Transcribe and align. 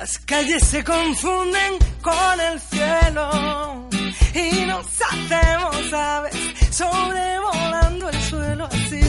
Las 0.00 0.18
calles 0.20 0.64
se 0.64 0.82
confunden 0.82 1.74
con 2.00 2.40
el 2.40 2.58
cielo. 2.58 3.88
Y 4.34 4.64
nos 4.64 4.86
hacemos 5.02 5.92
aves 5.92 6.34
sobrevolando 6.70 8.08
el 8.08 8.22
suelo. 8.22 8.64
Así 8.64 9.00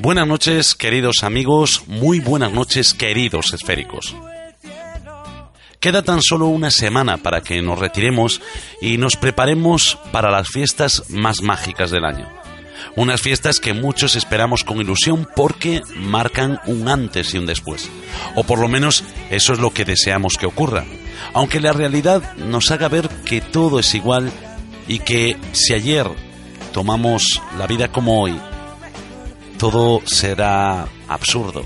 Buenas 0.00 0.26
noches, 0.26 0.74
queridos 0.74 1.22
amigos, 1.22 1.84
muy 1.86 2.20
buenas 2.20 2.52
noches, 2.52 2.94
queridos 2.94 3.52
esféricos. 3.52 4.16
Queda 5.78 6.02
tan 6.02 6.22
solo 6.22 6.46
una 6.46 6.70
semana 6.70 7.18
para 7.18 7.42
que 7.42 7.60
nos 7.60 7.78
retiremos 7.78 8.40
y 8.80 8.96
nos 8.96 9.16
preparemos 9.16 9.98
para 10.10 10.30
las 10.30 10.48
fiestas 10.48 11.10
más 11.10 11.42
mágicas 11.42 11.90
del 11.90 12.04
año. 12.06 12.41
Unas 12.96 13.20
fiestas 13.20 13.58
que 13.58 13.72
muchos 13.72 14.16
esperamos 14.16 14.64
con 14.64 14.80
ilusión 14.80 15.28
porque 15.34 15.82
marcan 15.96 16.60
un 16.66 16.88
antes 16.88 17.34
y 17.34 17.38
un 17.38 17.46
después. 17.46 17.88
O 18.34 18.44
por 18.44 18.58
lo 18.58 18.68
menos 18.68 19.04
eso 19.30 19.52
es 19.52 19.58
lo 19.58 19.72
que 19.72 19.84
deseamos 19.84 20.36
que 20.36 20.46
ocurra. 20.46 20.84
Aunque 21.34 21.60
la 21.60 21.72
realidad 21.72 22.34
nos 22.36 22.70
haga 22.70 22.88
ver 22.88 23.08
que 23.24 23.40
todo 23.40 23.78
es 23.78 23.94
igual 23.94 24.30
y 24.88 24.98
que 24.98 25.36
si 25.52 25.74
ayer 25.74 26.06
tomamos 26.72 27.40
la 27.58 27.66
vida 27.66 27.88
como 27.88 28.20
hoy, 28.22 28.38
todo 29.58 30.00
será 30.06 30.86
absurdo. 31.08 31.64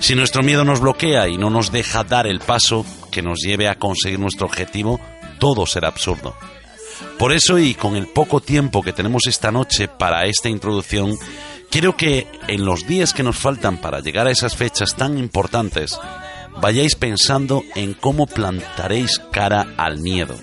Si 0.00 0.14
nuestro 0.14 0.42
miedo 0.42 0.64
nos 0.64 0.80
bloquea 0.80 1.28
y 1.28 1.36
no 1.36 1.50
nos 1.50 1.72
deja 1.72 2.04
dar 2.04 2.26
el 2.26 2.40
paso 2.40 2.86
que 3.10 3.22
nos 3.22 3.40
lleve 3.40 3.68
a 3.68 3.74
conseguir 3.74 4.18
nuestro 4.18 4.46
objetivo, 4.46 5.00
todo 5.38 5.66
será 5.66 5.88
absurdo. 5.88 6.34
Por 7.18 7.32
eso 7.32 7.58
y 7.58 7.74
con 7.74 7.96
el 7.96 8.06
poco 8.08 8.40
tiempo 8.40 8.82
que 8.82 8.92
tenemos 8.92 9.26
esta 9.26 9.50
noche 9.50 9.88
para 9.88 10.26
esta 10.26 10.48
introducción, 10.48 11.16
quiero 11.70 11.96
que 11.96 12.26
en 12.46 12.64
los 12.64 12.86
días 12.86 13.12
que 13.12 13.22
nos 13.22 13.36
faltan 13.36 13.78
para 13.78 14.00
llegar 14.00 14.26
a 14.26 14.30
esas 14.30 14.56
fechas 14.56 14.96
tan 14.96 15.18
importantes, 15.18 15.98
vayáis 16.60 16.94
pensando 16.94 17.62
en 17.74 17.94
cómo 17.94 18.26
plantaréis 18.26 19.20
cara 19.32 19.74
al 19.76 19.98
miedo. 19.98 20.36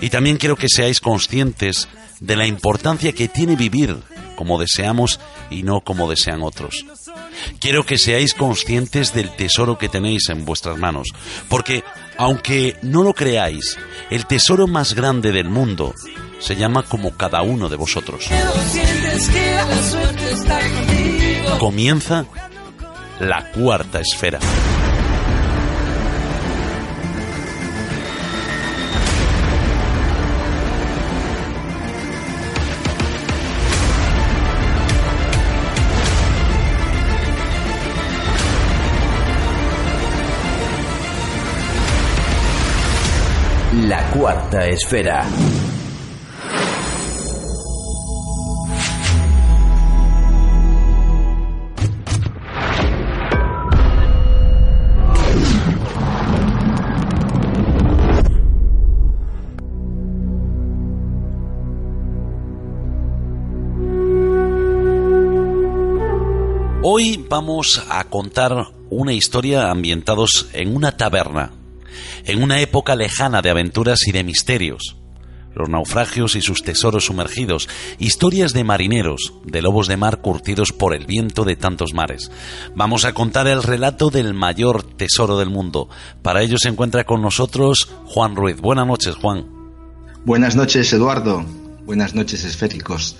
Y 0.00 0.10
también 0.10 0.36
quiero 0.36 0.56
que 0.56 0.68
seáis 0.68 1.00
conscientes 1.00 1.88
de 2.20 2.36
la 2.36 2.46
importancia 2.46 3.12
que 3.12 3.28
tiene 3.28 3.56
vivir 3.56 3.96
como 4.36 4.58
deseamos 4.58 5.20
y 5.50 5.62
no 5.62 5.82
como 5.82 6.10
desean 6.10 6.42
otros. 6.42 6.84
Quiero 7.60 7.84
que 7.84 7.98
seáis 7.98 8.34
conscientes 8.34 9.14
del 9.14 9.30
tesoro 9.36 9.78
que 9.78 9.88
tenéis 9.88 10.28
en 10.28 10.44
vuestras 10.44 10.78
manos, 10.78 11.08
porque 11.48 11.84
aunque 12.22 12.76
no 12.82 13.02
lo 13.02 13.14
creáis, 13.14 13.76
el 14.08 14.26
tesoro 14.26 14.68
más 14.68 14.94
grande 14.94 15.32
del 15.32 15.50
mundo 15.50 15.92
se 16.38 16.54
llama 16.54 16.84
como 16.84 17.16
cada 17.16 17.42
uno 17.42 17.68
de 17.68 17.74
vosotros. 17.74 18.28
Comienza 21.58 22.24
la 23.18 23.50
cuarta 23.50 23.98
esfera. 23.98 24.38
Cuarta 44.22 44.68
esfera. 44.68 45.26
Hoy 66.84 67.26
vamos 67.28 67.84
a 67.90 68.04
contar 68.04 68.52
una 68.88 69.12
historia 69.14 69.68
ambientados 69.72 70.48
en 70.52 70.76
una 70.76 70.96
taberna, 70.96 71.61
en 72.24 72.42
una 72.42 72.60
época 72.60 72.94
lejana 72.96 73.42
de 73.42 73.50
aventuras 73.50 74.06
y 74.06 74.12
de 74.12 74.24
misterios. 74.24 74.96
Los 75.54 75.68
naufragios 75.68 76.34
y 76.34 76.40
sus 76.40 76.62
tesoros 76.62 77.04
sumergidos, 77.04 77.68
historias 77.98 78.54
de 78.54 78.64
marineros, 78.64 79.34
de 79.44 79.60
lobos 79.60 79.86
de 79.86 79.98
mar 79.98 80.22
curtidos 80.22 80.72
por 80.72 80.94
el 80.94 81.04
viento 81.04 81.44
de 81.44 81.56
tantos 81.56 81.92
mares. 81.92 82.30
Vamos 82.74 83.04
a 83.04 83.12
contar 83.12 83.46
el 83.46 83.62
relato 83.62 84.08
del 84.08 84.32
mayor 84.32 84.82
tesoro 84.82 85.36
del 85.38 85.50
mundo. 85.50 85.90
Para 86.22 86.40
ello 86.42 86.56
se 86.56 86.68
encuentra 86.70 87.04
con 87.04 87.20
nosotros 87.20 87.90
Juan 88.06 88.34
Ruiz. 88.34 88.56
Buenas 88.62 88.86
noches, 88.86 89.14
Juan. 89.16 89.46
Buenas 90.24 90.56
noches, 90.56 90.90
Eduardo. 90.94 91.44
Buenas 91.84 92.14
noches, 92.14 92.44
esféricos. 92.44 93.16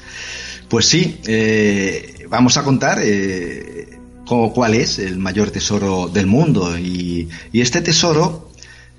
Pues 0.70 0.86
sí, 0.86 1.20
eh, 1.26 2.24
vamos 2.30 2.56
a 2.56 2.64
contar 2.64 2.98
eh, 3.02 3.98
cómo- 4.24 4.54
cuál 4.54 4.72
es 4.72 4.98
el 4.98 5.18
mayor 5.18 5.50
tesoro 5.50 6.08
del 6.08 6.26
mundo. 6.26 6.78
Y, 6.78 7.28
y 7.52 7.60
este 7.60 7.82
tesoro 7.82 8.51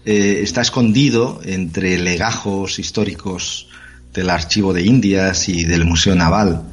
eh, 0.06 0.42
está 0.44 0.62
escondido 0.62 1.40
entre 1.46 1.98
legajos 1.98 2.80
históricos 2.80 3.68
del 4.14 4.30
Archivo 4.30 4.74
de 4.74 4.84
Indias 4.84 5.50
y 5.50 5.64
del 5.64 5.86
Museo 5.86 6.16
Naval. 6.16 6.64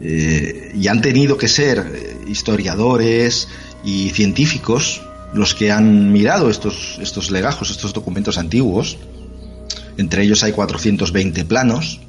Eh, 0.00 0.72
y 0.74 0.88
han 0.88 1.02
tenido 1.02 1.36
que 1.36 1.48
ser 1.48 1.78
eh, 1.94 2.16
historiadores 2.28 3.48
y 3.84 4.10
científicos 4.10 5.02
los 5.34 5.54
que 5.54 5.70
han 5.70 6.12
mirado 6.12 6.50
estos, 6.50 6.98
estos 7.00 7.30
legajos, 7.30 7.70
estos 7.70 7.92
documentos 7.92 8.38
antiguos. 8.38 8.96
Entre 9.98 10.22
ellos 10.22 10.42
hay 10.42 10.52
420 10.52 11.44
planos 11.44 12.00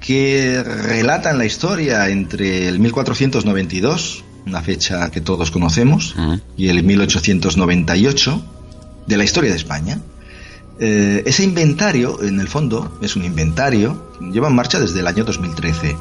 que 0.00 0.62
relatan 0.62 1.38
la 1.38 1.46
historia 1.46 2.08
entre 2.10 2.68
el 2.68 2.78
1492, 2.78 4.24
una 4.46 4.62
fecha 4.62 5.10
que 5.10 5.20
todos 5.20 5.50
conocemos, 5.50 6.14
Ujú. 6.16 6.40
y 6.56 6.68
el 6.68 6.82
1898 6.84 8.44
de 9.06 9.16
la 9.16 9.24
historia 9.24 9.50
de 9.50 9.56
España. 9.56 10.00
Eh, 10.78 11.22
ese 11.26 11.42
inventario, 11.44 12.22
en 12.22 12.38
el 12.40 12.48
fondo, 12.48 12.98
es 13.00 13.16
un 13.16 13.24
inventario, 13.24 14.10
lleva 14.32 14.48
en 14.48 14.54
marcha 14.54 14.78
desde 14.78 15.00
el 15.00 15.06
año 15.06 15.24
2013. 15.24 15.96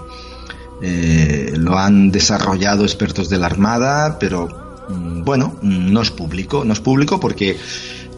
Eh, 0.81 1.53
lo 1.57 1.77
han 1.77 2.11
desarrollado 2.11 2.83
expertos 2.83 3.29
de 3.29 3.37
la 3.37 3.45
Armada, 3.45 4.19
pero 4.19 4.85
mm, 4.89 5.23
bueno, 5.23 5.57
mm, 5.61 5.91
no 5.93 6.01
es 6.01 6.11
público. 6.11 6.65
No 6.65 6.73
es 6.73 6.79
público 6.81 7.19
porque 7.19 7.57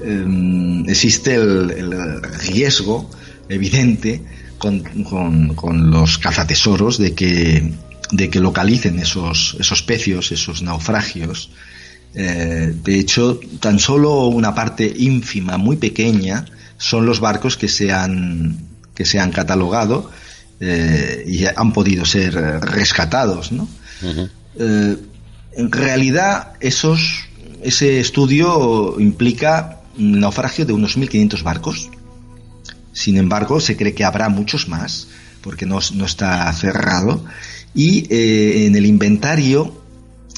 eh, 0.04 0.84
existe 0.88 1.36
el, 1.36 1.72
el 1.72 2.22
riesgo 2.48 3.10
evidente 3.50 4.24
con, 4.58 4.80
con- 5.04 5.54
con 5.54 5.92
los 5.92 6.18
cazatesoros 6.18 6.98
de 6.98 7.14
que, 7.14 7.72
de 8.12 8.30
que 8.30 8.40
localicen 8.40 8.98
esos, 9.00 9.56
esos 9.60 9.84
pecios, 9.84 10.32
esos 10.32 10.64
naufragios. 10.64 11.52
Eh, 12.20 12.74
de 12.84 13.00
hecho, 13.00 13.40
tan 13.60 13.78
solo 13.78 14.26
una 14.26 14.56
parte 14.56 14.92
ínfima, 14.98 15.58
muy 15.58 15.76
pequeña, 15.76 16.46
son 16.80 17.06
los 17.06 17.20
barcos 17.20 17.58
que 17.58 17.68
se 17.68 17.94
han, 17.94 18.58
que 18.96 19.06
se 19.06 19.20
han 19.20 19.32
catalogado 19.32 20.10
eh, 20.60 21.24
y 21.28 21.46
han 21.46 21.72
podido 21.74 22.06
ser 22.06 22.34
rescatados. 22.34 23.52
Eh, 24.58 24.98
en 25.58 25.72
realidad, 25.72 26.54
esos, 26.60 27.26
ese 27.62 28.00
estudio 28.00 29.00
implica 29.00 29.82
un 30.00 30.20
naufragio 30.20 30.66
de 30.66 30.74
unos 30.74 30.98
1.500 30.98 31.44
barcos. 31.44 31.90
Sin 32.94 33.18
embargo, 33.18 33.60
se 33.60 33.78
cree 33.78 33.94
que 33.94 34.06
habrá 34.06 34.28
muchos 34.30 34.68
más, 34.68 35.08
porque 35.42 35.68
no, 35.68 35.78
no 35.94 36.06
está 36.06 36.52
cerrado. 36.54 37.24
Y 37.76 38.08
en 38.10 38.76
el 38.76 38.88
inventario, 38.88 39.84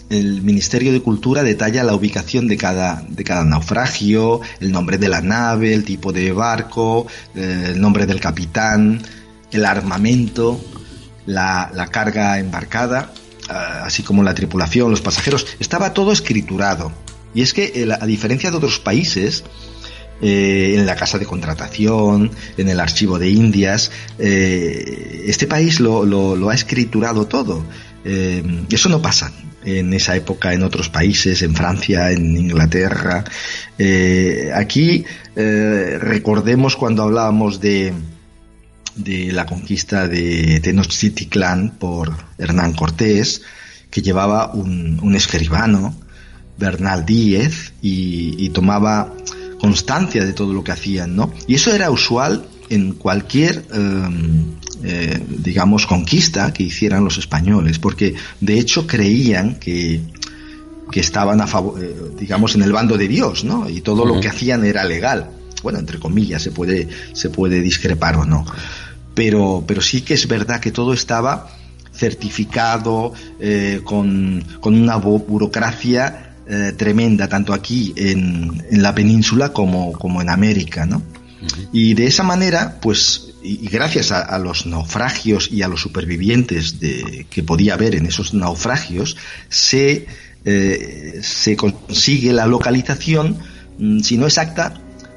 el 0.09 0.41
Ministerio 0.41 0.91
de 0.91 1.01
Cultura 1.01 1.43
detalla 1.43 1.83
la 1.83 1.93
ubicación 1.93 2.47
de 2.47 2.57
cada, 2.57 3.03
de 3.07 3.23
cada 3.23 3.43
naufragio, 3.43 4.41
el 4.59 4.71
nombre 4.71 4.97
de 4.97 5.07
la 5.09 5.21
nave, 5.21 5.73
el 5.73 5.83
tipo 5.83 6.11
de 6.13 6.31
barco, 6.31 7.05
eh, 7.35 7.71
el 7.73 7.81
nombre 7.81 8.05
del 8.05 8.19
capitán, 8.19 9.01
el 9.51 9.65
armamento, 9.65 10.59
la, 11.25 11.71
la 11.75 11.87
carga 11.87 12.39
embarcada, 12.39 13.13
ah, 13.49 13.83
así 13.85 14.03
como 14.03 14.23
la 14.23 14.33
tripulación, 14.33 14.89
los 14.91 15.01
pasajeros. 15.01 15.45
Estaba 15.59 15.93
todo 15.93 16.11
escriturado. 16.11 16.91
Y 17.35 17.41
es 17.43 17.53
que, 17.53 17.71
el- 17.75 17.91
a 17.91 18.05
diferencia 18.05 18.49
de 18.49 18.57
otros 18.57 18.79
países, 18.79 19.43
eh, 20.21 20.75
en 20.77 20.85
la 20.85 20.95
casa 20.95 21.17
de 21.17 21.25
contratación, 21.25 22.31
en 22.57 22.67
el 22.69 22.79
archivo 22.79 23.19
de 23.19 23.29
Indias. 23.29 23.91
eh, 24.17 25.23
este 25.27 25.47
país 25.47 25.79
lo, 25.79 26.05
lo- 26.05 26.49
ha 26.49 26.55
escriturado 26.55 27.25
todo. 27.27 27.63
Eh, 28.05 28.43
eso 28.69 28.89
no 28.89 29.01
pasa 29.01 29.31
en 29.65 29.93
esa 29.93 30.15
época 30.15 30.53
en 30.53 30.63
otros 30.63 30.89
países, 30.89 31.41
en 31.41 31.55
Francia, 31.55 32.11
en 32.11 32.37
Inglaterra. 32.37 33.23
Eh, 33.77 34.51
aquí 34.53 35.05
eh, 35.35 35.97
recordemos 35.99 36.75
cuando 36.75 37.03
hablábamos 37.03 37.59
de, 37.59 37.93
de 38.95 39.31
la 39.31 39.45
conquista 39.45 40.07
de 40.07 40.59
Tenochtitlán 40.59 41.77
por 41.79 42.11
Hernán 42.37 42.73
Cortés, 42.73 43.41
que 43.89 44.01
llevaba 44.01 44.51
un, 44.53 45.15
escribano, 45.15 45.95
Bernal 46.57 47.05
Díez, 47.05 47.73
y, 47.81 48.49
tomaba 48.49 49.13
constancia 49.59 50.25
de 50.25 50.33
todo 50.33 50.53
lo 50.53 50.63
que 50.63 50.71
hacían, 50.71 51.15
¿no? 51.15 51.33
Y 51.47 51.55
eso 51.55 51.73
era 51.73 51.91
usual 51.91 52.45
en 52.69 52.93
cualquier, 52.93 53.65
em, 53.73 54.58
eh, 54.81 55.21
digamos, 55.27 55.85
conquista 55.85 56.53
que 56.53 56.63
hicieran 56.63 57.03
los 57.03 57.17
españoles, 57.17 57.79
porque 57.79 58.15
de 58.39 58.59
hecho 58.59 58.87
creían 58.87 59.55
que, 59.55 59.99
que 60.89 60.99
estaban 61.01 61.41
a 61.41 61.47
favor, 61.47 61.83
eh, 61.83 61.95
digamos, 62.17 62.55
en 62.55 62.61
el 62.61 62.71
bando 62.71 62.97
de 62.97 63.07
Dios, 63.07 63.43
¿no? 63.43 63.69
Y 63.69 63.81
todo 63.81 64.05
lo 64.05 64.21
que 64.21 64.29
hacían 64.29 64.63
era 64.63 64.85
legal. 64.85 65.31
Bueno, 65.63 65.79
entre 65.79 65.99
comillas, 65.99 66.41
se 66.41 66.51
puede, 66.51 66.87
se 67.11 67.29
puede 67.29 67.61
discrepar 67.61 68.15
o 68.15 68.25
no. 68.25 68.45
Pero, 69.13 69.65
pero 69.67 69.81
sí 69.81 70.01
que 70.01 70.13
es 70.13 70.27
verdad 70.27 70.61
que 70.61 70.71
todo 70.71 70.93
estaba 70.93 71.49
certificado, 71.93 73.11
eh, 73.39 73.81
con, 73.83 74.43
una 74.63 74.95
burocracia 74.95 76.25
tremenda, 76.77 77.27
tanto 77.27 77.53
aquí 77.53 77.93
en, 77.95 78.63
en, 78.71 78.81
la 78.81 78.95
península 78.95 79.53
como, 79.53 79.91
como 79.91 80.19
en 80.19 80.31
América, 80.31 80.87
¿no? 80.87 81.03
Y 81.71 81.93
de 81.93 82.07
esa 82.07 82.23
manera, 82.23 82.79
pues, 82.81 83.28
y, 83.41 83.67
gracias 83.67 84.11
a, 84.11 84.37
los 84.39 84.65
naufragios 84.65 85.49
y 85.51 85.61
a 85.61 85.67
los 85.67 85.81
supervivientes 85.81 86.79
de, 86.79 87.25
que 87.29 87.43
podía 87.43 87.73
haber 87.73 87.95
en 87.95 88.05
esos 88.05 88.33
naufragios, 88.33 89.17
se, 89.49 90.07
eh, 90.45 91.19
se 91.21 91.55
consigue 91.55 92.33
la 92.33 92.45
localización, 92.45 93.37
mm, 93.77 93.99
si 93.99 94.17
no 94.17 94.25
exacta, 94.25 94.73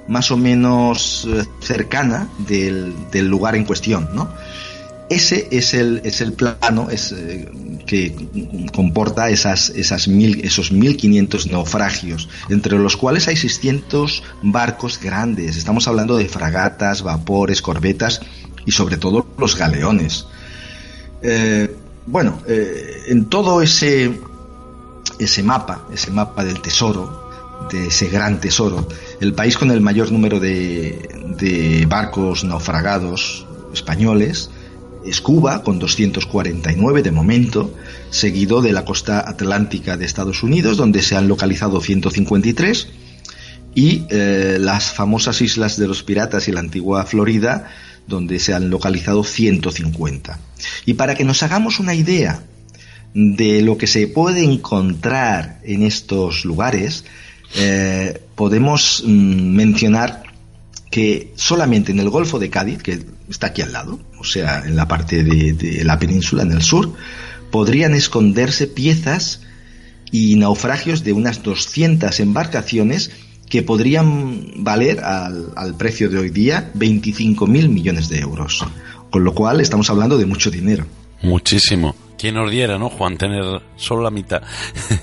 más 0.09 0.31
o 0.31 0.37
menos 0.37 1.29
cercana 1.61 2.29
del, 2.47 2.93
del 3.13 3.29
lugar 3.29 3.55
en 3.55 3.65
cuestión, 3.65 4.09
¿no? 4.15 4.31
Ese 5.09 5.49
es 5.51 5.75
el, 5.75 6.01
es 6.05 6.21
el 6.21 6.33
plano 6.33 6.89
es, 6.91 7.13
eh, 7.13 7.51
que 7.87 8.15
comporta 8.75 9.29
esas, 9.29 9.71
esas 9.71 10.09
mil, 10.09 10.41
esos 10.45 10.73
1.500 10.73 11.51
naufragios, 11.51 12.29
entre 12.49 12.79
los 12.79 12.97
cuales 12.97 13.29
hay 13.29 13.37
600 13.37 14.23
barcos 14.43 14.99
grandes. 15.01 15.57
Estamos 15.57 15.89
hablando 15.89 16.17
de 16.17 16.29
fragatas, 16.29 17.03
vapores, 17.03 17.61
corbetas 17.61 18.21
y 18.65 18.73
sobre 18.73 18.97
todo 18.97 19.27
los 19.39 19.57
galeones. 19.57 20.27
Eh, 21.23 21.75
bueno, 22.07 22.41
eh, 22.49 23.03
en 23.09 23.27
todo 23.27 23.63
ese, 23.63 24.19
ese 25.19 25.43
mapa, 25.43 25.87
ese 25.93 26.11
mapa 26.11 26.45
del 26.45 26.61
tesoro, 26.63 27.31
de 27.71 27.89
ese 27.89 28.09
gran 28.09 28.41
tesoro, 28.41 28.89
el 29.21 29.35
país 29.35 29.57
con 29.57 29.71
el 29.71 29.81
mayor 29.81 30.11
número 30.11 30.41
de, 30.41 31.37
de 31.39 31.87
barcos 31.87 32.45
naufragados 32.45 33.47
españoles 33.73 34.51
es 35.05 35.21
Cuba, 35.21 35.63
con 35.63 35.79
249 35.79 37.03
de 37.03 37.11
momento, 37.11 37.75
seguido 38.11 38.63
de 38.63 38.73
la 38.73 38.85
costa 38.85 39.29
atlántica 39.29 39.97
de 39.97 40.05
Estados 40.05 40.43
Unidos, 40.43 40.77
donde 40.77 41.03
se 41.03 41.17
han 41.17 41.29
localizado 41.29 41.81
153, 41.81 42.89
y 43.75 44.05
eh, 44.11 44.59
las 44.61 44.93
famosas 44.93 45.41
islas 45.41 45.79
de 45.79 45.89
los 45.89 46.03
piratas 46.03 46.49
y 46.49 46.53
la 46.53 46.61
antigua 46.61 47.05
Florida, 47.05 47.71
donde 48.07 48.39
se 48.39 48.55
han 48.55 48.71
localizado 48.71 49.25
150. 49.25 50.39
Y 50.87 50.95
para 50.95 51.15
que 51.15 51.25
nos 51.25 51.43
hagamos 51.43 51.81
una 51.81 51.95
idea 51.95 52.43
de 53.15 53.63
lo 53.63 53.77
que 53.77 53.87
se 53.87 54.07
puede 54.07 54.43
encontrar 54.43 55.61
en 55.65 55.83
estos 55.83 56.45
lugares, 56.45 57.05
eh, 57.57 58.21
podemos 58.35 59.03
mm, 59.07 59.11
mencionar 59.55 60.32
que 60.93 61.33
solamente 61.37 61.91
en 61.91 62.01
el 62.01 62.11
Golfo 62.11 62.39
de 62.39 62.51
Cádiz, 62.51 62.83
que 62.83 63.01
está 63.27 63.47
aquí 63.47 63.63
al 63.63 63.73
lado, 63.73 63.99
o 64.19 64.25
sea, 64.25 64.63
en 64.67 64.77
la 64.77 64.87
parte 64.87 65.25
de, 65.25 65.83
la 65.85 65.99
península, 65.99 66.43
en 66.43 66.53
el 66.53 66.61
sur, 66.61 66.93
podrían 67.51 67.95
esconderse 67.95 68.67
piezas 68.67 69.41
y 70.11 70.37
naufragios 70.37 71.03
de 71.03 71.15
unas 71.15 71.43
200 71.43 72.21
embarcaciones 72.21 73.11
que 73.49 73.63
podrían 73.63 74.63
valer 74.63 75.01
al, 75.01 75.75
precio 75.79 76.11
de 76.11 76.19
hoy 76.19 76.29
día 76.29 76.71
25 76.75 77.47
mil 77.47 77.71
millones 77.71 78.11
de 78.11 78.19
euros. 78.19 78.63
Con 79.09 79.25
lo 79.25 79.35
cual 79.35 79.63
estamos 79.63 79.89
hablando 79.89 80.19
de 80.19 80.27
mucho 80.27 80.51
dinero. 80.51 80.85
Muchísimo. 81.23 81.97
¿Quién 82.19 82.35
nos 82.35 82.51
diera, 82.51 82.79
no, 82.79 82.91
Juan, 82.91 83.17
tener 83.17 83.63
solo 83.77 84.03
la 84.03 84.11
mitad? 84.11 84.43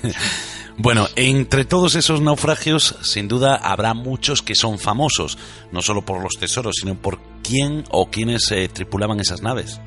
Bueno, 0.82 1.08
entre 1.14 1.66
todos 1.66 1.94
esos 1.94 2.22
naufragios, 2.22 2.96
sin 3.02 3.28
duda 3.28 3.54
habrá 3.54 3.92
muchos 3.92 4.40
que 4.40 4.54
son 4.54 4.78
famosos, 4.78 5.36
no 5.72 5.82
solo 5.82 6.06
por 6.06 6.22
los 6.22 6.38
tesoros, 6.38 6.76
sino 6.80 6.94
por 6.94 7.20
quién 7.42 7.84
o 7.90 8.10
quiénes 8.10 8.50
eh, 8.50 8.66
tripulaban 8.72 9.20
esas 9.20 9.42
naves. 9.42 9.78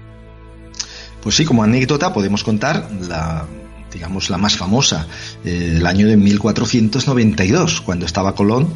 Pues 1.24 1.34
sí, 1.34 1.46
como 1.46 1.64
anécdota 1.64 2.14
podemos 2.14 2.44
contar 2.44 2.92
la, 2.92 3.48
digamos, 3.92 4.30
la 4.30 4.38
más 4.38 4.56
famosa, 4.56 5.08
eh, 5.44 5.78
el 5.78 5.88
año 5.88 6.08
de 6.08 6.16
1492, 6.16 7.82
cuando 7.82 8.06
estaba 8.06 8.36
Colón 8.36 8.72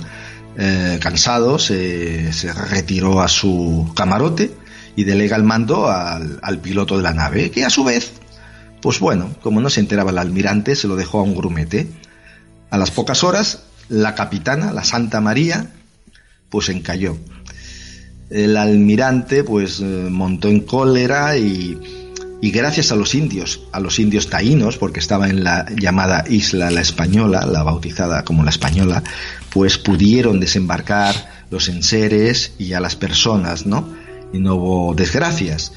eh, 0.58 0.98
cansado, 1.00 1.60
se, 1.60 2.32
retiró 2.72 3.22
a 3.22 3.28
su 3.28 3.92
camarote 3.96 4.56
y 4.96 5.04
delega 5.04 5.38
el 5.38 5.44
mando 5.44 5.88
al 5.88 6.60
piloto 6.64 6.98
de 6.98 7.04
la 7.04 7.14
nave, 7.14 7.52
que 7.52 7.64
a 7.64 7.70
su 7.70 7.84
vez 7.84 8.12
pues 8.82 9.00
bueno, 9.00 9.36
como 9.42 9.60
no 9.60 9.70
se 9.70 9.80
enteraba 9.80 10.12
el 10.12 10.18
almirante, 10.18 10.76
se 10.76 10.88
lo 10.88 10.96
dejó 10.96 11.20
a 11.20 11.24
un 11.24 11.36
grumete. 11.36 11.88
A 12.70 12.78
las 12.78 12.92
pocas 12.92 13.24
horas, 13.24 13.64
la 13.90 14.16
capitana, 14.16 14.74
la 14.74 14.84
Santa 14.84 15.22
María, 15.22 15.72
pues 16.50 16.70
encalló. 16.70 17.18
El 18.30 18.58
almirante 18.58 19.44
pues 19.44 19.80
eh, 19.80 19.84
montó 19.84 20.50
en 20.50 20.62
cólera 20.62 21.38
y, 21.38 21.80
gracias 22.42 22.92
a 22.92 22.96
los 22.96 23.16
indios, 23.16 23.62
a 23.72 23.80
los 23.80 24.00
indios 24.00 24.30
taínos, 24.30 24.78
porque 24.78 25.00
estaba 25.00 25.30
en 25.30 25.44
la 25.44 25.66
llamada 25.76 26.26
isla 26.28 26.72
la 26.72 26.82
española, 26.82 27.46
la 27.46 27.64
bautizada 27.64 28.24
como 28.24 28.44
la 28.44 28.50
española, 28.50 29.02
pues 29.50 29.78
pudieron 29.78 30.40
desembarcar 30.40 31.16
los 31.50 31.70
enseres 31.70 32.52
y 32.58 32.74
a 32.74 32.82
las 32.82 32.98
personas, 32.98 33.66
¿no? 33.66 33.88
Y 34.34 34.40
no 34.40 34.56
hubo 34.56 34.94
desgracias. 34.94 35.72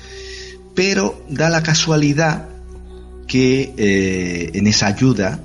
Pero 0.75 1.25
da 1.29 1.51
la 1.51 1.63
casualidad 1.63 2.49
que 3.29 3.75
eh, 3.77 4.51
en 4.55 4.67
esa 4.67 4.89
ayuda 4.89 5.41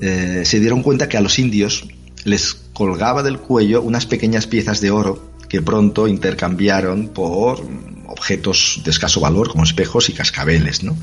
eh, 0.00 0.42
se 0.44 0.60
dieron 0.60 0.82
cuenta 0.82 1.08
que 1.08 1.16
a 1.16 1.20
los 1.20 1.38
indios 1.38 1.86
les 2.24 2.54
colgaba 2.72 3.22
del 3.22 3.38
cuello 3.38 3.82
unas 3.82 4.06
pequeñas 4.06 4.46
piezas 4.46 4.80
de 4.80 4.90
oro 4.90 5.32
que 5.48 5.62
pronto 5.62 6.08
intercambiaron 6.08 7.08
por 7.08 7.62
objetos 8.06 8.80
de 8.84 8.90
escaso 8.90 9.20
valor 9.20 9.48
como 9.48 9.64
espejos 9.64 10.08
y 10.08 10.12
cascabeles, 10.12 10.82
¿no? 10.82 10.96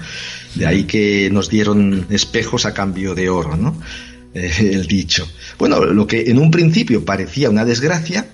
De 0.55 0.65
ahí 0.65 0.83
que 0.85 1.29
nos 1.31 1.49
dieron 1.49 2.07
espejos 2.09 2.65
a 2.65 2.73
cambio 2.73 3.15
de 3.15 3.29
oro, 3.29 3.55
¿no? 3.55 3.79
El 4.33 4.85
dicho. 4.87 5.27
Bueno, 5.57 5.83
lo 5.85 6.07
que 6.07 6.29
en 6.29 6.39
un 6.39 6.51
principio 6.51 7.05
parecía 7.05 7.49
una 7.49 7.65
desgracia, 7.65 8.27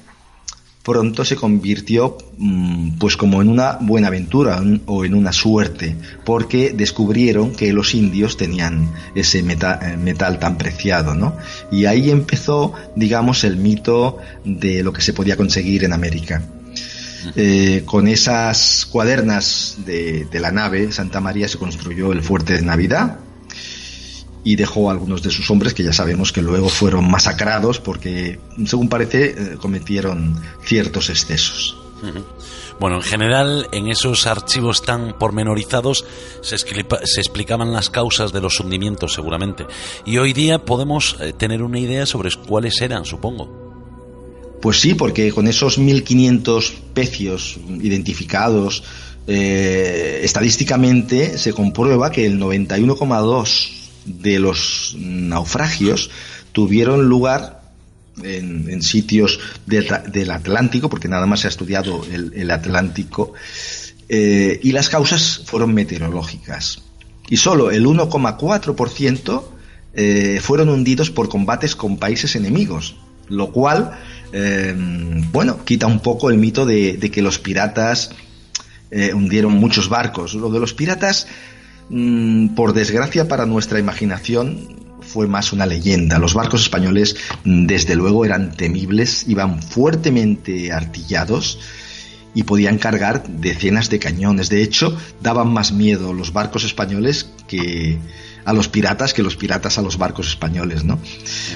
pronto 0.84 1.24
se 1.24 1.36
convirtió 1.36 2.18
mm, 2.38 2.98
pues 2.98 3.16
como 3.18 3.42
en 3.42 3.50
una 3.50 3.78
buena 3.82 4.08
aventura 4.08 4.62
o 4.86 5.06
en 5.06 5.14
una 5.14 5.32
suerte, 5.32 5.96
porque 6.26 6.74
descubrieron 6.76 7.52
que 7.52 7.72
los 7.74 7.94
indios 7.94 8.38
tenían 8.38 8.92
ese 9.16 9.40
eh, 9.40 9.98
metal, 9.98 10.40
tan 10.40 10.58
preciado, 10.58 11.14
¿no? 11.14 11.36
Y 11.72 11.86
ahí 11.86 12.10
empezó, 12.10 12.74
digamos, 12.96 13.44
el 13.44 13.58
mito 13.58 14.18
de 14.44 14.84
lo 14.84 14.94
que 14.94 15.02
se 15.02 15.14
podía 15.14 15.38
conseguir 15.38 15.84
en 15.84 15.94
América. 15.94 16.42
Eh, 17.36 17.84
con 17.86 18.08
esas 18.08 18.88
cuadernas 18.88 19.78
de, 19.86 20.26
de 20.26 20.40
la 20.40 20.52
nave 20.52 20.92
Santa 20.92 21.22
María 21.22 21.48
se 21.48 21.60
construyó 21.60 22.14
el 22.14 22.24
fuerte 22.24 22.54
de 22.54 22.64
Navidad, 22.64 23.20
y 24.44 24.56
dejó 24.56 24.90
a 24.90 24.94
algunos 24.94 25.22
de 25.22 25.30
sus 25.30 25.50
hombres 25.52 25.74
que 25.74 25.84
ya 25.84 25.94
sabemos 25.94 26.32
que 26.32 26.42
luego 26.42 26.70
fueron 26.70 27.10
masacrados 27.10 27.80
porque, 27.80 28.40
según 28.66 28.90
parece, 28.90 29.26
eh, 29.26 29.58
cometieron 29.60 30.40
ciertos 30.64 31.10
excesos. 31.10 31.78
Bueno, 32.80 32.96
en 32.96 33.04
general, 33.04 33.68
en 33.72 33.88
esos 33.88 34.26
archivos 34.26 34.82
tan 34.82 35.16
pormenorizados 35.20 36.04
se, 36.42 36.58
se, 36.58 37.22
explicaban 37.22 37.72
las 37.72 37.92
causas 37.92 38.32
de 38.34 38.42
los 38.42 38.60
hundimientos, 38.60 39.14
seguramente. 39.14 39.68
Y 40.04 40.18
hoy 40.18 40.34
día 40.34 40.66
podemos 40.66 41.16
eh, 41.20 41.34
tener 41.34 41.62
una 41.62 41.78
idea 41.78 42.08
sobre 42.08 42.32
cuáles 42.48 42.82
eran, 42.82 43.06
supongo. 43.06 43.62
Pues 44.62 44.80
sí, 44.80 44.96
porque 44.96 45.32
con 45.32 45.48
esos 45.48 45.80
1.500 45.80 46.74
pecios 46.96 47.58
identificados, 47.82 48.84
eh, 49.28 50.22
estadísticamente 50.24 51.38
se 51.38 51.54
comprueba 51.54 52.12
que 52.12 52.26
el 52.26 52.40
91,2 52.40 53.81
de 54.06 54.40
los 54.40 54.96
naufragios 54.98 56.10
tuvieron 56.52 57.08
lugar 57.08 57.62
en, 58.24 58.82
sitios 58.82 59.40
del 59.66 60.32
Atlántico, 60.32 60.90
porque 60.90 61.08
nada 61.08 61.26
más 61.26 61.42
se 61.42 61.48
ha 61.48 61.50
estudiado 61.50 62.06
el, 62.12 62.52
Atlántico, 62.52 63.34
eh, 64.10 64.60
y 64.62 64.72
las 64.72 64.90
causas 64.90 65.42
fueron 65.46 65.74
meteorológicas. 65.74 66.84
Y 67.30 67.38
solo 67.38 67.72
el 67.72 67.86
1,4% 67.86 69.44
eh, 69.94 70.40
fueron 70.42 70.70
hundidos 70.70 71.10
por 71.10 71.30
combates 71.30 71.76
con 71.76 71.98
países 71.98 72.36
enemigos, 72.36 72.96
lo 73.30 73.52
cual, 73.52 73.98
eh, 74.34 74.76
bueno, 75.32 75.64
quita 75.64 75.88
un 75.88 76.02
poco 76.02 76.30
el 76.30 76.38
mito 76.38 76.66
de, 76.66 76.98
de 76.98 77.12
que 77.12 77.22
los 77.22 77.40
piratas 77.40 78.12
hundieron 79.14 79.54
muchos 79.54 79.88
barcos. 79.88 80.34
Lo 80.34 80.50
de 80.50 80.60
los 80.60 80.74
piratas, 80.74 81.26
mm, 81.90 82.50
por 82.50 82.74
desgracia 82.74 83.28
para 83.28 83.46
nuestra 83.46 83.80
imaginación, 83.80 84.82
fue 85.02 85.28
más 85.28 85.52
una 85.52 85.66
leyenda. 85.66 86.20
Los 86.20 86.34
barcos 86.34 86.62
españoles, 86.62 87.16
mm, 87.44 87.66
desde 87.66 87.96
luego, 87.96 88.26
eran 88.26 88.52
temibles, 88.52 89.26
iban 89.28 89.62
fuertemente 89.62 90.72
artillados 90.72 91.60
y 92.34 92.44
podían 92.44 92.78
cargar 92.78 93.28
decenas 93.28 93.90
de 93.90 94.00
cañones. 94.00 94.50
De 94.50 94.64
hecho, 94.64 94.98
daban 95.22 95.52
más 95.52 95.74
miedo 95.74 96.14
los 96.14 96.32
barcos 96.32 96.64
españoles 96.64 97.30
que 97.48 98.00
a 98.46 98.54
los 98.54 98.70
piratas 98.70 99.14
que 99.14 99.22
los 99.22 99.36
piratas 99.36 99.78
a 99.78 99.82
los 99.82 99.98
barcos 99.98 100.28
españoles, 100.28 100.84
¿no? 100.84 101.00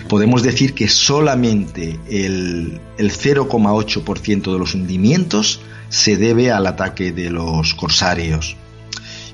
Podemos 0.08 0.44
decir 0.44 0.74
que 0.74 0.88
solamente 0.88 2.00
el, 2.10 2.80
el 2.98 3.12
0,8% 3.12 4.52
de 4.52 4.60
los 4.60 4.76
hundimientos 4.76 5.62
se 5.90 6.18
debe 6.18 6.52
al 6.52 6.68
ataque 6.68 7.12
de 7.12 7.30
los 7.30 7.74
corsarios. 7.74 8.58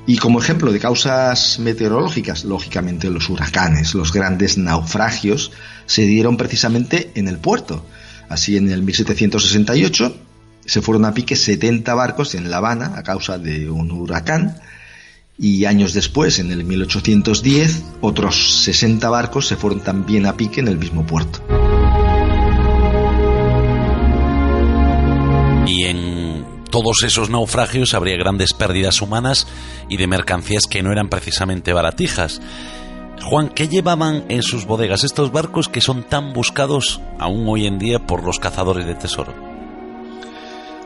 Y 0.08 0.18
como 0.18 0.40
ejemplo 0.40 0.72
de 0.72 0.80
causas 0.80 1.60
meteorológicas, 1.60 2.44
lógicamente 2.44 3.10
los 3.10 3.30
huracanes, 3.30 3.94
los 3.94 4.12
grandes 4.12 4.58
naufragios 4.58 5.52
se 5.86 6.04
dieron 6.04 6.38
precisamente 6.38 7.12
en 7.16 7.28
el 7.28 7.38
puerto. 7.38 7.86
Así 8.28 8.58
en 8.58 8.72
el 8.72 8.82
1768 8.82 10.18
se 10.66 10.82
fueron 10.82 11.06
a 11.06 11.14
pique 11.14 11.36
70 11.36 11.94
barcos 11.94 12.36
en 12.36 12.50
La 12.50 12.58
Habana 12.58 12.94
a 12.96 13.04
causa 13.04 13.38
de 13.38 13.70
un 13.70 13.92
huracán 13.92 14.58
y 15.38 15.66
años 15.66 15.94
después, 15.94 16.38
en 16.38 16.52
el 16.52 16.64
1810, 16.64 17.84
otros 18.02 18.64
60 18.64 19.10
barcos 19.10 19.48
se 19.48 19.56
fueron 19.56 19.80
también 19.82 20.28
a 20.28 20.38
pique 20.38 20.60
en 20.60 20.68
el 20.68 20.78
mismo 20.78 21.06
puerto. 21.06 21.42
Todos 26.72 27.04
esos 27.04 27.30
naufragios 27.30 27.94
habría 27.94 28.18
grandes 28.18 28.54
pérdidas 28.54 29.02
humanas 29.02 29.46
y 29.90 29.98
de 29.98 30.08
mercancías 30.08 30.64
que 30.68 30.82
no 30.82 30.92
eran 30.92 31.10
precisamente 31.10 31.74
baratijas. 31.74 32.42
Juan, 33.24 33.50
¿qué 33.50 33.68
llevaban 33.68 34.24
en 34.30 34.42
sus 34.42 34.66
bodegas 34.66 35.04
estos 35.04 35.32
barcos 35.32 35.70
que 35.70 35.82
son 35.82 36.04
tan 36.04 36.34
buscados 36.34 37.02
aún 37.20 37.48
hoy 37.48 37.68
en 37.68 37.78
día 37.78 38.00
por 38.00 38.24
los 38.24 38.40
cazadores 38.40 38.88
de 38.88 38.96
tesoro? 38.96 39.36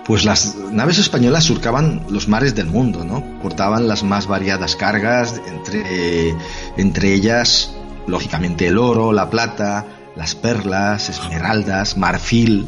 Pues 0.05 0.25
las 0.25 0.55
naves 0.55 0.99
españolas 0.99 1.45
surcaban 1.45 2.05
los 2.09 2.27
mares 2.27 2.53
del 2.53 2.67
mundo, 2.67 3.03
¿no? 3.05 3.23
Portaban 3.41 3.87
las 3.87 4.03
más 4.03 4.27
variadas 4.27 4.75
cargas, 4.75 5.41
entre, 5.47 6.35
entre 6.77 7.13
ellas, 7.13 7.73
lógicamente, 8.05 8.67
el 8.67 8.77
oro, 8.77 9.13
la 9.13 9.29
plata, 9.29 9.85
las 10.15 10.35
perlas, 10.35 11.09
esmeraldas, 11.09 11.97
marfil, 11.97 12.67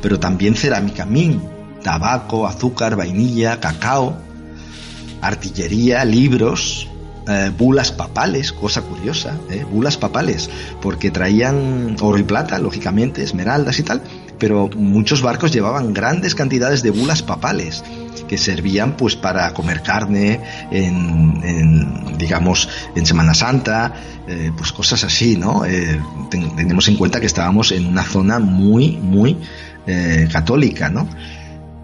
pero 0.00 0.18
también 0.18 0.54
cerámica 0.54 1.04
min, 1.04 1.42
tabaco, 1.82 2.46
azúcar, 2.46 2.96
vainilla, 2.96 3.60
cacao, 3.60 4.16
artillería, 5.20 6.04
libros, 6.04 6.88
eh, 7.28 7.52
bulas 7.56 7.92
papales, 7.92 8.52
cosa 8.52 8.82
curiosa, 8.82 9.36
¿eh? 9.50 9.64
bulas 9.70 9.96
papales, 9.96 10.48
porque 10.80 11.10
traían 11.10 11.96
oro 12.00 12.18
y 12.18 12.22
plata, 12.22 12.58
lógicamente, 12.58 13.22
esmeraldas 13.22 13.78
y 13.78 13.82
tal, 13.82 14.02
pero 14.38 14.70
muchos 14.74 15.20
barcos 15.20 15.52
llevaban 15.52 15.92
grandes 15.92 16.34
cantidades 16.34 16.82
de 16.82 16.90
bulas 16.90 17.22
papales 17.22 17.84
que 18.26 18.38
servían 18.38 18.96
pues 18.96 19.16
para 19.16 19.52
comer 19.52 19.82
carne 19.82 20.40
en, 20.70 22.16
digamos 22.16 22.68
en 22.94 23.04
Semana 23.04 23.34
Santa 23.34 23.92
eh, 24.26 24.50
pues 24.56 24.72
cosas 24.72 25.04
así 25.04 25.36
no 25.36 25.64
eh, 25.64 26.00
tenemos 26.30 26.88
en 26.88 26.96
cuenta 26.96 27.20
que 27.20 27.26
estábamos 27.26 27.72
en 27.72 27.86
una 27.86 28.04
zona 28.04 28.38
muy 28.38 28.96
muy 28.96 29.36
católica 30.30 30.88
no 30.88 31.08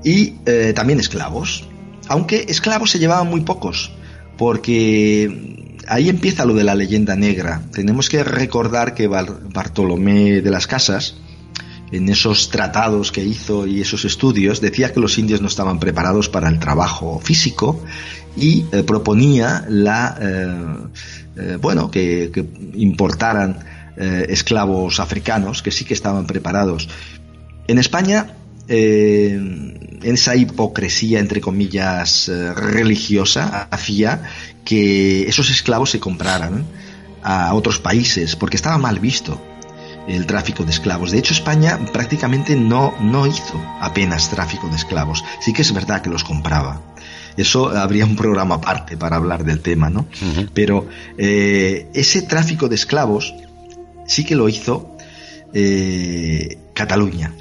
y 0.06 0.30
también 0.74 1.00
esclavos 1.00 1.68
aunque 2.08 2.46
esclavos 2.48 2.90
se 2.90 2.98
llevaban 2.98 3.28
muy 3.28 3.40
pocos 3.40 3.92
porque 4.38 5.74
ahí 5.88 6.08
empieza 6.08 6.44
lo 6.44 6.54
de 6.54 6.64
la 6.64 6.74
leyenda 6.74 7.16
negra 7.16 7.62
tenemos 7.72 8.08
que 8.08 8.22
recordar 8.22 8.94
que 8.94 9.08
Bartolomé 9.08 10.40
de 10.40 10.50
las 10.50 10.66
Casas 10.66 11.16
en 11.92 12.08
esos 12.08 12.50
tratados 12.50 13.12
que 13.12 13.24
hizo 13.24 13.66
y 13.66 13.80
esos 13.80 14.04
estudios, 14.04 14.60
decía 14.60 14.92
que 14.92 15.00
los 15.00 15.18
indios 15.18 15.40
no 15.40 15.48
estaban 15.48 15.78
preparados 15.78 16.28
para 16.28 16.48
el 16.48 16.58
trabajo 16.58 17.20
físico 17.20 17.82
y 18.36 18.64
eh, 18.72 18.82
proponía 18.82 19.64
la, 19.68 20.18
eh, 20.20 20.56
eh, 21.36 21.58
bueno, 21.60 21.90
que, 21.90 22.30
importaran 22.74 23.76
esclavos 23.98 25.00
africanos 25.00 25.62
que 25.62 25.70
sí 25.70 25.86
que 25.86 25.94
estaban 25.94 26.26
preparados. 26.26 26.86
En 27.66 27.78
España, 27.78 28.36
en 28.68 30.00
esa 30.02 30.36
hipocresía, 30.36 31.20
entre 31.20 31.40
comillas, 31.40 32.30
religiosa, 32.54 33.68
hacía 33.70 34.22
que 34.64 35.28
esos 35.28 35.50
esclavos 35.50 35.90
se 35.90 36.00
compraran 36.00 36.64
a 37.22 37.54
otros 37.54 37.78
países 37.78 38.36
porque 38.36 38.56
estaba 38.56 38.78
mal 38.78 38.98
visto 38.98 39.40
el 40.06 40.26
tráfico 40.26 40.64
de 40.64 40.70
esclavos. 40.70 41.10
De 41.10 41.18
hecho, 41.18 41.32
España 41.32 41.78
prácticamente 41.92 42.54
no, 42.56 42.94
no 43.00 43.26
hizo 43.26 43.60
apenas 43.80 44.30
tráfico 44.30 44.68
de 44.68 44.76
esclavos. 44.76 45.24
Sí 45.40 45.52
que 45.52 45.62
es 45.62 45.72
verdad 45.72 46.02
que 46.02 46.10
los 46.10 46.24
compraba. 46.24 46.82
Eso 47.36 47.68
habría 47.68 48.06
un 48.06 48.16
programa 48.16 48.56
aparte 48.56 48.96
para 48.96 49.16
hablar 49.16 49.44
del 49.44 49.60
tema, 49.60 49.90
¿no? 49.90 50.06
Pero 50.54 50.88
eh, 51.18 51.88
ese 51.92 52.22
tráfico 52.22 52.68
de 52.68 52.76
esclavos 52.76 53.34
sí 54.06 54.24
que 54.24 54.36
lo 54.36 54.48
hizo 54.48 54.96
eh, 55.52 56.58
Cataluña 56.72 57.32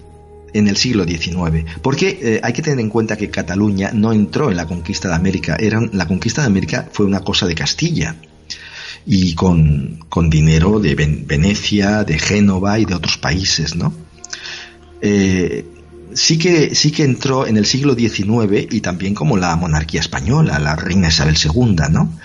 en 0.56 0.70
el 0.70 0.78
siglo 0.78 1.04
XIX. 1.04 1.66
Porque 1.82 2.18
eh, 2.22 2.40
hay 2.42 2.54
que 2.54 2.62
tener 2.62 2.80
en 2.80 2.90
cuenta 2.90 3.18
que 3.18 3.30
Cataluña 3.30 3.92
no 3.94 4.14
entró 4.14 4.50
en 4.50 4.58
la 4.58 4.66
conquista 4.66 5.10
de 5.10 5.16
América. 5.16 5.58
La 5.92 6.08
conquista 6.08 6.42
de 6.42 6.48
América 6.48 6.88
fue 6.92 7.06
una 7.06 7.20
cosa 7.20 7.46
de 7.46 7.56
Castilla 7.56 8.16
y 9.06 9.36
con, 9.36 10.00
dinero 10.30 10.80
de 10.80 10.96
Venecia, 10.96 12.06
de 12.06 12.18
Génova 12.18 12.80
y 12.80 12.86
de 12.86 12.96
otros 12.96 13.18
países, 13.18 13.76
¿no? 13.76 13.94
Eh, 15.02 15.66
sí, 16.14 16.38
que, 16.38 16.74
sí 16.74 16.92
que 16.92 17.04
entró 17.04 17.46
en 17.46 17.58
el 17.58 17.66
siglo 17.66 17.94
XIX 17.94 18.68
y 18.72 18.80
también 18.80 19.14
como 19.14 19.36
la 19.36 19.56
monarquía 19.58 20.00
española, 20.00 20.58
la 20.58 20.78
reina 20.78 21.10
Isabel 21.10 21.36
II, 21.36 21.76
¿no? 21.92 22.18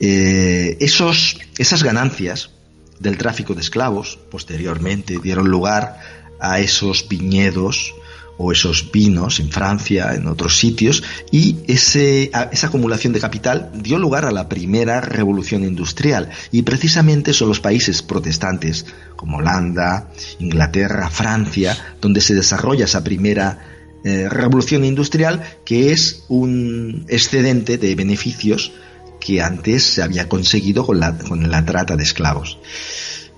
Eh, 0.00 0.76
esos, 0.80 1.38
esas 1.56 1.84
ganancias 1.84 2.50
del 2.98 3.16
tráfico 3.16 3.54
de 3.54 3.60
esclavos 3.60 4.18
posteriormente 4.30 5.18
dieron 5.22 5.48
lugar 5.48 6.18
a 6.40 6.60
esos 6.60 7.08
viñedos 7.08 7.94
o 8.38 8.52
esos 8.52 8.90
vinos 8.92 9.40
en 9.40 9.50
Francia, 9.50 10.14
en 10.14 10.28
otros 10.28 10.58
sitios, 10.58 11.02
y 11.32 11.56
ese, 11.66 12.30
esa 12.52 12.68
acumulación 12.68 13.12
de 13.12 13.20
capital 13.20 13.70
dio 13.74 13.98
lugar 13.98 14.24
a 14.24 14.30
la 14.30 14.48
primera 14.48 15.00
revolución 15.00 15.64
industrial. 15.64 16.30
Y 16.52 16.62
precisamente 16.62 17.32
son 17.32 17.48
los 17.48 17.58
países 17.58 18.00
protestantes, 18.00 18.86
como 19.16 19.38
Holanda, 19.38 20.10
Inglaterra, 20.38 21.10
Francia, 21.10 21.76
donde 22.00 22.20
se 22.20 22.34
desarrolla 22.34 22.84
esa 22.84 23.02
primera 23.02 23.58
eh, 24.04 24.28
revolución 24.28 24.84
industrial, 24.84 25.42
que 25.64 25.90
es 25.90 26.24
un 26.28 27.04
excedente 27.08 27.76
de 27.76 27.96
beneficios 27.96 28.72
que 29.20 29.42
antes 29.42 29.82
se 29.82 30.02
había 30.02 30.28
conseguido 30.28 30.86
con 30.86 31.00
la, 31.00 31.18
con 31.18 31.50
la 31.50 31.64
trata 31.64 31.96
de 31.96 32.04
esclavos. 32.04 32.58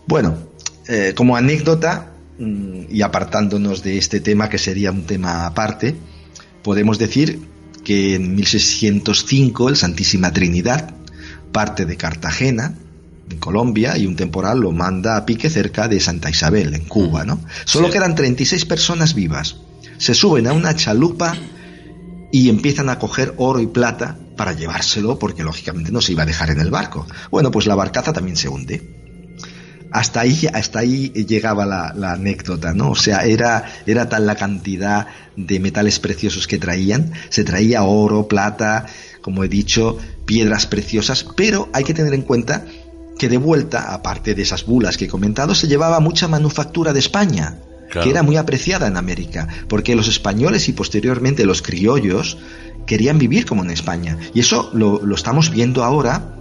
Bueno, 0.06 0.36
eh, 0.86 1.14
como 1.16 1.36
anécdota, 1.36 2.09
y 2.40 3.02
apartándonos 3.02 3.82
de 3.82 3.98
este 3.98 4.20
tema 4.20 4.48
que 4.48 4.58
sería 4.58 4.90
un 4.90 5.04
tema 5.04 5.46
aparte, 5.46 5.94
podemos 6.62 6.98
decir 6.98 7.40
que 7.84 8.14
en 8.14 8.34
1605 8.34 9.68
el 9.68 9.76
Santísima 9.76 10.32
Trinidad 10.32 10.94
parte 11.52 11.84
de 11.84 11.96
Cartagena, 11.96 12.74
en 13.30 13.38
Colombia, 13.38 13.96
y 13.98 14.06
un 14.06 14.16
temporal 14.16 14.60
lo 14.60 14.72
manda 14.72 15.16
a 15.16 15.26
pique 15.26 15.50
cerca 15.50 15.88
de 15.88 16.00
Santa 16.00 16.30
Isabel, 16.30 16.74
en 16.74 16.84
Cuba, 16.86 17.24
¿no? 17.24 17.40
Solo 17.64 17.90
quedan 17.90 18.14
36 18.14 18.64
personas 18.64 19.14
vivas. 19.14 19.56
Se 19.98 20.14
suben 20.14 20.46
a 20.46 20.52
una 20.52 20.74
chalupa 20.74 21.36
y 22.32 22.48
empiezan 22.48 22.88
a 22.88 22.98
coger 22.98 23.34
oro 23.36 23.60
y 23.60 23.66
plata 23.66 24.16
para 24.36 24.52
llevárselo, 24.52 25.18
porque 25.18 25.44
lógicamente 25.44 25.92
no 25.92 26.00
se 26.00 26.12
iba 26.12 26.22
a 26.22 26.26
dejar 26.26 26.50
en 26.50 26.60
el 26.60 26.70
barco. 26.70 27.06
Bueno, 27.30 27.50
pues 27.50 27.66
la 27.66 27.74
barcaza 27.74 28.12
también 28.12 28.36
se 28.36 28.48
hunde 28.48 28.99
hasta 29.90 30.20
ahí, 30.20 30.46
hasta 30.52 30.80
ahí 30.80 31.08
llegaba 31.08 31.66
la, 31.66 32.12
anécdota, 32.12 32.72
¿no? 32.74 32.90
O 32.90 32.96
sea, 32.96 33.24
era, 33.24 33.64
era 33.86 34.08
tal 34.08 34.26
la 34.26 34.36
cantidad 34.36 35.06
de 35.36 35.60
metales 35.60 35.98
preciosos 35.98 36.46
que 36.46 36.58
traían, 36.58 37.12
se 37.28 37.44
traía 37.44 37.82
oro, 37.82 38.28
plata, 38.28 38.86
como 39.20 39.44
he 39.44 39.48
dicho, 39.48 39.98
piedras 40.24 40.66
preciosas, 40.66 41.26
pero 41.36 41.68
hay 41.72 41.84
que 41.84 41.94
tener 41.94 42.14
en 42.14 42.22
cuenta 42.22 42.64
que 43.18 43.28
de 43.28 43.36
vuelta, 43.36 43.92
aparte 43.92 44.34
de 44.34 44.42
esas 44.42 44.64
bulas 44.64 44.96
que 44.96 45.06
he 45.06 45.08
comentado, 45.08 45.54
se 45.54 45.68
llevaba 45.68 46.00
mucha 46.00 46.28
manufactura 46.28 46.92
de 46.92 47.00
España, 47.00 47.58
que 47.90 48.08
era 48.08 48.22
muy 48.22 48.36
apreciada 48.36 48.86
en 48.86 48.96
América, 48.96 49.48
porque 49.68 49.96
los 49.96 50.08
españoles 50.08 50.68
y 50.68 50.72
posteriormente 50.72 51.44
los 51.44 51.60
criollos 51.60 52.38
querían 52.86 53.18
vivir 53.18 53.44
como 53.44 53.62
en 53.62 53.70
España. 53.70 54.16
Y 54.32 54.40
eso 54.40 54.70
lo, 54.72 55.04
lo 55.04 55.14
estamos 55.14 55.50
viendo 55.50 55.84
ahora 55.84 56.39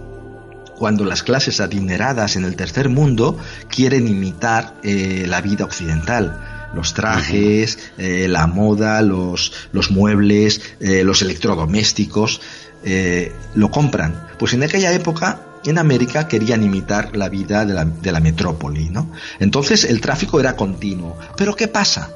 cuando 0.80 1.04
las 1.04 1.22
clases 1.22 1.60
adineradas 1.60 2.36
en 2.36 2.44
el 2.46 2.56
tercer 2.56 2.88
mundo 2.88 3.36
quieren 3.68 4.08
imitar 4.08 4.76
eh, 4.82 5.26
la 5.28 5.42
vida 5.42 5.66
occidental. 5.66 6.70
Los 6.72 6.94
trajes, 6.94 7.78
eh, 7.98 8.26
la 8.28 8.46
moda, 8.46 9.02
los, 9.02 9.52
los 9.72 9.90
muebles, 9.90 10.62
eh, 10.80 11.04
los 11.04 11.20
electrodomésticos, 11.20 12.40
eh, 12.82 13.30
lo 13.54 13.70
compran. 13.70 14.26
Pues 14.38 14.54
en 14.54 14.62
aquella 14.62 14.90
época 14.94 15.42
en 15.66 15.76
América 15.76 16.26
querían 16.26 16.62
imitar 16.62 17.14
la 17.14 17.28
vida 17.28 17.66
de 17.66 17.74
la, 17.74 17.84
de 17.84 18.10
la 18.10 18.20
metrópoli, 18.20 18.88
¿no? 18.88 19.12
Entonces 19.38 19.84
el 19.84 20.00
tráfico 20.00 20.40
era 20.40 20.56
continuo. 20.56 21.18
Pero 21.36 21.54
¿qué 21.56 21.68
pasa? 21.68 22.08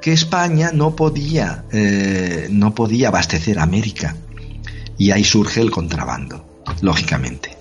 Que 0.00 0.12
España 0.12 0.70
no 0.72 0.94
podía, 0.94 1.64
no 2.50 2.74
podía 2.76 3.08
abastecer 3.08 3.58
a 3.58 3.64
América. 3.64 4.14
Y 4.98 5.10
ahí 5.10 5.24
surge 5.24 5.60
el 5.60 5.72
contrabando, 5.72 6.62
lógicamente. 6.82 7.53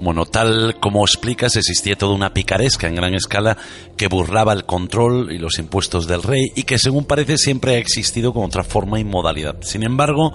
Bueno, 0.00 0.24
tal 0.26 0.76
como 0.80 1.04
explicas, 1.04 1.56
existía 1.56 1.96
toda 1.96 2.14
una 2.14 2.34
picaresca 2.34 2.88
en 2.88 2.96
gran 2.96 3.14
escala 3.14 3.56
que 3.96 4.08
burlaba 4.08 4.52
el 4.52 4.64
control 4.64 5.30
y 5.32 5.38
los 5.38 5.58
impuestos 5.58 6.06
del 6.06 6.22
rey 6.22 6.52
y 6.56 6.64
que 6.64 6.78
según 6.78 7.04
parece 7.04 7.36
siempre 7.38 7.74
ha 7.74 7.78
existido 7.78 8.32
con 8.32 8.44
otra 8.44 8.64
forma 8.64 8.98
y 8.98 9.04
modalidad. 9.04 9.56
Sin 9.60 9.82
embargo, 9.82 10.34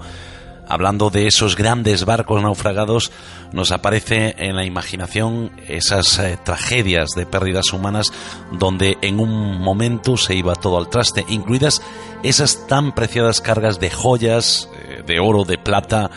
hablando 0.68 1.10
de 1.10 1.26
esos 1.26 1.56
grandes 1.56 2.04
barcos 2.04 2.42
naufragados, 2.42 3.10
nos 3.52 3.72
aparece 3.72 4.34
en 4.38 4.54
la 4.54 4.64
imaginación 4.64 5.50
esas 5.66 6.18
eh, 6.18 6.38
tragedias 6.44 7.10
de 7.16 7.26
pérdidas 7.26 7.72
humanas 7.72 8.12
donde 8.52 8.98
en 9.00 9.18
un 9.18 9.60
momento 9.60 10.16
se 10.16 10.34
iba 10.34 10.54
todo 10.54 10.78
al 10.78 10.90
traste, 10.90 11.24
incluidas 11.28 11.82
esas 12.22 12.66
tan 12.66 12.94
preciadas 12.94 13.40
cargas 13.40 13.80
de 13.80 13.90
joyas, 13.90 14.68
eh, 14.76 15.02
de 15.06 15.18
oro, 15.18 15.44
de 15.44 15.58
plata, 15.58 16.10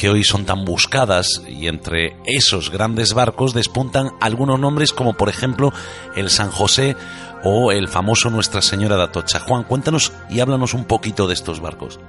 que 0.00 0.08
hoy 0.08 0.24
son 0.24 0.46
tan 0.46 0.64
buscadas 0.64 1.42
y 1.46 1.66
entre 1.66 2.16
esos 2.24 2.70
grandes 2.70 3.12
barcos 3.12 3.52
despuntan 3.52 4.08
algunos 4.18 4.58
nombres 4.58 4.94
como 4.94 5.12
por 5.12 5.28
ejemplo 5.28 5.74
el 6.16 6.30
San 6.30 6.50
José 6.50 6.96
o 7.44 7.70
el 7.70 7.86
famoso 7.86 8.30
Nuestra 8.30 8.62
Señora 8.62 8.96
de 8.96 9.02
Atocha. 9.02 9.40
Juan, 9.40 9.64
cuéntanos 9.64 10.10
y 10.30 10.40
háblanos 10.40 10.72
un 10.72 10.86
poquito 10.86 11.28
de 11.28 11.34
estos 11.34 11.60
barcos. 11.60 12.00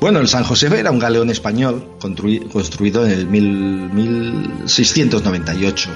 Bueno, 0.00 0.20
el 0.20 0.28
San 0.28 0.42
José 0.42 0.68
era 0.74 0.90
un 0.90 0.98
galeón 0.98 1.28
español 1.28 1.86
construido 2.50 3.04
en 3.04 3.12
el 3.12 3.26
1698 3.26 5.90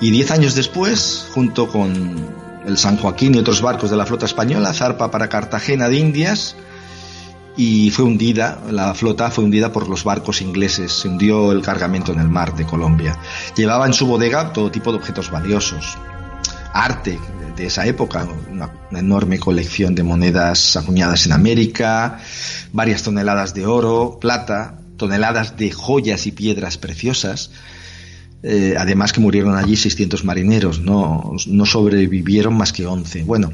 y 0.00 0.12
diez 0.12 0.30
años 0.30 0.54
después, 0.54 1.26
junto 1.34 1.66
con 1.66 2.14
el 2.64 2.78
San 2.78 2.96
Joaquín 2.96 3.34
y 3.34 3.38
otros 3.38 3.60
barcos 3.60 3.90
de 3.90 3.96
la 3.96 4.06
flota 4.06 4.26
española, 4.26 4.72
zarpa 4.72 5.10
para 5.10 5.28
Cartagena 5.28 5.88
de 5.88 5.96
Indias 5.96 6.54
y 7.56 7.90
fue 7.90 8.04
hundida, 8.04 8.60
la 8.70 8.94
flota 8.94 9.30
fue 9.30 9.44
hundida 9.44 9.72
por 9.72 9.88
los 9.88 10.04
barcos 10.04 10.42
ingleses, 10.42 10.92
se 10.92 11.08
hundió 11.08 11.52
el 11.52 11.62
cargamento 11.62 12.12
en 12.12 12.20
el 12.20 12.28
mar 12.28 12.54
de 12.54 12.66
Colombia. 12.66 13.18
Llevaba 13.56 13.86
en 13.86 13.94
su 13.94 14.06
bodega 14.06 14.52
todo 14.52 14.70
tipo 14.70 14.90
de 14.92 14.98
objetos 14.98 15.30
valiosos, 15.30 15.96
arte 16.72 17.18
de 17.56 17.66
esa 17.66 17.86
época, 17.86 18.28
una, 18.50 18.70
enorme 18.92 19.38
colección 19.38 19.94
de 19.94 20.02
monedas 20.02 20.76
acuñadas 20.76 21.24
en 21.24 21.32
América, 21.32 22.20
varias 22.72 23.02
toneladas 23.02 23.54
de 23.54 23.64
oro, 23.64 24.18
plata, 24.20 24.78
toneladas 24.98 25.56
de 25.56 25.72
joyas 25.72 26.26
y 26.26 26.32
piedras 26.32 26.76
preciosas, 26.76 27.50
eh, 28.42 28.74
además 28.78 29.14
que 29.14 29.20
murieron 29.20 29.56
allí 29.56 29.76
600 29.76 30.24
marineros, 30.24 30.80
no, 30.80 31.32
no 31.46 31.66
sobrevivieron 31.66 32.54
más 32.54 32.74
que 32.74 32.86
11. 32.86 33.24
Bueno, 33.24 33.52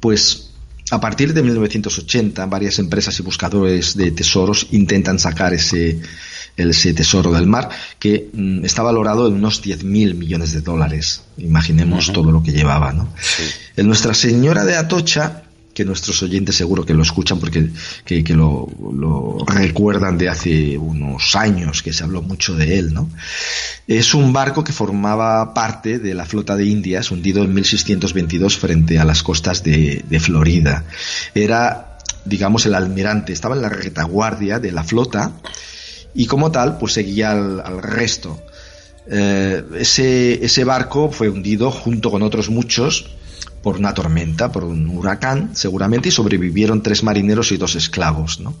pues 0.00 0.47
a 0.90 1.00
partir 1.00 1.34
de 1.34 1.42
1980, 1.42 2.46
varias 2.46 2.78
empresas 2.78 3.18
y 3.18 3.22
buscadores 3.22 3.96
de 3.96 4.10
tesoros 4.10 4.68
intentan 4.70 5.18
sacar 5.18 5.52
ese, 5.52 6.00
ese 6.56 6.94
tesoro 6.94 7.32
del 7.32 7.46
mar, 7.46 7.68
que 7.98 8.30
mm, 8.32 8.64
está 8.64 8.82
valorado 8.82 9.28
en 9.28 9.34
unos 9.34 9.62
10.000 9.62 10.14
millones 10.14 10.52
de 10.52 10.60
dólares. 10.60 11.22
Imaginemos 11.36 12.12
todo 12.12 12.32
lo 12.32 12.42
que 12.42 12.52
llevaba. 12.52 12.92
¿no? 12.92 13.12
En 13.76 13.86
Nuestra 13.86 14.14
Señora 14.14 14.64
de 14.64 14.76
Atocha 14.76 15.42
que 15.78 15.84
nuestros 15.84 16.20
oyentes 16.24 16.56
seguro 16.56 16.84
que 16.84 16.92
lo 16.92 17.04
escuchan 17.04 17.38
porque 17.38 17.70
que, 18.04 18.34
lo, 18.34 18.66
recuerdan 19.46 20.18
de 20.18 20.28
hace 20.28 20.76
unos 20.76 21.36
años 21.36 21.84
que 21.84 21.92
se 21.92 22.02
habló 22.02 22.20
mucho 22.20 22.56
de 22.56 22.80
él, 22.80 22.92
¿no? 22.92 23.08
Es 23.86 24.12
un 24.12 24.32
barco 24.32 24.64
que 24.64 24.72
formaba 24.72 25.54
parte 25.54 26.00
de 26.00 26.14
la 26.14 26.26
flota 26.26 26.56
de 26.56 26.64
Indias 26.64 27.12
hundido 27.12 27.44
en 27.44 27.54
1622 27.54 28.58
frente 28.58 28.98
a 28.98 29.04
las 29.04 29.22
costas 29.22 29.62
de, 29.62 30.02
Florida. 30.18 30.84
Era, 31.32 31.98
digamos, 32.24 32.66
el 32.66 32.74
almirante, 32.74 33.32
estaba 33.32 33.54
en 33.54 33.62
la 33.62 33.68
retaguardia 33.68 34.58
de 34.58 34.72
la 34.72 34.82
flota 34.82 35.30
y 36.12 36.26
como 36.26 36.50
tal, 36.50 36.78
pues 36.78 36.94
seguía 36.94 37.30
al, 37.30 37.80
resto. 37.80 38.42
Eh, 39.08 39.62
ese, 39.78 40.44
ese 40.44 40.64
barco 40.64 41.12
fue 41.12 41.28
hundido 41.28 41.70
junto 41.70 42.10
con 42.10 42.24
otros 42.24 42.50
muchos 42.50 43.17
por 43.68 43.76
una 43.76 43.92
tormenta, 43.92 44.50
por 44.50 44.64
un 44.64 44.88
huracán, 44.88 45.50
seguramente, 45.54 46.08
y 46.08 46.10
sobrevivieron 46.10 46.82
tres 46.82 47.02
marineros 47.02 47.52
y 47.52 47.58
dos 47.58 47.74
esclavos, 47.76 48.40
¿no? 48.40 48.54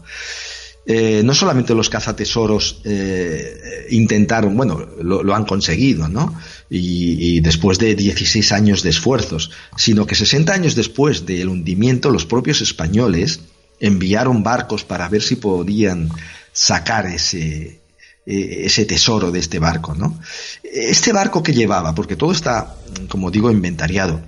Eh, 0.84 1.22
no 1.24 1.34
solamente 1.34 1.74
los 1.74 1.88
cazatesoros 1.88 2.82
eh, 2.84 3.86
intentaron, 3.88 4.54
bueno, 4.54 4.86
lo, 5.00 5.34
han 5.34 5.46
conseguido, 5.46 6.08
¿no? 6.08 6.38
Y, 6.68 7.40
después 7.40 7.78
de 7.78 7.94
16 7.94 8.52
años 8.52 8.82
de 8.82 8.90
esfuerzos, 8.90 9.50
sino 9.78 10.06
que 10.06 10.14
60 10.14 10.52
años 10.52 10.74
después 10.74 11.24
del 11.24 11.48
hundimiento, 11.48 12.10
los 12.10 12.26
propios 12.26 12.60
españoles 12.60 13.40
enviaron 13.80 14.42
barcos 14.42 14.84
para 14.84 15.08
ver 15.08 15.22
si 15.22 15.36
podían 15.36 16.10
sacar 16.52 17.06
ese, 17.06 17.80
e, 18.26 18.66
ese 18.66 18.84
tesoro 18.84 19.30
de 19.30 19.38
este 19.38 19.58
barco, 19.58 19.94
¿no? 19.94 20.20
Este 20.62 21.14
barco 21.14 21.42
que 21.42 21.54
llevaba, 21.54 21.94
porque 21.94 22.14
todo 22.14 22.32
está, 22.32 22.76
como 23.08 23.30
digo, 23.30 23.50
inventariado, 23.50 24.20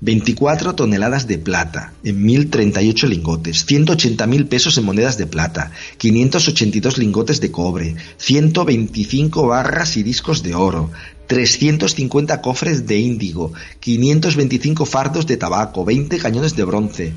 24 0.00 0.74
toneladas 0.74 1.26
de 1.26 1.38
plata 1.38 1.92
en 2.04 2.24
1038 2.24 3.06
lingotes, 3.06 3.64
180 3.64 4.26
mil 4.26 4.46
pesos 4.46 4.76
en 4.78 4.84
monedas 4.84 5.16
de 5.16 5.26
plata, 5.26 5.72
582 5.98 6.98
lingotes 6.98 7.40
de 7.40 7.50
cobre, 7.50 7.96
125 8.18 9.46
barras 9.46 9.96
y 9.96 10.02
discos 10.02 10.42
de 10.42 10.54
oro, 10.54 10.90
350 11.26 12.40
cofres 12.42 12.86
de 12.86 12.98
índigo, 12.98 13.52
525 13.80 14.86
fardos 14.86 15.26
de 15.26 15.36
tabaco, 15.36 15.84
20 15.84 16.18
cañones 16.18 16.56
de 16.56 16.64
bronce, 16.64 17.14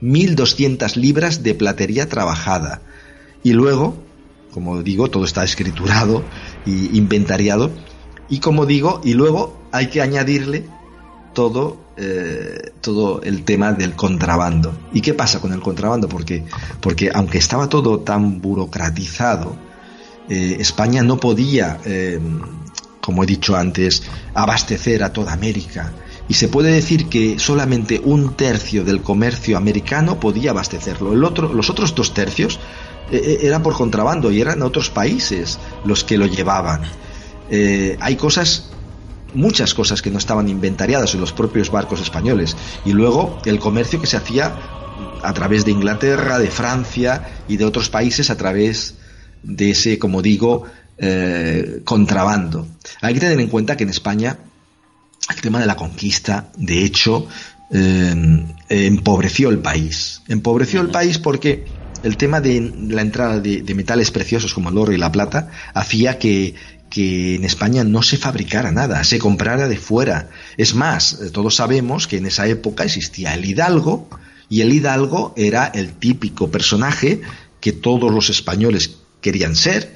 1200 0.00 0.96
libras 0.96 1.42
de 1.42 1.54
platería 1.54 2.08
trabajada. 2.08 2.82
Y 3.42 3.52
luego, 3.52 4.02
como 4.52 4.82
digo, 4.82 5.08
todo 5.08 5.24
está 5.24 5.44
escriturado 5.44 6.24
y 6.64 6.96
inventariado. 6.96 7.70
Y 8.28 8.40
como 8.40 8.66
digo, 8.66 9.00
y 9.04 9.14
luego 9.14 9.56
hay 9.70 9.88
que 9.88 10.02
añadirle 10.02 10.64
todo, 11.34 11.85
eh, 11.98 12.72
todo 12.82 13.22
el 13.22 13.42
tema 13.44 13.72
del 13.72 13.94
contrabando. 13.94 14.76
¿Y 14.92 15.00
qué 15.00 15.14
pasa 15.14 15.40
con 15.40 15.54
el 15.54 15.60
contrabando? 15.60 16.10
Porque, 16.10 16.44
porque 16.78 17.10
aunque 17.14 17.38
estaba 17.38 17.70
todo 17.70 18.00
tan 18.00 18.42
burocratizado, 18.42 19.56
eh, 20.28 20.58
España 20.60 21.02
no 21.02 21.16
podía, 21.16 21.78
eh, 21.86 22.20
como 23.00 23.24
he 23.24 23.26
dicho 23.26 23.56
antes, 23.56 24.02
abastecer 24.34 25.02
a 25.02 25.10
toda 25.10 25.32
América. 25.32 25.90
Y 26.28 26.34
se 26.34 26.48
puede 26.48 26.70
decir 26.70 27.08
que 27.08 27.38
solamente 27.38 27.98
un 28.04 28.34
tercio 28.34 28.84
del 28.84 29.00
comercio 29.00 29.56
americano 29.56 30.20
podía 30.20 30.50
abastecerlo. 30.50 31.14
Los 31.14 31.70
otros 31.70 31.94
dos 31.94 32.12
tercios 32.12 32.60
eran 33.10 33.62
por 33.62 33.74
contrabando 33.74 34.30
y 34.30 34.42
eran 34.42 34.60
otros 34.60 34.90
países 34.90 35.58
los 35.86 36.04
que 36.04 36.18
lo 36.18 36.26
llevaban. 36.26 36.82
hay 38.00 38.16
cosas 38.16 38.75
muchas 39.36 39.74
cosas 39.74 40.02
que 40.02 40.10
no 40.10 40.18
estaban 40.18 40.48
inventariadas 40.48 41.14
en 41.14 41.20
los 41.20 41.32
propios 41.32 41.70
barcos 41.70 42.00
españoles. 42.00 42.56
Y 42.84 42.92
luego 42.92 43.38
el 43.44 43.58
comercio 43.58 44.00
que 44.00 44.06
se 44.06 44.16
hacía 44.16 44.56
a 45.22 45.32
través 45.32 45.64
de 45.64 45.72
Inglaterra, 45.72 46.38
de 46.38 46.50
Francia 46.50 47.44
y 47.46 47.56
de 47.56 47.64
otros 47.64 47.88
países 47.88 48.30
a 48.30 48.36
través 48.36 48.94
de 49.42 49.70
ese, 49.70 49.98
como 49.98 50.22
digo, 50.22 50.64
eh, 50.98 51.82
contrabando. 51.84 52.66
Hay 53.02 53.14
que 53.14 53.20
tener 53.20 53.38
en 53.38 53.48
cuenta 53.48 53.76
que 53.76 53.84
en 53.84 53.90
España 53.90 54.38
el 55.28 55.40
tema 55.40 55.60
de 55.60 55.66
la 55.66 55.76
conquista, 55.76 56.50
de 56.56 56.84
hecho, 56.84 57.26
eh, 57.70 58.44
empobreció 58.68 59.50
el 59.50 59.58
país. 59.58 60.22
Empobreció 60.28 60.80
el 60.80 60.90
país 60.90 61.18
porque 61.18 61.66
el 62.06 62.16
tema 62.16 62.40
de 62.40 62.72
la 62.88 63.02
entrada 63.02 63.40
de, 63.40 63.74
metales 63.74 64.12
preciosos 64.12 64.54
como 64.54 64.70
el 64.70 64.78
oro 64.78 64.92
y 64.92 64.96
la 64.96 65.10
plata 65.10 65.50
hacía 65.74 66.18
que, 66.18 66.54
en 66.94 67.44
España 67.44 67.84
no 67.84 68.02
se 68.02 68.16
fabricara 68.16 68.72
nada, 68.72 69.04
se 69.04 69.18
comprara 69.18 69.68
de 69.68 69.76
fuera. 69.76 70.30
Es 70.56 70.74
más, 70.74 71.18
todos 71.32 71.56
sabemos 71.56 72.06
que 72.06 72.16
en 72.16 72.26
esa 72.26 72.46
época 72.46 72.84
existía 72.84 73.34
el 73.34 73.44
hidalgo 73.44 74.08
y 74.48 74.62
el 74.62 74.72
hidalgo 74.72 75.34
era 75.36 75.66
el 75.66 75.92
típico 75.92 76.50
personaje 76.50 77.20
que 77.60 77.72
todos 77.72 78.10
los 78.10 78.30
españoles 78.30 78.98
querían 79.20 79.56
ser 79.56 79.92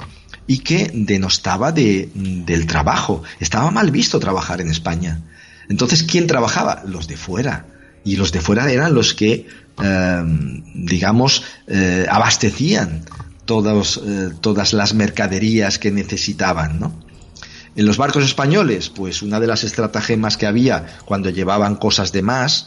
y 0.46 0.58
que 0.58 0.90
denostaba 0.92 1.72
de, 1.72 2.10
del 2.14 2.66
trabajo. 2.66 3.22
Estaba 3.38 3.70
mal 3.70 3.90
visto 3.90 4.20
trabajar 4.20 4.60
en 4.60 4.68
España. 4.68 5.22
Entonces, 5.70 6.02
¿quién 6.02 6.26
trabajaba? 6.26 6.82
Los 6.84 7.06
de 7.08 7.16
fuera. 7.16 7.66
Y 8.04 8.16
los 8.16 8.32
de 8.32 8.40
fuera 8.40 8.70
eran 8.70 8.92
los 8.92 9.14
que, 9.14 9.46
eh, 9.82 10.22
digamos, 10.74 11.44
eh, 11.66 12.06
abastecían 12.08 13.02
eh, 13.02 14.30
todas 14.40 14.72
las 14.72 14.94
mercaderías 14.94 15.78
que 15.78 15.90
necesitaban, 15.90 16.78
¿no? 16.78 16.92
En 17.76 17.86
los 17.86 17.96
barcos 17.96 18.24
españoles, 18.24 18.90
pues 18.90 19.22
una 19.22 19.40
de 19.40 19.46
las 19.46 19.64
estratagemas 19.64 20.36
que 20.36 20.46
había 20.46 20.86
cuando 21.04 21.30
llevaban 21.30 21.76
cosas 21.76 22.12
de 22.12 22.22
más, 22.22 22.66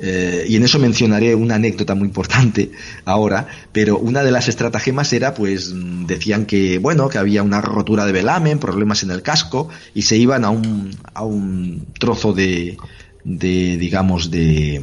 y 0.00 0.56
en 0.56 0.64
eso 0.64 0.80
mencionaré 0.80 1.36
una 1.36 1.54
anécdota 1.54 1.94
muy 1.94 2.08
importante 2.08 2.72
ahora, 3.04 3.46
pero 3.72 3.96
una 3.96 4.24
de 4.24 4.32
las 4.32 4.48
estratagemas 4.48 5.12
era, 5.12 5.34
pues, 5.34 5.72
decían 6.06 6.46
que, 6.46 6.78
bueno, 6.78 7.08
que 7.08 7.18
había 7.18 7.44
una 7.44 7.60
rotura 7.60 8.04
de 8.04 8.12
velamen, 8.12 8.58
problemas 8.58 9.04
en 9.04 9.12
el 9.12 9.22
casco, 9.22 9.68
y 9.94 10.02
se 10.02 10.16
iban 10.16 10.44
a 10.44 10.50
un, 10.50 10.94
a 11.14 11.24
un 11.24 11.86
trozo 11.98 12.32
de, 12.32 12.76
de 13.22 13.76
digamos, 13.78 14.32
de, 14.32 14.82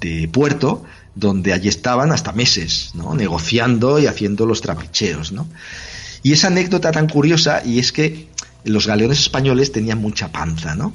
de 0.00 0.28
puerto, 0.28 0.84
donde 1.14 1.52
allí 1.52 1.68
estaban 1.68 2.12
hasta 2.12 2.32
meses, 2.32 2.90
¿no? 2.94 3.14
Negociando 3.14 3.98
y 3.98 4.06
haciendo 4.06 4.46
los 4.46 4.60
trapicheos, 4.60 5.32
¿no? 5.32 5.48
Y 6.22 6.32
esa 6.32 6.48
anécdota 6.48 6.92
tan 6.92 7.08
curiosa, 7.08 7.62
y 7.64 7.78
es 7.78 7.92
que 7.92 8.28
los 8.64 8.86
galeones 8.86 9.20
españoles 9.20 9.72
tenían 9.72 9.98
mucha 10.00 10.32
panza, 10.32 10.74
¿no? 10.74 10.92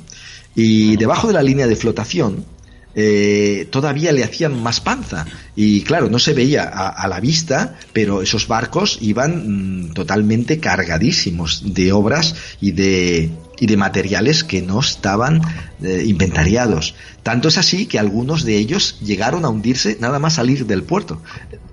Y 0.55 0.97
debajo 0.97 1.27
de 1.27 1.33
la 1.33 1.41
línea 1.41 1.67
de 1.67 1.75
flotación, 1.75 2.45
eh, 2.93 3.67
todavía 3.71 4.11
le 4.11 4.23
hacían 4.23 4.61
más 4.61 4.81
panza. 4.81 5.25
Y 5.55 5.81
claro, 5.81 6.09
no 6.09 6.19
se 6.19 6.33
veía 6.33 6.63
a, 6.63 7.07
la 7.07 7.19
vista, 7.19 7.77
pero 7.93 8.21
esos 8.21 8.47
barcos 8.47 8.97
iban 9.01 9.87
mm, 9.87 9.93
totalmente 9.93 10.59
cargadísimos 10.59 11.73
de 11.73 11.93
obras 11.93 12.35
y 12.59 12.71
de, 12.71 13.29
y 13.61 13.67
de 13.67 13.77
materiales 13.77 14.43
que 14.43 14.63
no 14.63 14.79
estaban 14.79 15.39
eh, 15.83 16.03
inventariados. 16.07 16.95
Tanto 17.21 17.47
es 17.47 17.59
así 17.59 17.85
que 17.85 17.99
algunos 17.99 18.43
de 18.43 18.57
ellos 18.57 18.97
llegaron 19.01 19.45
a 19.45 19.49
hundirse 19.49 19.97
nada 19.99 20.17
más 20.17 20.33
salir 20.33 20.65
del 20.65 20.81
puerto. 20.81 21.21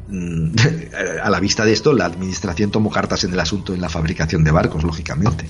Mm, 0.09 0.51
a 1.22 1.31
la 1.31 1.40
vista 1.40 1.64
de 1.64 1.72
esto, 1.72 1.94
la 1.94 2.05
administración 2.05 2.70
tomó 2.70 2.90
cartas 2.90 3.24
en 3.24 3.33
el 3.33 3.40
asunto 3.40 3.72
en 3.72 3.81
la 3.81 3.88
fabricación 3.88 4.44
de 4.44 4.51
barcos, 4.51 4.85
lógicamente. 4.85 5.46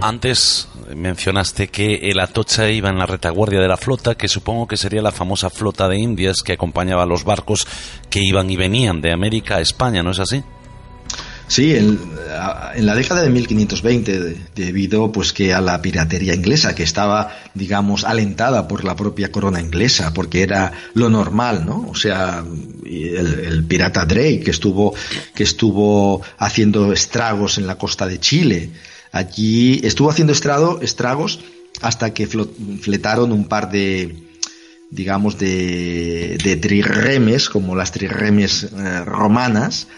Antes 0.00 0.68
mencionaste 0.94 1.68
que 1.68 1.96
el 1.96 2.18
Atocha 2.18 2.70
iba 2.70 2.88
en 2.88 2.98
la 2.98 3.04
retaguardia 3.04 3.60
de 3.60 3.68
la 3.68 3.76
flota, 3.76 4.14
que 4.14 4.28
supongo 4.28 4.66
que 4.66 4.78
sería 4.78 5.02
la 5.02 5.12
famosa 5.12 5.50
flota 5.50 5.86
de 5.86 5.98
Indias 5.98 6.38
que 6.42 6.54
acompañaba 6.54 7.02
a 7.02 7.06
los 7.06 7.24
barcos 7.24 7.66
que 8.08 8.20
iban 8.22 8.48
y 8.48 8.56
venían 8.56 9.02
de 9.02 9.12
América 9.12 9.56
a 9.56 9.60
España, 9.60 10.02
¿no 10.02 10.12
es 10.12 10.20
así? 10.20 10.42
Sí, 11.48 11.76
en, 11.76 11.98
la 12.78 12.94
década 12.94 13.22
de 13.22 13.30
1520, 13.30 14.36
debido 14.54 15.12
pues 15.12 15.32
que 15.32 15.54
a 15.54 15.60
la 15.60 15.80
piratería 15.80 16.34
inglesa, 16.34 16.74
que 16.74 16.82
estaba, 16.82 17.32
digamos, 17.54 18.04
alentada 18.04 18.66
por 18.66 18.84
la 18.84 18.96
propia 18.96 19.30
corona 19.30 19.60
inglesa, 19.60 20.12
porque 20.12 20.42
era 20.42 20.72
lo 20.94 21.08
normal, 21.08 21.64
¿no? 21.64 21.86
O 21.88 21.94
sea, 21.94 22.44
el, 22.84 23.40
el, 23.44 23.64
pirata 23.64 24.04
Drake, 24.04 24.40
que 24.40 24.50
estuvo, 24.50 24.94
que 25.34 25.44
estuvo 25.44 26.22
haciendo 26.38 26.92
estragos 26.92 27.58
en 27.58 27.66
la 27.66 27.78
costa 27.78 28.06
de 28.06 28.18
Chile, 28.18 28.70
Allí 29.16 29.80
estuvo 29.82 30.10
haciendo 30.10 30.34
estrado, 30.34 30.80
estragos 30.82 31.40
hasta 31.80 32.12
que 32.12 32.26
fletaron 32.26 33.32
un 33.32 33.48
par 33.48 33.70
de, 33.70 34.14
digamos, 34.90 35.38
de, 35.38 36.38
de 36.44 36.56
trirremes, 36.56 37.48
como 37.48 37.74
las 37.74 37.92
trirremes 37.92 38.64
eh, 38.64 39.04
romanas, 39.06 39.88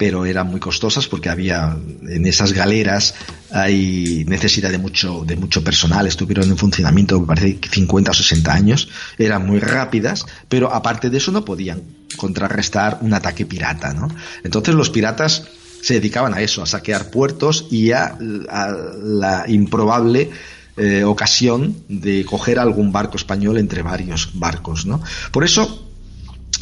pero 0.00 0.24
eran 0.24 0.46
muy 0.46 0.60
costosas 0.60 1.06
porque 1.06 1.28
había 1.28 1.76
en 2.08 2.24
esas 2.24 2.54
galeras 2.54 3.14
hay 3.50 4.24
necesidad 4.26 4.70
de 4.70 4.78
mucho 4.78 5.24
de 5.26 5.36
mucho 5.36 5.62
personal 5.62 6.06
estuvieron 6.06 6.48
en 6.48 6.56
funcionamiento 6.56 7.22
parece 7.26 7.58
50 7.70 8.10
o 8.10 8.14
60 8.14 8.50
años 8.50 8.88
eran 9.18 9.46
muy 9.46 9.58
rápidas 9.58 10.24
pero 10.48 10.72
aparte 10.72 11.10
de 11.10 11.18
eso 11.18 11.32
no 11.32 11.44
podían 11.44 11.82
contrarrestar 12.16 12.96
un 13.02 13.12
ataque 13.12 13.44
pirata 13.44 13.92
no 13.92 14.08
entonces 14.42 14.74
los 14.74 14.88
piratas 14.88 15.44
se 15.82 15.94
dedicaban 15.94 16.32
a 16.32 16.40
eso, 16.40 16.62
a 16.62 16.66
saquear 16.66 17.10
puertos 17.10 17.66
y 17.70 17.92
a, 17.92 18.16
la 18.18 19.44
improbable 19.48 20.30
eh, 20.76 21.04
ocasión 21.04 21.76
de 21.88 22.24
coger 22.24 22.58
algún 22.58 22.92
barco 22.92 23.16
español 23.16 23.56
entre 23.56 23.80
varios 23.82 24.30
barcos. 24.34 24.84
¿no? 24.84 25.02
Por 25.32 25.44
eso 25.44 25.89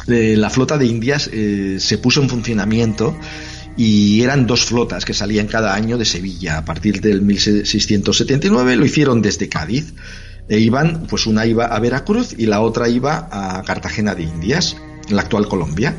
eh, 0.09 0.35
la 0.37 0.49
flota 0.49 0.77
de 0.77 0.85
Indias 0.85 1.29
eh, 1.31 1.77
se 1.79 1.97
puso 1.97 2.21
en 2.21 2.29
funcionamiento 2.29 3.15
y 3.77 4.21
eran 4.21 4.45
dos 4.45 4.65
flotas 4.65 5.05
que 5.05 5.13
salían 5.13 5.47
cada 5.47 5.73
año 5.73 5.97
de 5.97 6.05
Sevilla. 6.05 6.57
A 6.57 6.65
partir 6.65 7.01
del 7.01 7.21
1679 7.21 8.75
lo 8.75 8.85
hicieron 8.85 9.21
desde 9.21 9.47
Cádiz. 9.47 9.93
E 10.49 10.59
iban, 10.59 11.05
pues 11.07 11.27
una 11.27 11.45
iba 11.45 11.65
a 11.65 11.79
Veracruz 11.79 12.33
y 12.37 12.47
la 12.47 12.61
otra 12.61 12.89
iba 12.89 13.29
a 13.31 13.63
Cartagena 13.63 14.15
de 14.15 14.23
Indias, 14.23 14.77
en 15.07 15.15
la 15.15 15.21
actual 15.21 15.47
Colombia. 15.47 15.95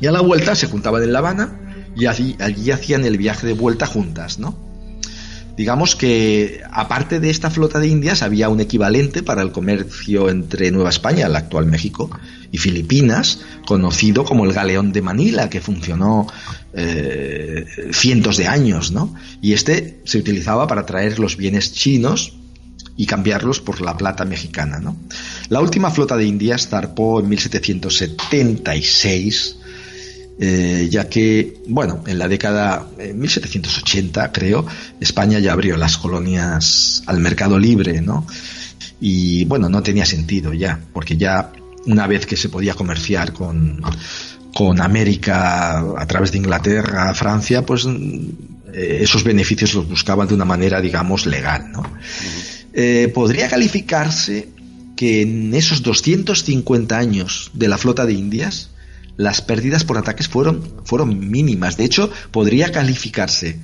Y 0.00 0.06
a 0.06 0.12
la 0.12 0.20
vuelta 0.20 0.54
se 0.54 0.66
juntaban 0.66 1.02
en 1.02 1.12
La 1.12 1.18
Habana 1.18 1.60
y 1.94 2.06
allí, 2.06 2.36
allí 2.40 2.70
hacían 2.70 3.04
el 3.04 3.18
viaje 3.18 3.46
de 3.46 3.52
vuelta 3.52 3.86
juntas, 3.86 4.38
¿no? 4.38 4.63
Digamos 5.56 5.94
que 5.94 6.62
aparte 6.72 7.20
de 7.20 7.30
esta 7.30 7.50
flota 7.50 7.78
de 7.78 7.86
indias 7.86 8.22
había 8.22 8.48
un 8.48 8.60
equivalente 8.60 9.22
para 9.22 9.42
el 9.42 9.52
comercio 9.52 10.28
entre 10.28 10.72
Nueva 10.72 10.90
España, 10.90 11.26
el 11.26 11.36
actual 11.36 11.66
México, 11.66 12.10
y 12.50 12.58
Filipinas, 12.58 13.40
conocido 13.66 14.24
como 14.24 14.44
el 14.44 14.52
Galeón 14.52 14.92
de 14.92 15.02
Manila, 15.02 15.50
que 15.50 15.60
funcionó 15.60 16.26
eh, 16.72 17.66
cientos 17.92 18.36
de 18.36 18.48
años, 18.48 18.92
¿no? 18.92 19.14
Y 19.40 19.52
este 19.52 20.00
se 20.04 20.18
utilizaba 20.18 20.66
para 20.66 20.86
traer 20.86 21.18
los 21.18 21.36
bienes 21.36 21.72
chinos 21.72 22.34
y 22.96 23.06
cambiarlos 23.06 23.60
por 23.60 23.80
la 23.80 23.96
plata 23.96 24.24
mexicana, 24.24 24.78
¿no? 24.78 24.96
La 25.48 25.60
última 25.60 25.90
flota 25.90 26.16
de 26.16 26.26
indias 26.26 26.68
zarpó 26.68 27.18
en 27.20 27.28
1776 27.28 29.56
eh, 30.38 30.88
ya 30.90 31.08
que, 31.08 31.62
bueno, 31.68 32.02
en 32.06 32.18
la 32.18 32.28
década 32.28 32.86
de 32.96 33.14
1780, 33.14 34.32
creo, 34.32 34.66
España 35.00 35.38
ya 35.38 35.52
abrió 35.52 35.76
las 35.76 35.96
colonias 35.96 37.02
al 37.06 37.20
mercado 37.20 37.58
libre, 37.58 38.00
¿no? 38.00 38.26
Y 39.00 39.44
bueno, 39.44 39.68
no 39.68 39.82
tenía 39.82 40.06
sentido 40.06 40.52
ya, 40.52 40.80
porque 40.92 41.16
ya 41.16 41.52
una 41.86 42.06
vez 42.06 42.26
que 42.26 42.36
se 42.36 42.48
podía 42.48 42.74
comerciar 42.74 43.32
con, 43.32 43.80
con 44.54 44.80
América 44.80 45.78
a 45.96 46.06
través 46.06 46.32
de 46.32 46.38
Inglaterra, 46.38 47.14
Francia, 47.14 47.64
pues 47.64 47.86
eh, 47.86 48.98
esos 49.02 49.22
beneficios 49.22 49.74
los 49.74 49.88
buscaban 49.88 50.26
de 50.26 50.34
una 50.34 50.44
manera, 50.44 50.80
digamos, 50.80 51.26
legal, 51.26 51.70
¿no? 51.70 51.82
Eh, 52.72 53.10
podría 53.14 53.48
calificarse 53.48 54.48
que 54.96 55.22
en 55.22 55.54
esos 55.54 55.82
250 55.82 56.96
años 56.96 57.50
de 57.52 57.68
la 57.68 57.78
flota 57.78 58.04
de 58.04 58.14
Indias, 58.14 58.70
las 59.16 59.42
pérdidas 59.42 59.84
por 59.84 59.98
ataques 59.98 60.28
fueron, 60.28 60.62
fueron 60.84 61.30
mínimas. 61.30 61.76
De 61.76 61.84
hecho, 61.84 62.10
podría 62.30 62.72
calificarse 62.72 63.60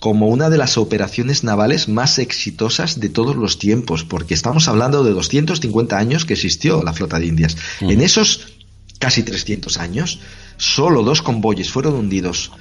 como 0.00 0.28
una 0.28 0.48
de 0.48 0.58
las 0.58 0.78
operaciones 0.78 1.44
navales 1.44 1.88
más 1.88 2.18
exitosas 2.18 3.00
de 3.00 3.10
todos 3.10 3.36
los 3.36 3.58
tiempos, 3.58 4.04
porque 4.04 4.34
estamos 4.34 4.66
hablando 4.66 5.04
de 5.04 5.12
250 5.12 5.98
años 5.98 6.24
que 6.24 6.32
existió 6.32 6.82
la 6.82 6.94
flota 6.94 7.18
de 7.18 7.26
Indias. 7.26 7.56
En 7.80 8.00
esos 8.00 8.54
casi 8.98 9.22
300 9.22 9.78
años, 9.78 10.20
solo 10.56 11.02
dos 11.02 11.22
convoyes 11.22 11.70
fueron 11.70 11.94
hundidos 11.94 12.52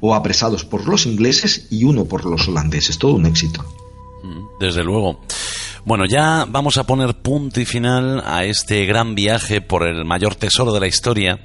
o 0.00 0.14
apresados 0.14 0.64
por 0.64 0.88
los 0.88 1.06
ingleses 1.06 1.66
y 1.70 1.84
uno 1.84 2.04
por 2.04 2.24
los 2.24 2.48
holandeses. 2.48 2.98
Todo 2.98 3.14
un 3.14 3.26
éxito. 3.26 3.64
Desde 4.60 4.82
luego. 4.82 5.20
Bueno, 5.84 6.04
ya 6.04 6.44
vamos 6.48 6.76
a 6.78 6.84
poner 6.84 7.14
punto 7.14 7.60
y 7.60 7.64
final 7.64 8.22
a 8.26 8.44
este 8.44 8.84
gran 8.84 9.14
viaje 9.14 9.60
por 9.60 9.86
el 9.86 10.04
mayor 10.04 10.34
tesoro 10.34 10.72
de 10.72 10.80
la 10.80 10.88
historia 10.88 11.40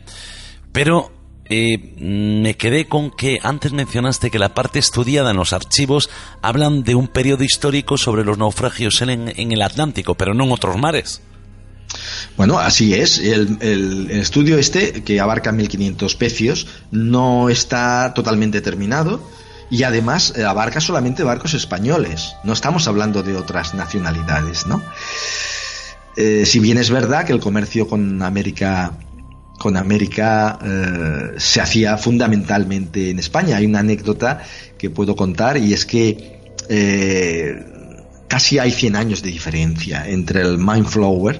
pero 0.73 1.11
eh, 1.45 1.77
me 1.99 2.55
quedé 2.55 2.87
con 2.87 3.11
que 3.11 3.39
antes 3.43 3.73
mencionaste 3.73 4.31
que 4.31 4.39
la 4.39 4.53
parte 4.53 4.79
estudiada 4.79 5.31
en 5.31 5.37
los 5.37 5.53
archivos 5.53 6.09
hablan 6.41 6.83
de 6.83 6.95
un 6.95 7.07
periodo 7.07 7.43
histórico 7.43 7.97
sobre 7.97 8.25
los 8.25 8.37
naufragios 8.37 9.01
en, 9.01 9.29
el 9.37 9.61
Atlántico, 9.61 10.15
pero 10.15 10.33
no 10.33 10.45
en 10.45 10.51
otros 10.51 10.77
mares. 10.77 11.21
Bueno, 12.37 12.57
así 12.57 12.95
es. 12.95 13.19
El, 13.19 14.09
estudio 14.09 14.57
este, 14.57 15.03
que 15.03 15.19
abarca 15.19 15.51
1500 15.51 16.15
pecios, 16.15 16.67
no 16.91 17.49
está 17.49 18.13
totalmente 18.15 18.61
terminado 18.61 19.21
y 19.69 19.83
además 19.83 20.33
eh, 20.35 20.43
abarca 20.43 20.81
solamente 20.81 21.23
barcos 21.23 21.53
españoles. 21.53 22.35
No 22.43 22.53
estamos 22.53 22.87
hablando 22.87 23.21
de 23.21 23.35
otras 23.35 23.75
nacionalidades, 23.75 24.65
¿no? 24.65 24.81
Eh, 26.15 26.45
si 26.45 26.59
bien 26.59 26.77
es 26.77 26.89
verdad 26.89 27.25
que 27.25 27.33
el 27.33 27.39
comercio 27.39 27.87
con 27.87 28.21
América 28.21 28.93
con 29.63 29.77
América 29.77 30.59
eh, 30.61 31.35
se 31.37 31.61
hacía 31.61 31.97
fundamentalmente 31.97 33.11
en 33.11 33.19
España. 33.19 33.55
Hay 33.55 33.65
una 33.65 33.79
anécdota 33.79 34.43
que 34.77 34.89
puedo 34.89 35.15
contar 35.15 35.55
y 35.55 35.71
es 35.71 35.85
que 35.85 36.51
eh, 36.67 37.63
casi 38.27 38.59
hay 38.59 38.73
100 38.73 38.97
años 38.97 39.21
de 39.21 39.29
diferencia 39.29 40.05
entre 40.05 40.41
el 40.41 40.57
Mindflower, 40.57 41.39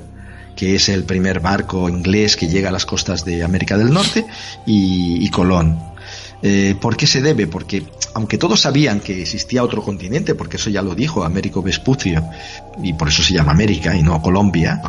que 0.55 0.73
es 0.73 0.87
el 0.87 1.03
primer 1.03 1.41
barco 1.41 1.89
inglés 1.89 2.37
que 2.37 2.47
llega 2.47 2.69
a 2.69 2.71
las 2.71 2.85
costas 2.85 3.25
de 3.25 3.43
América 3.43 3.77
del 3.77 3.91
Norte, 3.91 4.25
y, 4.65 5.29
Colón. 5.29 5.77
Eh, 6.41 6.75
¿Por 6.79 6.95
qué 6.95 7.07
se 7.07 7.21
debe? 7.21 7.47
Porque 7.47 7.83
aunque 8.13 8.37
todos 8.37 8.61
sabían 8.61 9.01
que 9.01 9.21
existía 9.21 9.65
otro 9.65 9.83
continente, 9.83 10.33
porque 10.33 10.55
eso 10.55 10.69
ya 10.69 10.81
lo 10.81 10.95
dijo 10.95 11.25
Américo 11.25 11.61
Vespucio, 11.61 12.23
y 12.81 12.93
por 12.93 13.09
eso 13.09 13.21
se 13.21 13.33
llama 13.33 13.51
América 13.51 13.93
y 13.97 14.01
no 14.01 14.21
Colombia, 14.21 14.81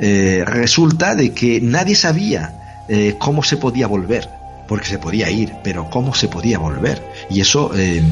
resulta 0.00 1.14
de 1.14 1.32
que 1.32 1.60
nadie 1.60 1.94
sabía 1.94 2.59
eh, 2.90 3.14
cómo 3.18 3.42
se 3.42 3.56
podía 3.56 3.86
volver 3.86 4.28
porque 4.70 4.86
se 4.86 4.98
podía 4.98 5.28
ir, 5.30 5.52
pero 5.64 5.90
¿cómo 5.90 6.14
se 6.14 6.28
podía 6.28 6.58
volver? 6.58 7.02
Y 7.28 7.40
eso... 7.40 7.72
Eh, 7.74 8.02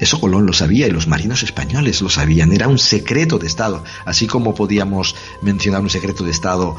eso 0.00 0.20
Colón 0.20 0.46
lo 0.46 0.52
sabía 0.52 0.86
y 0.86 0.92
los 0.92 1.08
marinos 1.08 1.42
españoles 1.42 2.00
lo 2.02 2.08
sabían. 2.08 2.52
Era 2.52 2.68
un 2.68 2.78
secreto 2.78 3.36
de 3.36 3.48
Estado. 3.48 3.82
Así 4.04 4.28
como 4.28 4.54
podíamos 4.54 5.16
mencionar 5.42 5.80
un 5.80 5.90
secreto 5.90 6.22
de 6.22 6.30
Estado 6.30 6.76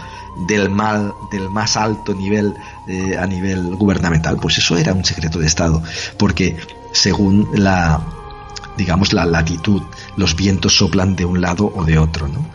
del 0.48 0.70
mal, 0.70 1.14
del 1.30 1.50
más 1.50 1.76
alto 1.76 2.14
nivel 2.14 2.54
eh, 2.88 3.18
a 3.18 3.26
nivel 3.28 3.76
gubernamental, 3.76 4.38
pues 4.38 4.58
eso 4.60 4.78
era 4.78 4.94
un 4.94 5.04
secreto 5.04 5.38
de 5.38 5.48
Estado. 5.48 5.84
Porque 6.18 6.56
según 6.94 7.50
la, 7.54 8.02
digamos, 8.78 9.12
la 9.12 9.26
latitud, 9.26 9.82
los 10.16 10.34
vientos 10.38 10.78
soplan 10.78 11.18
de 11.18 11.26
un 11.26 11.42
lado 11.42 11.70
o 11.76 11.84
de 11.84 11.98
otro, 11.98 12.30
¿no? 12.30 12.46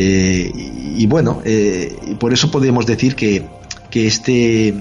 Y, 0.00 1.06
bueno, 1.06 1.42
eh, 1.44 2.14
por 2.20 2.32
eso 2.32 2.52
podemos 2.52 2.86
decir 2.86 3.16
que, 3.16 3.48
que 3.90 4.06
este, 4.06 4.74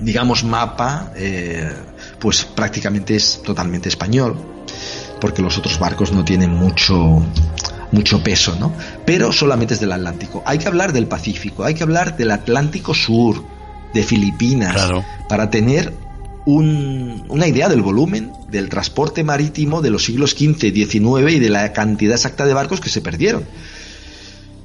digamos, 0.00 0.44
mapa, 0.44 1.12
eh, 1.16 1.72
pues 2.18 2.44
prácticamente 2.44 3.16
es 3.16 3.42
totalmente 3.42 3.88
español, 3.88 4.36
porque 5.20 5.42
los 5.42 5.58
otros 5.58 5.78
barcos 5.78 6.12
no 6.12 6.24
tienen 6.24 6.50
mucho, 6.50 7.22
mucho 7.92 8.22
peso, 8.22 8.56
¿no? 8.58 8.72
Pero 9.04 9.32
solamente 9.32 9.74
es 9.74 9.80
del 9.80 9.92
Atlántico. 9.92 10.42
Hay 10.46 10.58
que 10.58 10.68
hablar 10.68 10.92
del 10.92 11.06
Pacífico, 11.06 11.64
hay 11.64 11.74
que 11.74 11.82
hablar 11.82 12.16
del 12.16 12.30
Atlántico 12.30 12.94
Sur, 12.94 13.44
de 13.92 14.02
Filipinas, 14.02 14.90
para 15.28 15.50
tener 15.50 15.92
una 16.46 17.46
idea 17.46 17.68
del 17.68 17.82
volumen 17.82 18.32
del 18.50 18.68
transporte 18.70 19.22
marítimo 19.22 19.82
de 19.82 19.90
los 19.90 20.04
siglos 20.04 20.30
XV, 20.30 20.72
XIX 20.72 21.32
y 21.32 21.38
de 21.38 21.50
la 21.50 21.72
cantidad 21.72 22.14
exacta 22.14 22.46
de 22.46 22.54
barcos 22.54 22.80
que 22.80 22.88
se 22.88 23.02
perdieron. 23.02 23.44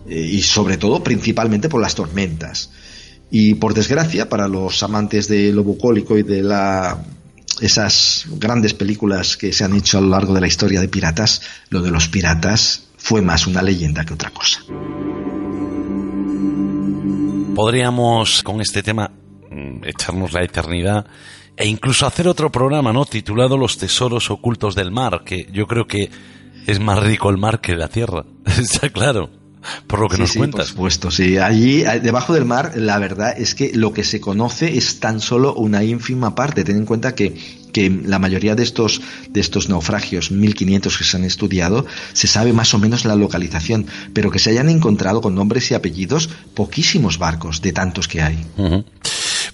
Eh, 0.07 0.19
y 0.19 0.41
sobre 0.41 0.77
todo, 0.77 1.03
principalmente 1.03 1.69
por 1.69 1.81
las 1.81 1.95
tormentas. 1.95 2.69
Y 3.35 3.55
por 3.55 3.73
desgracia, 3.73 4.29
para 4.29 4.47
los 4.47 4.83
amantes 4.83 5.27
de 5.27 5.51
lo 5.51 5.63
bucólico 5.63 6.15
y 6.19 6.21
de 6.21 6.43
la 6.43 7.03
esas 7.61 8.27
grandes 8.37 8.75
películas 8.75 9.37
que 9.37 9.51
se 9.51 9.63
han 9.63 9.73
hecho 9.73 9.97
a 9.97 10.01
lo 10.01 10.09
largo 10.09 10.35
de 10.35 10.41
la 10.41 10.45
historia 10.45 10.79
de 10.79 10.87
piratas, 10.87 11.41
lo 11.69 11.81
de 11.81 11.89
los 11.89 12.09
piratas 12.09 12.89
fue 12.95 13.23
más 13.23 13.47
una 13.47 13.63
leyenda 13.63 14.05
que 14.05 14.13
otra 14.13 14.29
cosa. 14.29 14.59
Podríamos 17.55 18.43
con 18.43 18.61
este 18.61 18.83
tema 18.83 19.09
mm, 19.49 19.83
echarnos 19.83 20.31
la 20.31 20.43
eternidad 20.43 21.07
e 21.57 21.67
incluso 21.67 22.05
hacer 22.05 22.27
otro 22.27 22.51
programa, 22.51 22.93
¿no? 22.93 23.03
Titulado 23.05 23.57
Los 23.57 23.79
tesoros 23.79 24.29
ocultos 24.29 24.75
del 24.75 24.91
mar, 24.91 25.23
que 25.25 25.47
yo 25.51 25.65
creo 25.65 25.87
que 25.87 26.11
es 26.67 26.79
más 26.79 27.01
rico 27.01 27.31
el 27.31 27.39
mar 27.39 27.61
que 27.61 27.75
la 27.75 27.87
tierra. 27.87 28.25
Está 28.45 28.89
claro. 28.89 29.42
Por 29.87 29.99
lo 29.99 30.09
que 30.09 30.17
nos 30.17 30.33
cuentas. 30.33 30.59
Por 30.59 30.69
supuesto, 30.69 31.11
sí. 31.11 31.37
Allí, 31.37 31.83
debajo 32.01 32.33
del 32.33 32.45
mar, 32.45 32.73
la 32.75 32.97
verdad 32.99 33.33
es 33.37 33.55
que 33.55 33.71
lo 33.73 33.93
que 33.93 34.03
se 34.03 34.19
conoce 34.19 34.77
es 34.77 34.99
tan 34.99 35.19
solo 35.19 35.53
una 35.53 35.83
ínfima 35.83 36.35
parte. 36.35 36.63
Ten 36.63 36.77
en 36.77 36.85
cuenta 36.85 37.15
que, 37.15 37.33
que 37.71 37.89
la 37.89 38.19
mayoría 38.19 38.55
de 38.55 38.63
estos, 38.63 39.01
de 39.29 39.39
estos 39.39 39.69
naufragios, 39.69 40.31
1500 40.31 40.97
que 40.97 41.03
se 41.03 41.17
han 41.17 41.23
estudiado, 41.23 41.85
se 42.13 42.27
sabe 42.27 42.53
más 42.53 42.73
o 42.73 42.79
menos 42.79 43.05
la 43.05 43.15
localización, 43.15 43.87
pero 44.13 44.31
que 44.31 44.39
se 44.39 44.51
hayan 44.51 44.69
encontrado 44.69 45.21
con 45.21 45.35
nombres 45.35 45.71
y 45.71 45.73
apellidos 45.73 46.29
poquísimos 46.53 47.17
barcos 47.17 47.61
de 47.61 47.73
tantos 47.73 48.07
que 48.07 48.21
hay. 48.21 48.45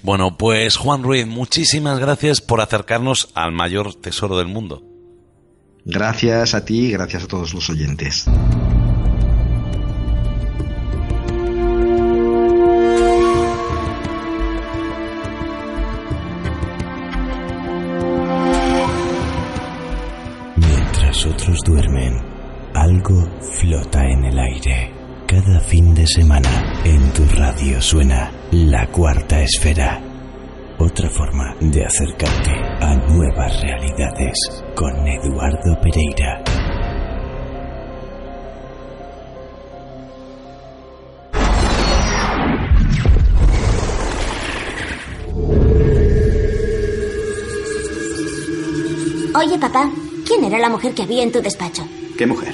Bueno, 0.02 0.38
pues 0.38 0.78
Juan 0.78 1.04
Ruiz, 1.04 1.28
muchísimas 1.28 2.00
gracias 2.00 2.42
por 2.42 2.62
acercarnos 2.62 3.30
al 3.34 3.52
mayor 3.52 3.96
tesoro 3.96 4.38
del 4.38 4.48
mundo. 4.48 4.84
Gracias 5.86 6.54
a 6.54 6.66
ti 6.66 6.88
y 6.88 6.92
gracias 6.92 7.24
a 7.24 7.28
todos 7.28 7.54
los 7.54 7.70
oyentes. 7.70 8.26
Duermen, 21.58 22.16
algo 22.76 23.28
flota 23.42 24.06
en 24.06 24.24
el 24.24 24.38
aire. 24.38 24.92
Cada 25.28 25.60
fin 25.62 25.96
de 25.96 26.06
semana 26.06 26.50
en 26.86 27.12
tu 27.12 27.26
radio 27.26 27.82
suena 27.82 28.32
la 28.52 28.86
cuarta 28.88 29.42
esfera. 29.42 30.00
Otra 30.78 31.10
forma 31.10 31.56
de 31.60 31.86
acercarte 31.86 32.52
a 32.80 32.96
nuevas 32.96 33.62
realidades 33.62 34.64
con 34.76 34.96
Eduardo 35.08 35.82
Pereira. 35.82 36.44
Oye, 49.36 49.58
papá, 49.58 49.90
¿quién 50.30 50.44
era 50.44 50.60
la 50.60 50.70
mujer 50.70 50.94
que 50.94 51.02
había 51.02 51.24
en 51.24 51.32
tu 51.32 51.42
despacho? 51.42 51.84
¿Qué 52.16 52.28
mujer? 52.28 52.54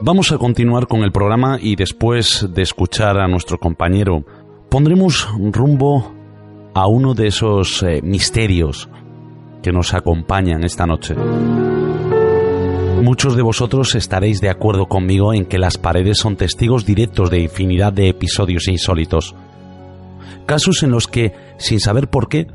Vamos 0.00 0.32
a 0.32 0.38
continuar 0.38 0.86
con 0.86 1.02
el 1.02 1.12
programa 1.12 1.58
y 1.58 1.76
después 1.76 2.46
de 2.52 2.60
escuchar 2.60 3.18
a 3.18 3.28
nuestro 3.28 3.58
compañero, 3.58 4.22
pondremos 4.68 5.26
rumbo 5.38 6.13
a 6.74 6.86
uno 6.88 7.14
de 7.14 7.28
esos 7.28 7.82
eh, 7.82 8.00
misterios 8.02 8.88
que 9.62 9.72
nos 9.72 9.94
acompañan 9.94 10.64
esta 10.64 10.86
noche. 10.86 11.14
Muchos 13.02 13.36
de 13.36 13.42
vosotros 13.42 13.94
estaréis 13.94 14.40
de 14.40 14.50
acuerdo 14.50 14.86
conmigo 14.86 15.34
en 15.34 15.46
que 15.46 15.58
las 15.58 15.78
paredes 15.78 16.18
son 16.18 16.36
testigos 16.36 16.84
directos 16.84 17.30
de 17.30 17.40
infinidad 17.40 17.92
de 17.92 18.08
episodios 18.08 18.68
insólitos. 18.68 19.34
Casos 20.46 20.82
en 20.82 20.90
los 20.90 21.06
que, 21.06 21.32
sin 21.58 21.80
saber 21.80 22.08
por 22.08 22.28
qué, 22.28 22.46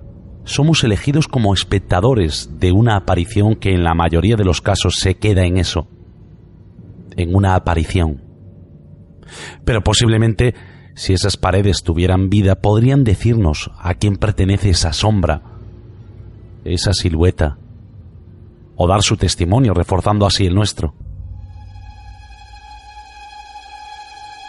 somos 0.43 0.83
elegidos 0.83 1.27
como 1.27 1.53
espectadores 1.53 2.59
de 2.59 2.71
una 2.71 2.97
aparición 2.97 3.55
que 3.55 3.69
en 3.69 3.83
la 3.83 3.93
mayoría 3.93 4.35
de 4.35 4.45
los 4.45 4.61
casos 4.61 4.95
se 4.99 5.15
queda 5.15 5.45
en 5.45 5.57
eso 5.57 5.87
en 7.19 7.35
una 7.35 7.55
aparición. 7.55 8.21
Pero 9.65 9.81
posiblemente, 9.81 10.55
si 10.99 11.13
esas 11.13 11.37
paredes 11.37 11.81
tuvieran 11.81 12.29
vida, 12.29 12.55
podrían 12.55 13.05
decirnos 13.05 13.71
a 13.79 13.93
quién 13.93 14.17
pertenece 14.17 14.71
esa 14.71 14.91
sombra, 14.91 15.41
esa 16.65 16.91
silueta, 16.91 17.57
o 18.75 18.85
dar 18.85 19.01
su 19.01 19.15
testimonio 19.15 19.73
reforzando 19.73 20.25
así 20.25 20.45
el 20.45 20.53
nuestro. 20.53 20.93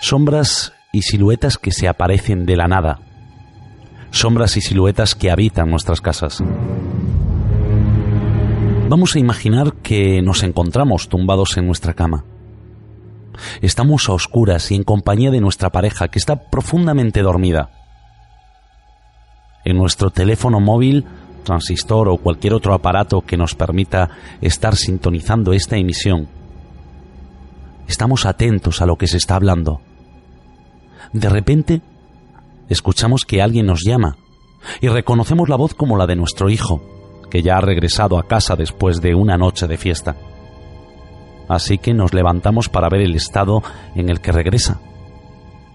Sombras 0.02 0.72
y 0.92 1.02
siluetas 1.02 1.56
que 1.56 1.70
se 1.70 1.86
aparecen 1.86 2.46
de 2.46 2.56
la 2.56 2.66
nada, 2.66 2.98
sombras 4.10 4.56
y 4.56 4.60
siluetas 4.60 5.14
que 5.14 5.30
habitan 5.30 5.70
nuestras 5.70 6.00
casas. 6.00 6.42
Vamos 8.88 9.14
a 9.14 9.20
imaginar 9.20 9.74
que 9.74 10.20
nos 10.20 10.42
encontramos 10.42 11.08
tumbados 11.08 11.56
en 11.58 11.68
nuestra 11.68 11.94
cama. 11.94 12.24
Estamos 13.61 14.09
a 14.09 14.12
oscuras 14.12 14.71
y 14.71 14.75
en 14.75 14.85
compañía 14.85 15.31
de 15.31 15.40
nuestra 15.40 15.71
pareja 15.71 16.09
que 16.09 16.19
está 16.19 16.37
profundamente 16.37 17.23
dormida. 17.23 17.71
En 19.64 19.77
nuestro 19.77 20.11
teléfono 20.11 20.61
móvil, 20.61 21.05
transistor 21.45 22.09
o 22.09 22.16
cualquier 22.16 22.55
otro 22.55 22.75
aparato 22.75 23.23
que 23.23 23.37
nos 23.37 23.55
permita 23.55 24.11
estar 24.40 24.77
sintonizando 24.77 25.53
esta 25.53 25.77
emisión, 25.77 26.29
estamos 27.88 28.27
atentos 28.27 28.81
a 28.81 28.87
lo 28.87 28.97
que 28.97 29.07
se 29.07 29.16
está 29.16 29.37
hablando. 29.37 29.81
De 31.12 31.29
repente, 31.29 31.83
escuchamos 32.69 33.25
que 33.25 33.43
alguien 33.43 33.66
nos 33.66 33.83
llama 33.83 34.16
y 34.81 34.88
reconocemos 34.88 35.49
la 35.49 35.57
voz 35.57 35.75
como 35.75 35.97
la 35.97 36.07
de 36.07 36.16
nuestro 36.16 36.51
hijo, 36.51 36.83
que 37.31 37.43
ya 37.43 37.57
ha 37.57 37.61
regresado 37.61 38.19
a 38.19 38.27
casa 38.27 38.57
después 38.57 39.01
de 39.01 39.14
una 39.14 39.37
noche 39.37 39.66
de 39.66 39.77
fiesta 39.77 40.16
así 41.50 41.78
que 41.78 41.92
nos 41.92 42.14
levantamos 42.14 42.68
para 42.68 42.88
ver 42.88 43.00
el 43.00 43.16
estado 43.16 43.62
en 43.96 44.08
el 44.08 44.20
que 44.20 44.30
regresa 44.30 44.78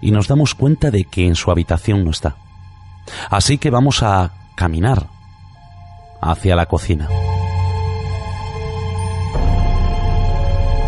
y 0.00 0.10
nos 0.10 0.26
damos 0.26 0.54
cuenta 0.54 0.90
de 0.90 1.04
que 1.04 1.26
en 1.26 1.34
su 1.34 1.50
habitación 1.50 2.02
no 2.02 2.10
está. 2.10 2.36
Así 3.28 3.58
que 3.58 3.68
vamos 3.70 4.02
a 4.02 4.32
caminar 4.54 5.06
hacia 6.22 6.56
la 6.56 6.64
cocina. 6.64 7.08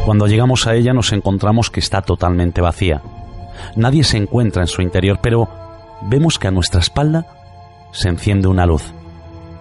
Cuando 0.06 0.26
llegamos 0.26 0.66
a 0.66 0.74
ella 0.74 0.94
nos 0.94 1.12
encontramos 1.12 1.68
que 1.68 1.80
está 1.80 2.00
totalmente 2.00 2.62
vacía. 2.62 3.02
Nadie 3.76 4.04
se 4.04 4.16
encuentra 4.16 4.62
en 4.62 4.68
su 4.68 4.80
interior, 4.80 5.18
pero 5.22 5.50
vemos 6.00 6.38
que 6.38 6.48
a 6.48 6.50
nuestra 6.50 6.80
espalda 6.80 7.26
se 7.92 8.08
enciende 8.08 8.48
una 8.48 8.64
luz. 8.64 8.94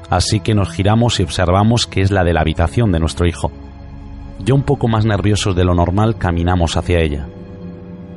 Así 0.09 0.39
que 0.39 0.55
nos 0.55 0.71
giramos 0.71 1.19
y 1.19 1.23
observamos 1.23 1.85
que 1.85 1.99
es 2.01 2.11
la 2.11 2.23
de 2.23 2.31
la 2.31 2.41
habitación 2.41 2.93
de 2.93 2.99
nuestro 3.01 3.27
hijo. 3.27 3.51
Ya 4.39 4.53
un 4.53 4.63
poco 4.63 4.87
más 4.87 5.05
nerviosos 5.05 5.55
de 5.55 5.65
lo 5.65 5.73
normal 5.73 6.17
caminamos 6.17 6.77
hacia 6.77 6.99
ella. 6.99 7.27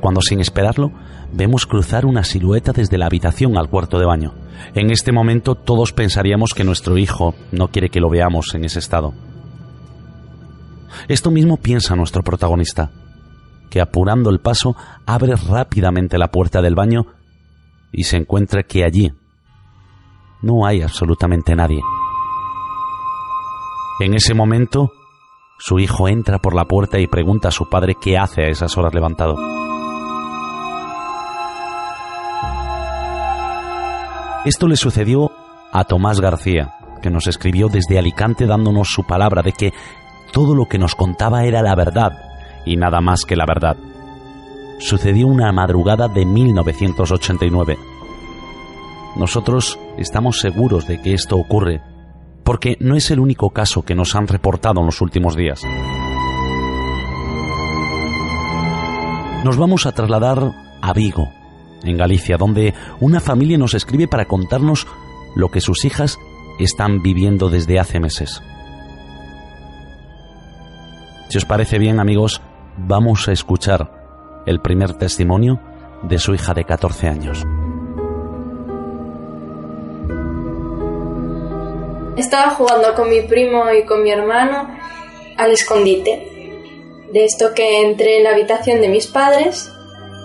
cuando 0.01 0.21
sin 0.21 0.39
esperarlo 0.39 0.91
vemos 1.31 1.67
cruzar 1.67 2.07
una 2.07 2.23
silueta 2.23 2.73
desde 2.73 2.97
la 2.97 3.05
habitación 3.05 3.57
al 3.57 3.69
cuarto 3.69 3.99
de 3.99 4.05
baño. 4.05 4.33
En 4.73 4.89
este 4.89 5.11
momento 5.11 5.55
todos 5.55 5.93
pensaríamos 5.93 6.53
que 6.55 6.63
nuestro 6.63 6.97
hijo 6.97 7.35
no 7.51 7.67
quiere 7.69 7.89
que 7.89 7.99
lo 7.99 8.09
veamos 8.09 8.53
en 8.55 8.65
ese 8.65 8.79
estado. 8.79 9.13
Esto 11.07 11.31
mismo 11.31 11.57
piensa 11.57 11.95
nuestro 11.95 12.23
protagonista, 12.23 12.91
que 13.69 13.79
apurando 13.79 14.29
el 14.29 14.39
paso 14.39 14.75
abre 15.05 15.35
rápidamente 15.35 16.17
la 16.17 16.29
puerta 16.29 16.61
del 16.61 16.75
baño 16.75 17.05
y 17.91 18.03
se 18.03 18.17
encuentra 18.17 18.63
que 18.63 18.83
allí 18.83 19.13
no 20.41 20.65
hay 20.65 20.81
absolutamente 20.81 21.55
nadie. 21.55 21.81
En 23.99 24.15
ese 24.15 24.33
momento, 24.33 24.91
su 25.63 25.77
hijo 25.77 26.07
entra 26.07 26.39
por 26.39 26.55
la 26.55 26.65
puerta 26.65 26.99
y 26.99 27.05
pregunta 27.05 27.49
a 27.49 27.51
su 27.51 27.69
padre 27.69 27.93
qué 28.01 28.17
hace 28.17 28.41
a 28.41 28.47
esas 28.47 28.75
horas 28.79 28.95
levantado. 28.95 29.35
Esto 34.43 34.67
le 34.67 34.75
sucedió 34.75 35.31
a 35.71 35.83
Tomás 35.83 36.19
García, 36.19 36.73
que 37.03 37.11
nos 37.11 37.27
escribió 37.27 37.67
desde 37.67 37.99
Alicante 37.99 38.47
dándonos 38.47 38.87
su 38.87 39.03
palabra 39.03 39.43
de 39.43 39.51
que 39.51 39.71
todo 40.33 40.55
lo 40.55 40.65
que 40.65 40.79
nos 40.79 40.95
contaba 40.95 41.43
era 41.43 41.61
la 41.61 41.75
verdad 41.75 42.11
y 42.65 42.75
nada 42.75 42.99
más 42.99 43.23
que 43.23 43.35
la 43.35 43.45
verdad. 43.45 43.77
Sucedió 44.79 45.27
una 45.27 45.51
madrugada 45.51 46.07
de 46.07 46.25
1989. 46.25 47.77
Nosotros 49.15 49.77
estamos 49.99 50.39
seguros 50.39 50.87
de 50.87 50.99
que 51.03 51.13
esto 51.13 51.37
ocurre, 51.37 51.81
porque 52.51 52.75
no 52.81 52.97
es 52.97 53.09
el 53.11 53.21
único 53.21 53.51
caso 53.51 53.83
que 53.83 53.95
nos 53.95 54.13
han 54.13 54.27
reportado 54.27 54.81
en 54.81 54.85
los 54.85 54.99
últimos 54.99 55.37
días. 55.37 55.63
Nos 59.45 59.55
vamos 59.55 59.85
a 59.85 59.93
trasladar 59.93 60.51
a 60.81 60.91
Vigo, 60.91 61.29
en 61.85 61.95
Galicia, 61.95 62.35
donde 62.35 62.73
una 62.99 63.21
familia 63.21 63.57
nos 63.57 63.73
escribe 63.73 64.09
para 64.09 64.25
contarnos 64.25 64.85
lo 65.33 65.47
que 65.47 65.61
sus 65.61 65.85
hijas 65.85 66.19
están 66.59 67.01
viviendo 67.01 67.49
desde 67.49 67.79
hace 67.79 68.01
meses. 68.01 68.41
Si 71.29 71.37
os 71.37 71.45
parece 71.45 71.79
bien, 71.79 72.01
amigos, 72.01 72.41
vamos 72.75 73.29
a 73.29 73.31
escuchar 73.31 74.43
el 74.45 74.59
primer 74.59 74.95
testimonio 74.95 75.61
de 76.03 76.19
su 76.19 76.33
hija 76.33 76.53
de 76.53 76.65
14 76.65 77.07
años. 77.07 77.45
Estaba 82.17 82.51
jugando 82.51 82.93
con 82.93 83.09
mi 83.09 83.21
primo 83.21 83.71
y 83.71 83.85
con 83.85 84.03
mi 84.03 84.11
hermano 84.11 84.77
al 85.37 85.51
escondite. 85.51 86.27
De 87.11 87.25
esto 87.25 87.53
que 87.53 87.81
entré 87.81 88.17
en 88.17 88.23
la 88.23 88.31
habitación 88.31 88.81
de 88.81 88.89
mis 88.89 89.07
padres 89.07 89.71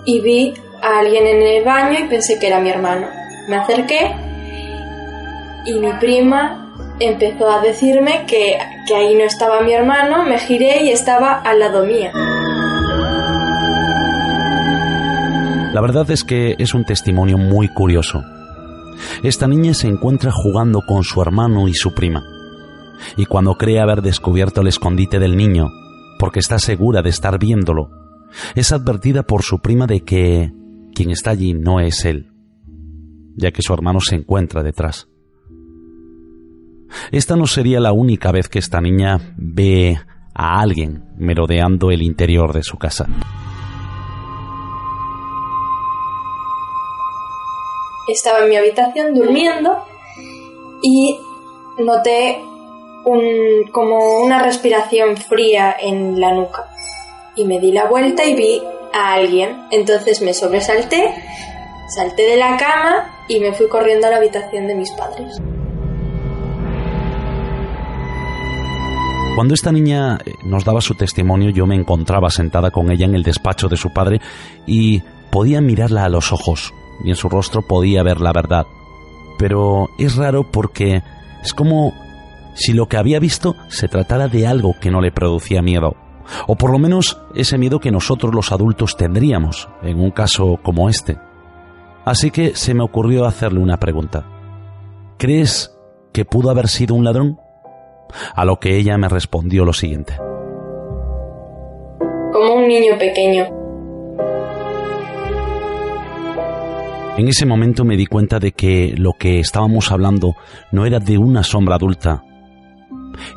y 0.05 0.21
vi 0.21 0.53
a 0.81 0.99
alguien 0.99 1.25
en 1.25 1.41
el 1.41 1.63
baño 1.63 1.99
y 1.99 2.07
pensé 2.07 2.39
que 2.39 2.47
era 2.47 2.59
mi 2.59 2.69
hermano. 2.69 3.07
Me 3.47 3.55
acerqué 3.55 4.15
y 5.65 5.73
mi 5.73 5.91
prima 5.93 6.73
empezó 6.99 7.49
a 7.49 7.61
decirme 7.61 8.25
que, 8.27 8.57
que 8.87 8.95
ahí 8.95 9.15
no 9.15 9.23
estaba 9.23 9.61
mi 9.61 9.73
hermano, 9.73 10.23
me 10.23 10.39
giré 10.39 10.83
y 10.83 10.91
estaba 10.91 11.41
al 11.41 11.59
lado 11.59 11.85
mía. 11.85 12.11
La 15.73 15.81
verdad 15.81 16.09
es 16.11 16.23
que 16.23 16.55
es 16.57 16.73
un 16.73 16.85
testimonio 16.85 17.37
muy 17.37 17.69
curioso. 17.69 18.23
Esta 19.23 19.47
niña 19.47 19.73
se 19.73 19.87
encuentra 19.87 20.31
jugando 20.31 20.81
con 20.87 21.03
su 21.03 21.21
hermano 21.21 21.67
y 21.67 21.73
su 21.73 21.93
prima. 21.93 22.23
Y 23.15 23.25
cuando 23.25 23.55
cree 23.55 23.79
haber 23.79 24.01
descubierto 24.01 24.61
el 24.61 24.67
escondite 24.67 25.19
del 25.19 25.35
niño, 25.35 25.69
porque 26.19 26.39
está 26.39 26.59
segura 26.59 27.01
de 27.01 27.09
estar 27.09 27.37
viéndolo, 27.39 27.89
es 28.55 28.71
advertida 28.71 29.23
por 29.23 29.43
su 29.43 29.59
prima 29.59 29.87
de 29.87 30.01
que 30.01 30.51
quien 30.93 31.11
está 31.11 31.31
allí 31.31 31.53
no 31.53 31.79
es 31.79 32.05
él, 32.05 32.31
ya 33.35 33.51
que 33.51 33.61
su 33.61 33.73
hermano 33.73 33.99
se 34.01 34.15
encuentra 34.15 34.63
detrás. 34.63 35.07
Esta 37.11 37.35
no 37.35 37.47
sería 37.47 37.79
la 37.79 37.91
única 37.91 38.31
vez 38.31 38.47
que 38.49 38.59
esta 38.59 38.81
niña 38.81 39.19
ve 39.37 39.99
a 40.33 40.59
alguien 40.59 41.03
merodeando 41.17 41.91
el 41.91 42.01
interior 42.01 42.53
de 42.53 42.63
su 42.63 42.77
casa. 42.77 43.07
Estaba 48.07 48.39
en 48.39 48.49
mi 48.49 48.55
habitación 48.55 49.13
durmiendo 49.13 49.77
y 50.81 51.19
noté 51.79 52.41
un, 53.05 53.69
como 53.71 54.21
una 54.21 54.41
respiración 54.41 55.17
fría 55.17 55.75
en 55.79 56.19
la 56.19 56.33
nuca. 56.33 56.69
Y 57.35 57.43
me 57.43 57.59
di 57.59 57.71
la 57.71 57.85
vuelta 57.85 58.25
y 58.25 58.33
vi 58.35 58.61
a 58.93 59.13
alguien. 59.13 59.57
Entonces 59.71 60.21
me 60.21 60.33
sobresalté, 60.33 61.13
salté 61.93 62.23
de 62.23 62.37
la 62.37 62.55
cama 62.55 63.25
y 63.27 63.39
me 63.41 63.51
fui 63.51 63.67
corriendo 63.67 64.07
a 64.07 64.11
la 64.11 64.17
habitación 64.17 64.67
de 64.67 64.75
mis 64.75 64.91
padres. 64.91 65.37
Cuando 69.35 69.53
esta 69.53 69.71
niña 69.71 70.17
eh, 70.25 70.31
nos 70.45 70.63
daba 70.65 70.81
su 70.81 70.95
testimonio, 70.95 71.51
yo 71.51 71.67
me 71.67 71.75
encontraba 71.75 72.29
sentada 72.29 72.71
con 72.71 72.89
ella 72.89 73.05
en 73.05 73.13
el 73.13 73.21
despacho 73.21 73.67
de 73.67 73.77
su 73.77 73.91
padre 73.91 74.19
y 74.65 75.03
podía 75.29 75.61
mirarla 75.61 76.05
a 76.05 76.09
los 76.09 76.31
ojos 76.31 76.73
y 77.03 77.09
en 77.09 77.15
su 77.15 77.29
rostro 77.29 77.61
podía 77.61 78.03
ver 78.03 78.19
la 78.19 78.33
verdad. 78.33 78.65
Pero 79.37 79.89
es 79.97 80.15
raro 80.15 80.43
porque 80.51 81.03
es 81.43 81.53
como 81.53 81.93
si 82.53 82.73
lo 82.73 82.87
que 82.87 82.97
había 82.97 83.19
visto 83.19 83.55
se 83.67 83.87
tratara 83.87 84.27
de 84.27 84.47
algo 84.47 84.73
que 84.81 84.89
no 84.89 84.99
le 84.99 85.11
producía 85.11 85.61
miedo, 85.61 85.95
o 86.47 86.55
por 86.55 86.71
lo 86.71 86.79
menos 86.79 87.21
ese 87.35 87.57
miedo 87.57 87.79
que 87.79 87.91
nosotros 87.91 88.33
los 88.33 88.51
adultos 88.51 88.97
tendríamos 88.97 89.69
en 89.83 89.99
un 89.99 90.11
caso 90.11 90.59
como 90.63 90.89
este. 90.89 91.17
Así 92.05 92.31
que 92.31 92.55
se 92.55 92.73
me 92.73 92.83
ocurrió 92.83 93.25
hacerle 93.25 93.59
una 93.59 93.77
pregunta. 93.77 94.25
¿Crees 95.17 95.77
que 96.13 96.25
pudo 96.25 96.49
haber 96.49 96.67
sido 96.67 96.95
un 96.95 97.03
ladrón? 97.03 97.39
A 98.33 98.45
lo 98.45 98.59
que 98.59 98.77
ella 98.77 98.97
me 98.97 99.09
respondió 99.09 99.65
lo 99.65 99.73
siguiente. 99.73 100.17
Como 102.31 102.55
un 102.55 102.67
niño 102.67 102.97
pequeño. 102.97 103.56
En 107.17 107.27
ese 107.27 107.47
momento 107.47 107.83
me 107.83 107.97
di 107.97 108.05
cuenta 108.05 108.37
de 108.37 108.51
que 108.51 108.93
lo 108.95 109.13
que 109.13 109.39
estábamos 109.39 109.91
hablando 109.91 110.35
no 110.71 110.85
era 110.85 110.99
de 110.99 111.17
una 111.17 111.43
sombra 111.43 111.75
adulta, 111.75 112.23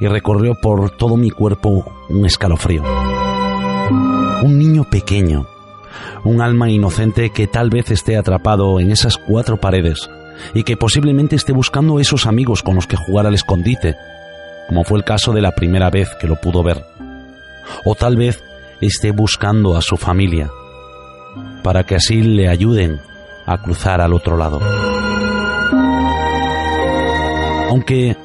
y 0.01 0.07
recorrió 0.07 0.55
por 0.61 0.91
todo 0.99 1.17
mi 1.17 1.31
cuerpo 1.31 1.91
un 2.11 2.27
escalofrío. 2.27 2.83
Un 4.43 4.59
niño 4.59 4.85
pequeño, 4.85 5.47
un 6.25 6.43
alma 6.43 6.71
inocente 6.71 7.31
que 7.31 7.47
tal 7.47 7.71
vez 7.71 7.91
esté 7.91 8.19
atrapado 8.19 8.81
en 8.81 8.91
esas 8.91 9.17
cuatro 9.17 9.59
paredes 9.59 10.11
y 10.53 10.63
que 10.63 10.77
posiblemente 10.77 11.37
esté 11.37 11.53
buscando 11.53 12.01
esos 12.01 12.27
amigos 12.27 12.63
con 12.63 12.75
los 12.75 12.87
que 12.87 12.97
jugar 12.97 13.27
al 13.27 13.35
escondite, 13.35 13.97
como 14.69 14.85
fue 14.85 14.99
el 14.99 15.05
caso 15.05 15.33
de 15.33 15.41
la 15.41 15.53
primera 15.53 15.89
vez 15.89 16.11
que 16.21 16.29
lo 16.29 16.37
pudo 16.37 16.63
ver. 16.63 16.85
O 17.87 17.95
tal 17.95 18.17
vez 18.17 18.43
esté 18.83 19.11
buscando 19.11 19.75
a 19.75 19.81
su 19.81 19.97
familia, 19.97 20.51
para 21.63 21.85
que 21.85 21.95
así 21.95 22.21
le 22.23 22.47
ayuden 22.47 23.01
a 23.51 23.61
cruzar 23.61 24.01
al 24.01 24.13
otro 24.13 24.37
lado. 24.37 24.61
Aunque 27.69 28.17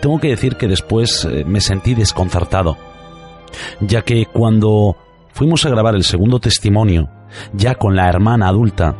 tengo 0.00 0.18
que 0.18 0.28
decir 0.28 0.56
que 0.56 0.68
después 0.68 1.26
eh, 1.26 1.44
me 1.46 1.60
sentí 1.60 1.94
desconcertado, 1.94 2.78
ya 3.80 4.02
que 4.02 4.26
cuando 4.26 4.96
fuimos 5.32 5.66
a 5.66 5.70
grabar 5.70 5.94
el 5.94 6.04
segundo 6.04 6.40
testimonio, 6.40 7.10
ya 7.52 7.74
con 7.74 7.94
la 7.94 8.08
hermana 8.08 8.48
adulta, 8.48 8.96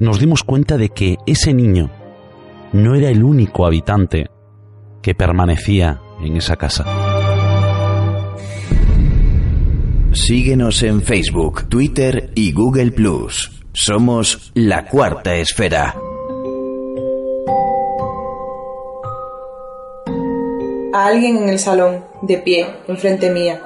nos 0.00 0.18
dimos 0.18 0.42
cuenta 0.42 0.76
de 0.76 0.88
que 0.88 1.16
ese 1.26 1.54
niño 1.54 1.90
no 2.72 2.94
era 2.96 3.08
el 3.08 3.22
único 3.22 3.66
habitante 3.66 4.30
que 5.00 5.14
permanecía 5.14 6.00
en 6.22 6.36
esa 6.36 6.56
casa. 6.56 6.84
Síguenos 10.12 10.82
en 10.82 11.02
Facebook, 11.02 11.68
Twitter 11.68 12.32
y 12.34 12.52
Google. 12.52 13.59
Somos 13.72 14.50
la 14.54 14.86
cuarta 14.86 15.36
esfera. 15.36 15.94
a 20.92 21.06
alguien 21.06 21.36
en 21.38 21.48
el 21.48 21.58
salón, 21.58 22.04
de 22.22 22.38
pie, 22.38 22.66
enfrente 22.88 23.30
mía. 23.30 23.60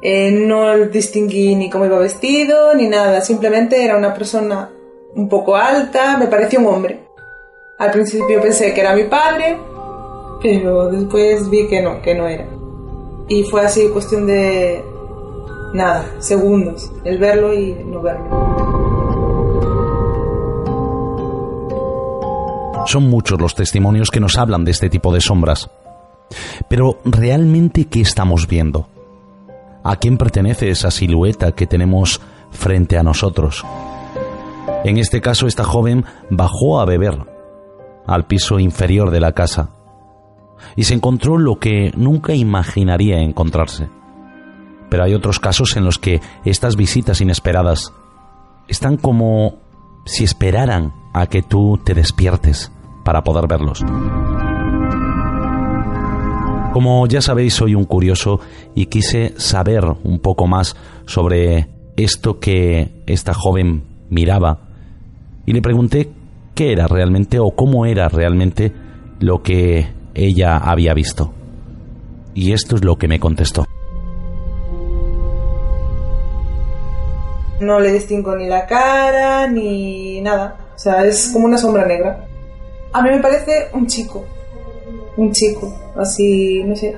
Eh, 0.00 0.30
no 0.30 0.76
distinguí 0.86 1.54
ni 1.54 1.70
cómo 1.70 1.86
iba 1.86 1.98
vestido, 1.98 2.74
ni 2.74 2.88
nada, 2.88 3.20
simplemente 3.20 3.84
era 3.84 3.96
una 3.96 4.14
persona 4.14 4.70
un 5.14 5.28
poco 5.28 5.56
alta, 5.56 6.16
me 6.16 6.26
pareció 6.26 6.60
un 6.60 6.66
hombre. 6.66 7.00
Al 7.78 7.90
principio 7.90 8.40
pensé 8.40 8.74
que 8.74 8.80
era 8.80 8.94
mi 8.94 9.04
padre, 9.04 9.58
pero 10.42 10.88
después 10.90 11.48
vi 11.48 11.66
que 11.68 11.80
no, 11.80 12.00
que 12.02 12.14
no 12.14 12.26
era. 12.26 12.46
Y 13.28 13.44
fue 13.44 13.62
así 13.62 13.88
cuestión 13.88 14.26
de 14.26 14.82
nada, 15.74 16.06
segundos, 16.18 16.90
el 17.04 17.18
verlo 17.18 17.52
y 17.52 17.72
no 17.84 18.00
verlo. 18.00 18.97
Son 22.88 23.10
muchos 23.10 23.38
los 23.38 23.54
testimonios 23.54 24.10
que 24.10 24.18
nos 24.18 24.38
hablan 24.38 24.64
de 24.64 24.70
este 24.70 24.88
tipo 24.88 25.12
de 25.12 25.20
sombras. 25.20 25.68
Pero 26.70 27.00
¿realmente 27.04 27.84
qué 27.84 28.00
estamos 28.00 28.48
viendo? 28.48 28.88
¿A 29.84 29.96
quién 29.96 30.16
pertenece 30.16 30.70
esa 30.70 30.90
silueta 30.90 31.52
que 31.52 31.66
tenemos 31.66 32.18
frente 32.50 32.96
a 32.96 33.02
nosotros. 33.02 33.62
En 34.84 34.96
este 34.96 35.20
caso, 35.20 35.46
esta 35.46 35.64
joven 35.64 36.06
bajó 36.30 36.80
a 36.80 36.86
beber 36.86 37.26
al 38.06 38.24
piso 38.24 38.58
inferior 38.58 39.10
de 39.10 39.20
la 39.20 39.32
casa 39.32 39.68
y 40.74 40.84
se 40.84 40.94
encontró 40.94 41.36
lo 41.36 41.58
que 41.58 41.92
nunca 41.94 42.32
imaginaría 42.32 43.20
encontrarse. 43.20 43.90
Pero 44.88 45.04
hay 45.04 45.12
otros 45.12 45.40
casos 45.40 45.76
en 45.76 45.84
los 45.84 45.98
que 45.98 46.22
estas 46.46 46.74
visitas 46.74 47.20
inesperadas 47.20 47.92
están 48.66 48.96
como 48.96 49.56
si 50.06 50.24
esperaran 50.24 50.94
a 51.12 51.26
que 51.26 51.42
tú 51.42 51.78
te 51.84 51.92
despiertes 51.92 52.72
para 53.08 53.24
poder 53.24 53.46
verlos. 53.48 53.82
Como 56.74 57.06
ya 57.06 57.22
sabéis, 57.22 57.54
soy 57.54 57.74
un 57.74 57.86
curioso 57.86 58.38
y 58.74 58.84
quise 58.84 59.32
saber 59.38 59.82
un 60.04 60.18
poco 60.18 60.46
más 60.46 60.76
sobre 61.06 61.68
esto 61.96 62.38
que 62.38 63.02
esta 63.06 63.32
joven 63.32 63.82
miraba 64.10 64.58
y 65.46 65.54
le 65.54 65.62
pregunté 65.62 66.10
qué 66.54 66.72
era 66.72 66.86
realmente 66.86 67.38
o 67.38 67.52
cómo 67.52 67.86
era 67.86 68.10
realmente 68.10 68.74
lo 69.20 69.42
que 69.42 69.88
ella 70.12 70.58
había 70.58 70.92
visto. 70.92 71.32
Y 72.34 72.52
esto 72.52 72.76
es 72.76 72.84
lo 72.84 72.96
que 72.96 73.08
me 73.08 73.18
contestó. 73.18 73.64
No 77.58 77.80
le 77.80 77.90
distingo 77.90 78.36
ni 78.36 78.48
la 78.48 78.66
cara 78.66 79.46
ni 79.46 80.20
nada. 80.20 80.58
O 80.76 80.78
sea, 80.78 81.06
es 81.06 81.30
como 81.32 81.46
una 81.46 81.56
sombra 81.56 81.86
negra. 81.86 82.27
A 82.92 83.02
mí 83.02 83.10
me 83.10 83.20
parece 83.20 83.68
un 83.72 83.86
chico. 83.86 84.24
Un 85.16 85.32
chico. 85.32 85.72
Así, 85.96 86.62
no 86.64 86.74
sé, 86.76 86.96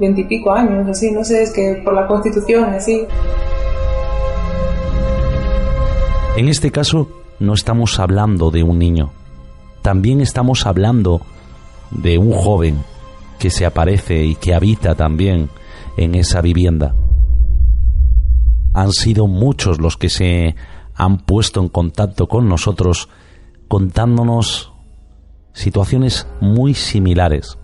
veintipico 0.00 0.50
años, 0.50 0.88
así, 0.88 1.10
no 1.10 1.22
sé, 1.24 1.42
es 1.42 1.52
que 1.52 1.82
por 1.84 1.94
la 1.94 2.06
constitución, 2.06 2.64
así. 2.64 3.06
En 6.36 6.48
este 6.48 6.70
caso, 6.70 7.08
no 7.38 7.54
estamos 7.54 7.98
hablando 7.98 8.50
de 8.50 8.62
un 8.62 8.78
niño. 8.78 9.12
También 9.82 10.20
estamos 10.20 10.66
hablando 10.66 11.20
de 11.90 12.18
un 12.18 12.32
joven 12.32 12.82
que 13.38 13.50
se 13.50 13.66
aparece 13.66 14.24
y 14.24 14.34
que 14.36 14.54
habita 14.54 14.94
también 14.94 15.50
en 15.96 16.14
esa 16.14 16.40
vivienda. 16.40 16.94
Han 18.72 18.92
sido 18.92 19.26
muchos 19.26 19.80
los 19.80 19.96
que 19.96 20.08
se 20.08 20.54
han 20.94 21.18
puesto 21.18 21.60
en 21.60 21.68
contacto 21.68 22.28
con 22.28 22.48
nosotros 22.48 23.08
contándonos 23.68 24.69
situaciones 25.52 26.26
muy 26.40 26.74
similares. 26.74 27.58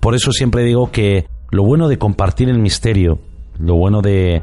Por 0.00 0.14
eso 0.14 0.32
siempre 0.32 0.62
digo 0.64 0.90
que 0.90 1.26
lo 1.50 1.64
bueno 1.64 1.88
de 1.88 1.98
compartir 1.98 2.48
el 2.48 2.58
misterio, 2.58 3.18
lo 3.58 3.76
bueno 3.76 4.02
de, 4.02 4.42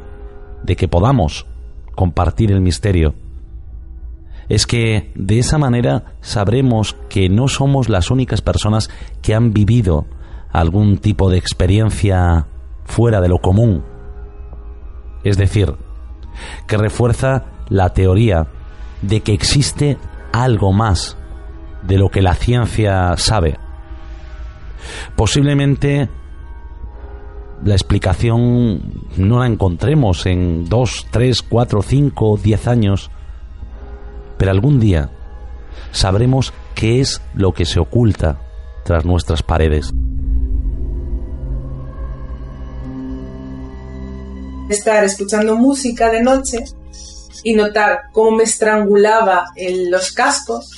que 0.66 0.88
podamos 0.88 1.46
compartir 1.94 2.50
el 2.50 2.60
misterio, 2.60 3.14
es 4.48 4.66
que 4.66 5.10
de 5.14 5.38
esa 5.38 5.58
manera 5.58 6.16
sabremos 6.20 6.96
que 7.08 7.28
no 7.28 7.48
somos 7.48 7.88
las 7.88 8.10
únicas 8.10 8.42
personas 8.42 8.90
que 9.22 9.34
han 9.34 9.52
vivido 9.52 10.06
algún 10.50 10.98
tipo 10.98 11.30
de 11.30 11.38
experiencia 11.38 12.46
fuera 12.84 13.20
de 13.20 13.28
lo 13.28 13.38
común. 13.38 13.84
Es 15.24 15.38
decir, 15.38 15.74
que 16.66 16.76
refuerza 16.76 17.46
la 17.68 17.90
teoría 17.90 18.48
de 19.00 19.20
que 19.20 19.32
existe 19.32 19.96
algo 20.32 20.72
más 20.72 21.16
de 21.86 21.98
lo 21.98 22.08
que 22.08 22.22
la 22.22 22.34
ciencia 22.34 23.16
sabe. 23.16 23.58
Posiblemente 25.16 26.08
la 27.64 27.74
explicación 27.74 28.82
no 29.16 29.40
la 29.40 29.46
encontremos 29.46 30.26
en 30.26 30.66
dos, 30.66 31.06
tres, 31.10 31.42
cuatro, 31.42 31.82
cinco, 31.82 32.38
diez 32.42 32.66
años, 32.66 33.10
pero 34.36 34.50
algún 34.50 34.80
día 34.80 35.10
sabremos 35.90 36.52
qué 36.74 37.00
es 37.00 37.22
lo 37.34 37.52
que 37.52 37.64
se 37.64 37.80
oculta 37.80 38.40
tras 38.84 39.04
nuestras 39.04 39.42
paredes. 39.42 39.92
Estar 44.68 45.04
escuchando 45.04 45.56
música 45.56 46.10
de 46.10 46.22
noche 46.22 46.64
y 47.42 47.54
notar 47.54 48.10
cómo 48.12 48.38
me 48.38 48.44
estrangulaba 48.44 49.46
en 49.56 49.90
los 49.90 50.12
cascos, 50.12 50.70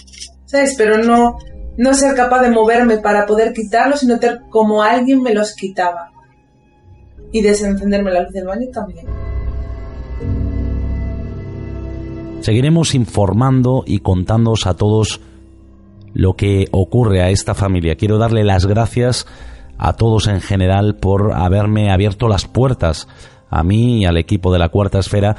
¿sabes? 0.46 0.74
Pero 0.78 0.98
no, 0.98 1.38
no 1.76 1.94
ser 1.94 2.14
capaz 2.14 2.42
de 2.42 2.50
moverme 2.50 2.98
para 2.98 3.26
poder 3.26 3.52
quitarlos 3.52 4.02
y 4.02 4.06
notar 4.06 4.42
cómo 4.48 4.82
alguien 4.82 5.22
me 5.22 5.34
los 5.34 5.54
quitaba. 5.54 6.12
Y 7.32 7.42
desencenderme 7.42 8.12
la 8.12 8.22
luz 8.22 8.32
del 8.32 8.46
baño 8.46 8.68
también. 8.72 9.06
Seguiremos 12.40 12.94
informando 12.94 13.82
y 13.86 13.98
contándoos 13.98 14.66
a 14.66 14.74
todos 14.74 15.20
lo 16.14 16.34
que 16.34 16.66
ocurre 16.70 17.22
a 17.22 17.30
esta 17.30 17.54
familia. 17.54 17.96
Quiero 17.96 18.18
darle 18.18 18.44
las 18.44 18.66
gracias 18.66 19.26
a 19.76 19.94
todos 19.94 20.28
en 20.28 20.40
general 20.40 20.96
por 20.96 21.34
haberme 21.34 21.90
abierto 21.90 22.28
las 22.28 22.46
puertas 22.46 23.08
a 23.50 23.62
mí 23.62 24.00
y 24.00 24.04
al 24.06 24.16
equipo 24.16 24.52
de 24.52 24.58
la 24.58 24.68
Cuarta 24.70 24.98
Esfera 24.98 25.36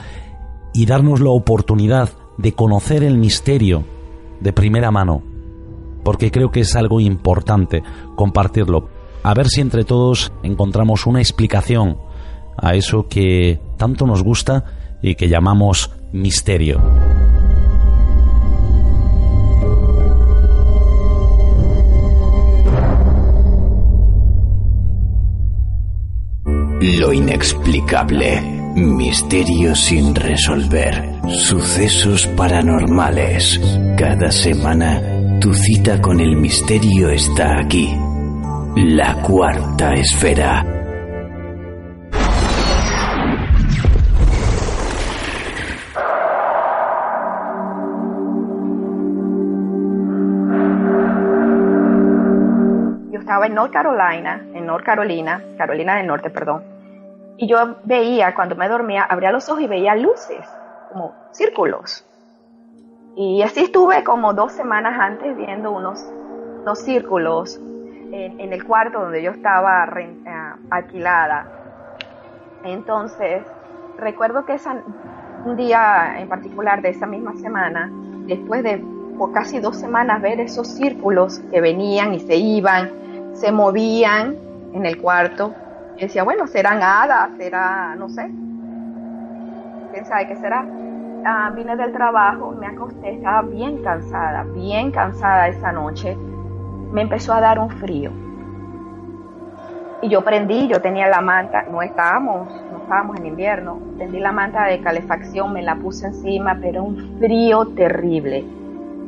y 0.73 0.85
darnos 0.85 1.21
la 1.21 1.29
oportunidad 1.29 2.09
de 2.37 2.51
conocer 2.51 3.03
el 3.03 3.17
misterio 3.17 3.85
de 4.39 4.53
primera 4.53 4.91
mano, 4.91 5.23
porque 6.03 6.31
creo 6.31 6.51
que 6.51 6.61
es 6.61 6.75
algo 6.75 6.99
importante 6.99 7.83
compartirlo. 8.15 8.89
A 9.23 9.33
ver 9.33 9.47
si 9.47 9.61
entre 9.61 9.83
todos 9.83 10.31
encontramos 10.43 11.05
una 11.05 11.19
explicación 11.19 11.97
a 12.57 12.75
eso 12.75 13.07
que 13.07 13.59
tanto 13.77 14.05
nos 14.07 14.23
gusta 14.23 14.65
y 15.01 15.15
que 15.15 15.29
llamamos 15.29 15.91
misterio. 16.11 16.81
Lo 26.79 27.11
inexplicable. 27.11 28.56
Misterios 28.77 29.79
sin 29.85 30.13
resolver. 30.13 31.03
Sucesos 31.29 32.27
paranormales. 32.27 33.59
Cada 33.97 34.29
semana, 34.29 35.01
tu 35.41 35.51
cita 35.51 35.99
con 35.99 36.19
el 36.19 36.35
misterio 36.35 37.09
está 37.09 37.57
aquí. 37.59 37.91
La 38.75 39.15
cuarta 39.23 39.95
esfera. 39.95 40.63
estaba 53.11 53.47
en 53.47 53.55
North 53.55 53.73
Carolina, 53.73 54.47
en 54.53 54.65
North 54.67 54.85
Carolina, 54.85 55.43
Carolina 55.57 55.97
del 55.97 56.07
Norte, 56.07 56.29
perdón. 56.29 56.76
Y 57.37 57.47
yo 57.47 57.77
veía, 57.83 58.33
cuando 58.33 58.55
me 58.55 58.67
dormía, 58.67 59.03
abría 59.03 59.31
los 59.31 59.47
ojos 59.49 59.61
y 59.61 59.67
veía 59.67 59.95
luces, 59.95 60.45
como 60.91 61.13
círculos. 61.31 62.05
Y 63.15 63.41
así 63.41 63.61
estuve 63.63 64.03
como 64.03 64.33
dos 64.33 64.51
semanas 64.51 64.99
antes 64.99 65.35
viendo 65.37 65.71
unos, 65.71 66.03
unos 66.61 66.79
círculos 66.79 67.59
en, 68.11 68.53
el 68.53 68.63
cuarto 68.63 68.99
donde 68.99 69.21
yo 69.21 69.31
estaba 69.31 69.85
eh, 69.99 70.07
alquilada. 70.69 71.47
Entonces, 72.63 73.43
recuerdo 73.97 74.45
que 74.45 74.53
esa, 74.53 74.83
un 75.45 75.55
día 75.57 76.19
en 76.19 76.29
particular 76.29 76.81
de 76.81 76.89
esa 76.89 77.05
misma 77.05 77.35
semana, 77.35 77.91
después 78.25 78.63
de 78.63 78.83
por 79.17 79.31
casi 79.31 79.59
dos 79.59 79.77
semanas 79.77 80.21
ver 80.21 80.39
esos 80.39 80.67
círculos 80.67 81.39
que 81.51 81.59
venían 81.59 82.13
y 82.13 82.19
se 82.19 82.35
iban, 82.35 82.91
se 83.33 83.51
movían 83.51 84.37
en 84.73 84.85
el 84.85 85.01
cuarto. 85.01 85.55
Y 85.97 86.01
decía, 86.01 86.23
bueno, 86.23 86.45
serán 86.45 86.81
hadas, 86.83 87.31
será, 87.37 87.95
no 87.95 88.07
sé. 88.07 88.29
¿Quién 89.91 90.05
sabe 90.05 90.27
qué 90.27 90.35
será? 90.35 90.63
Ah, 91.25 91.51
vine 91.55 91.75
del 91.75 91.91
trabajo, 91.91 92.51
me 92.51 92.67
acosté, 92.67 93.15
estaba 93.15 93.41
bien 93.41 93.81
cansada, 93.83 94.43
bien 94.43 94.91
cansada 94.91 95.47
esa 95.47 95.71
noche. 95.71 96.15
Me 96.91 97.01
empezó 97.01 97.33
a 97.33 97.41
dar 97.41 97.57
un 97.57 97.71
frío. 97.71 98.11
Y 100.03 100.09
yo 100.09 100.23
prendí, 100.23 100.67
yo 100.67 100.79
tenía 100.81 101.07
la 101.07 101.21
manta, 101.21 101.63
no 101.63 101.81
estábamos, 101.81 102.47
no 102.71 102.77
estábamos 102.77 103.17
en 103.17 103.25
invierno, 103.25 103.79
prendí 103.97 104.19
la 104.19 104.31
manta 104.31 104.65
de 104.65 104.79
calefacción, 104.81 105.51
me 105.51 105.63
la 105.63 105.75
puse 105.75 106.05
encima, 106.05 106.59
pero 106.61 106.83
un 106.83 107.17
frío 107.17 107.65
terrible 107.69 108.45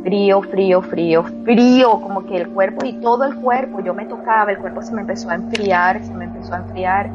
frío, 0.03 0.41
frío, 0.41 0.81
frío, 0.81 1.23
frío, 1.43 2.01
como 2.01 2.25
que 2.25 2.37
el 2.37 2.49
cuerpo 2.49 2.85
y 2.85 2.93
todo 2.93 3.25
el 3.25 3.35
cuerpo, 3.35 3.81
yo 3.81 3.93
me 3.93 4.05
tocaba, 4.05 4.51
el 4.51 4.57
cuerpo 4.57 4.81
se 4.81 4.93
me 4.93 5.01
empezó 5.01 5.29
a 5.29 5.35
enfriar, 5.35 6.03
se 6.03 6.13
me 6.13 6.25
empezó 6.25 6.53
a 6.53 6.57
enfriar. 6.57 7.09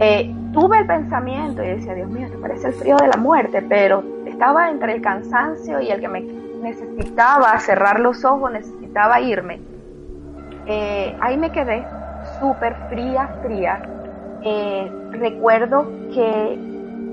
Eh, 0.00 0.34
tuve 0.52 0.78
el 0.78 0.86
pensamiento 0.86 1.62
y 1.62 1.68
decía, 1.68 1.94
Dios 1.94 2.08
mío, 2.08 2.26
esto 2.26 2.40
parece 2.40 2.68
el 2.68 2.74
frío 2.74 2.96
de 2.96 3.08
la 3.08 3.16
muerte, 3.16 3.62
pero 3.62 4.04
estaba 4.26 4.70
entre 4.70 4.94
el 4.94 5.02
cansancio 5.02 5.80
y 5.80 5.90
el 5.90 6.00
que 6.00 6.08
me 6.08 6.20
necesitaba 6.62 7.58
cerrar 7.58 8.00
los 8.00 8.24
ojos, 8.24 8.52
necesitaba 8.52 9.20
irme. 9.20 9.60
Eh, 10.66 11.16
ahí 11.20 11.36
me 11.36 11.50
quedé 11.50 11.84
súper 12.38 12.74
fría, 12.88 13.28
fría. 13.42 13.82
Eh, 14.42 14.90
recuerdo 15.12 15.90
que 16.14 16.58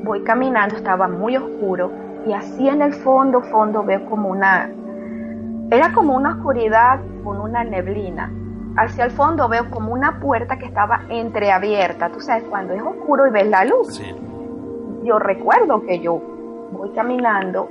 voy 0.03 0.21
caminando, 0.23 0.75
estaba 0.75 1.07
muy 1.07 1.37
oscuro 1.37 2.04
y 2.25 2.33
así 2.33 2.67
en 2.67 2.81
el 2.81 2.93
fondo, 2.93 3.41
fondo 3.41 3.83
veo 3.83 4.05
como 4.05 4.29
una, 4.29 4.69
era 5.69 5.93
como 5.93 6.15
una 6.15 6.31
oscuridad 6.35 6.99
con 7.23 7.39
una 7.39 7.63
neblina. 7.63 8.31
Hacia 8.77 9.05
el 9.05 9.11
fondo 9.11 9.47
veo 9.47 9.69
como 9.69 9.93
una 9.93 10.19
puerta 10.19 10.57
que 10.57 10.65
estaba 10.65 11.01
entreabierta. 11.09 12.09
Tú 12.09 12.19
sabes, 12.19 12.43
cuando 12.45 12.73
es 12.73 12.81
oscuro 12.81 13.27
y 13.27 13.31
ves 13.31 13.47
la 13.47 13.63
luz. 13.63 14.01
Yo 15.03 15.19
recuerdo 15.19 15.83
que 15.83 15.99
yo 15.99 16.21
voy 16.71 16.89
caminando 16.91 17.69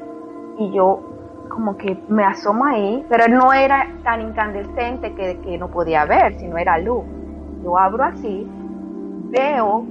y 0.58 0.72
yo 0.72 1.00
como 1.48 1.76
que 1.76 1.98
me 2.08 2.24
asomo 2.24 2.64
ahí, 2.64 3.04
pero 3.08 3.28
no 3.28 3.52
era 3.52 3.86
tan 4.02 4.22
incandescente 4.22 5.14
que, 5.14 5.38
que 5.40 5.58
no 5.58 5.68
podía 5.68 6.04
ver, 6.04 6.38
sino 6.38 6.56
era 6.56 6.78
luz. 6.78 7.04
Yo 7.62 7.76
abro 7.78 8.04
así, 8.04 8.48
veo 9.30 9.84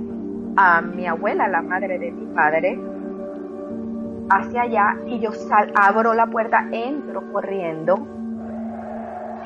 a 0.55 0.82
mi 0.82 1.05
abuela, 1.05 1.47
la 1.47 1.61
madre 1.61 1.99
de 1.99 2.11
mi 2.11 2.34
padre, 2.34 2.80
hacia 4.38 4.61
allá 4.63 4.97
y 5.05 5.19
yo 5.19 5.31
sal, 5.31 5.71
abro 5.75 6.13
la 6.13 6.27
puerta, 6.27 6.67
entro 6.71 7.23
corriendo 7.31 8.07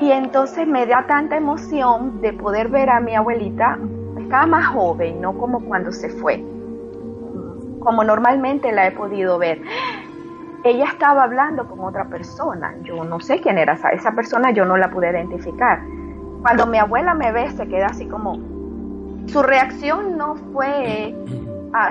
y 0.00 0.12
entonces 0.12 0.66
me 0.66 0.86
da 0.86 1.06
tanta 1.06 1.36
emoción 1.36 2.20
de 2.20 2.32
poder 2.32 2.68
ver 2.68 2.88
a 2.90 3.00
mi 3.00 3.16
abuelita, 3.16 3.78
estaba 4.18 4.46
más 4.46 4.66
joven, 4.66 5.20
no 5.20 5.36
como 5.36 5.60
cuando 5.60 5.90
se 5.90 6.08
fue, 6.08 6.44
como 7.80 8.04
normalmente 8.04 8.70
la 8.70 8.86
he 8.86 8.92
podido 8.92 9.38
ver. 9.38 9.60
Ella 10.64 10.84
estaba 10.84 11.24
hablando 11.24 11.66
con 11.68 11.80
otra 11.80 12.04
persona, 12.04 12.74
yo 12.82 13.04
no 13.04 13.20
sé 13.20 13.40
quién 13.40 13.58
era 13.58 13.74
esa, 13.74 13.90
esa 13.90 14.12
persona, 14.12 14.50
yo 14.52 14.64
no 14.64 14.76
la 14.76 14.90
pude 14.90 15.10
identificar. 15.10 15.80
Cuando 16.42 16.66
mi 16.66 16.78
abuela 16.78 17.14
me 17.14 17.32
ve, 17.32 17.50
se 17.50 17.66
queda 17.66 17.86
así 17.86 18.06
como, 18.06 18.38
su 19.26 19.42
reacción 19.42 20.16
no 20.16 20.36
fue, 20.52 21.14
ah, 21.72 21.90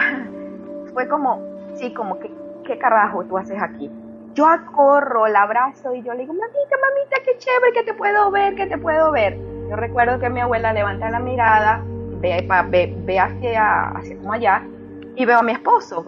fue 0.93 1.07
como, 1.09 1.41
sí, 1.75 1.93
como 1.93 2.19
que, 2.19 2.31
¿qué 2.68 2.78
carajo 2.78 3.24
tú 3.24 3.38
haces 3.38 3.57
aquí? 3.59 3.89
Yo 4.36 4.45
acorro, 4.45 5.28
la 5.28 5.43
abrazo 5.43 5.95
y 5.95 6.03
yo 6.03 6.13
le 6.13 6.20
digo, 6.20 6.34
mamita, 6.34 6.76
mamita, 6.82 7.15
qué 7.26 7.38
chévere, 7.38 7.74
que 7.74 7.84
te 7.84 7.93
puedo 7.93 8.30
ver, 8.30 8.53
que 8.55 8.68
te 8.68 8.78
puedo 8.78 9.11
ver. 9.11 9.39
Yo 9.70 9.76
recuerdo 9.76 10.20
que 10.20 10.30
mi 10.30 10.41
abuela 10.41 10.74
levanta 10.74 11.09
la 11.09 11.20
mirada, 11.20 11.82
ve, 12.20 12.45
ve, 12.70 12.95
ve 13.05 13.20
hacia, 13.20 13.89
hacia 13.95 14.18
como 14.18 14.34
allá 14.34 14.63
y 15.15 15.26
veo 15.26 15.39
a 15.39 15.43
mi 15.43 15.53
esposo. 15.53 16.05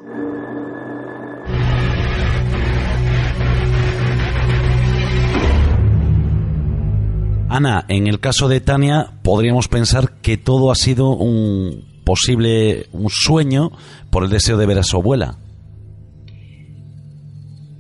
Ana, 7.50 7.86
en 7.88 8.06
el 8.06 8.20
caso 8.20 8.48
de 8.48 8.62
Tania, 8.62 9.08
podríamos 9.24 9.68
pensar 9.70 10.12
que 10.22 10.38
todo 10.38 10.72
ha 10.72 10.76
sido 10.76 11.10
un 11.10 11.84
posible 12.06 12.86
un 12.92 13.10
sueño 13.10 13.72
por 14.12 14.24
el 14.24 14.30
deseo 14.30 14.58
de 14.58 14.68
ver 14.68 14.78
a 14.78 14.84
su 14.84 14.98
abuela. 14.98 15.38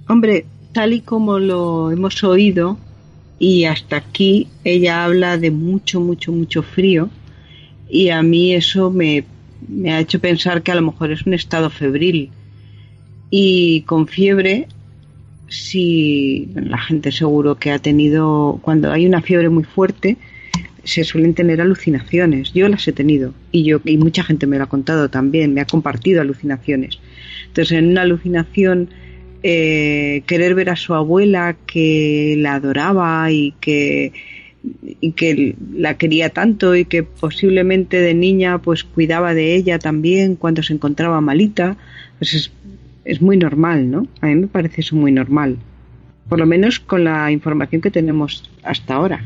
Hombre, 0.10 0.48
tal 0.74 0.94
y 0.94 1.02
como 1.02 1.38
lo 1.38 1.92
hemos 1.92 2.24
oído, 2.24 2.80
y 3.38 3.66
hasta 3.66 3.98
aquí 3.98 4.48
ella 4.64 5.06
habla 5.06 5.38
de 5.38 5.52
mucho, 5.52 6.02
mucho, 6.02 6.32
mucho 6.32 6.64
frío, 6.64 7.12
y 7.88 8.10
a 8.10 8.24
mí 8.24 8.56
eso 8.56 8.90
me, 8.90 9.24
me 9.68 9.94
ha 9.94 10.00
hecho 10.00 10.20
pensar 10.20 10.64
que 10.64 10.72
a 10.72 10.76
lo 10.76 10.82
mejor 10.82 11.12
es 11.12 11.28
un 11.28 11.36
estado 11.36 11.70
febril. 11.70 12.32
Y 13.30 13.82
con 13.82 14.08
fiebre 14.08 14.68
si 15.48 16.50
la 16.56 16.80
gente 16.80 17.12
seguro 17.12 17.60
que 17.60 17.70
ha 17.70 17.78
tenido, 17.78 18.58
cuando 18.64 18.92
hay 18.92 19.06
una 19.06 19.22
fiebre 19.22 19.50
muy 19.50 19.64
fuerte, 19.64 20.18
se 20.84 21.04
suelen 21.04 21.36
tener 21.36 21.62
alucinaciones. 21.62 22.52
Yo 22.54 22.68
las 22.68 22.88
he 22.88 22.94
tenido 22.94 23.36
y 23.52 23.64
yo 23.64 23.80
y 23.86 23.98
mucha 23.98 24.24
gente 24.24 24.48
me 24.48 24.58
lo 24.58 24.64
ha 24.64 24.70
contado 24.70 25.10
también, 25.10 25.54
me 25.54 25.62
ha 25.62 25.66
compartido 25.66 26.22
alucinaciones. 26.22 27.00
Entonces, 27.46 27.78
en 27.78 27.90
una 27.90 28.02
alucinación 28.02 28.90
eh, 29.44 30.24
querer 30.28 30.56
ver 30.56 30.70
a 30.70 30.76
su 30.76 30.94
abuela 30.94 31.56
que 31.66 32.36
la 32.38 32.56
adoraba 32.56 33.32
y 33.32 33.54
que 33.60 34.14
y 35.02 35.14
que 35.14 35.56
la 35.74 35.98
quería 35.98 36.30
tanto 36.30 36.76
y 36.76 36.84
que 36.84 37.04
posiblemente 37.04 38.02
de 38.02 38.14
niña 38.14 38.58
pues 38.58 38.84
cuidaba 38.84 39.34
de 39.34 39.56
ella 39.56 39.80
también 39.80 40.36
cuando 40.36 40.64
se 40.64 40.74
encontraba 40.74 41.22
malita, 41.22 41.78
pues 42.18 42.34
es 42.34 42.52
es 43.10 43.22
muy 43.22 43.38
normal, 43.38 43.90
¿no? 43.90 44.08
A 44.22 44.28
mí 44.28 44.36
me 44.36 44.48
parece 44.48 44.82
eso 44.82 44.96
muy 44.96 45.12
normal. 45.12 45.58
Por 46.28 46.38
lo 46.38 46.46
menos 46.46 46.80
con 46.80 47.04
la 47.04 47.32
información 47.32 47.82
que 47.82 47.90
tenemos 47.90 48.50
hasta 48.64 48.94
ahora. 48.96 49.26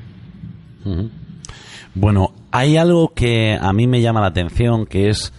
Bueno, 1.93 2.33
hay 2.51 2.77
algo 2.77 3.13
que 3.13 3.57
a 3.59 3.73
mí 3.73 3.87
me 3.87 4.01
llama 4.01 4.21
la 4.21 4.27
atención, 4.27 4.85
que 4.85 5.09
es, 5.09 5.33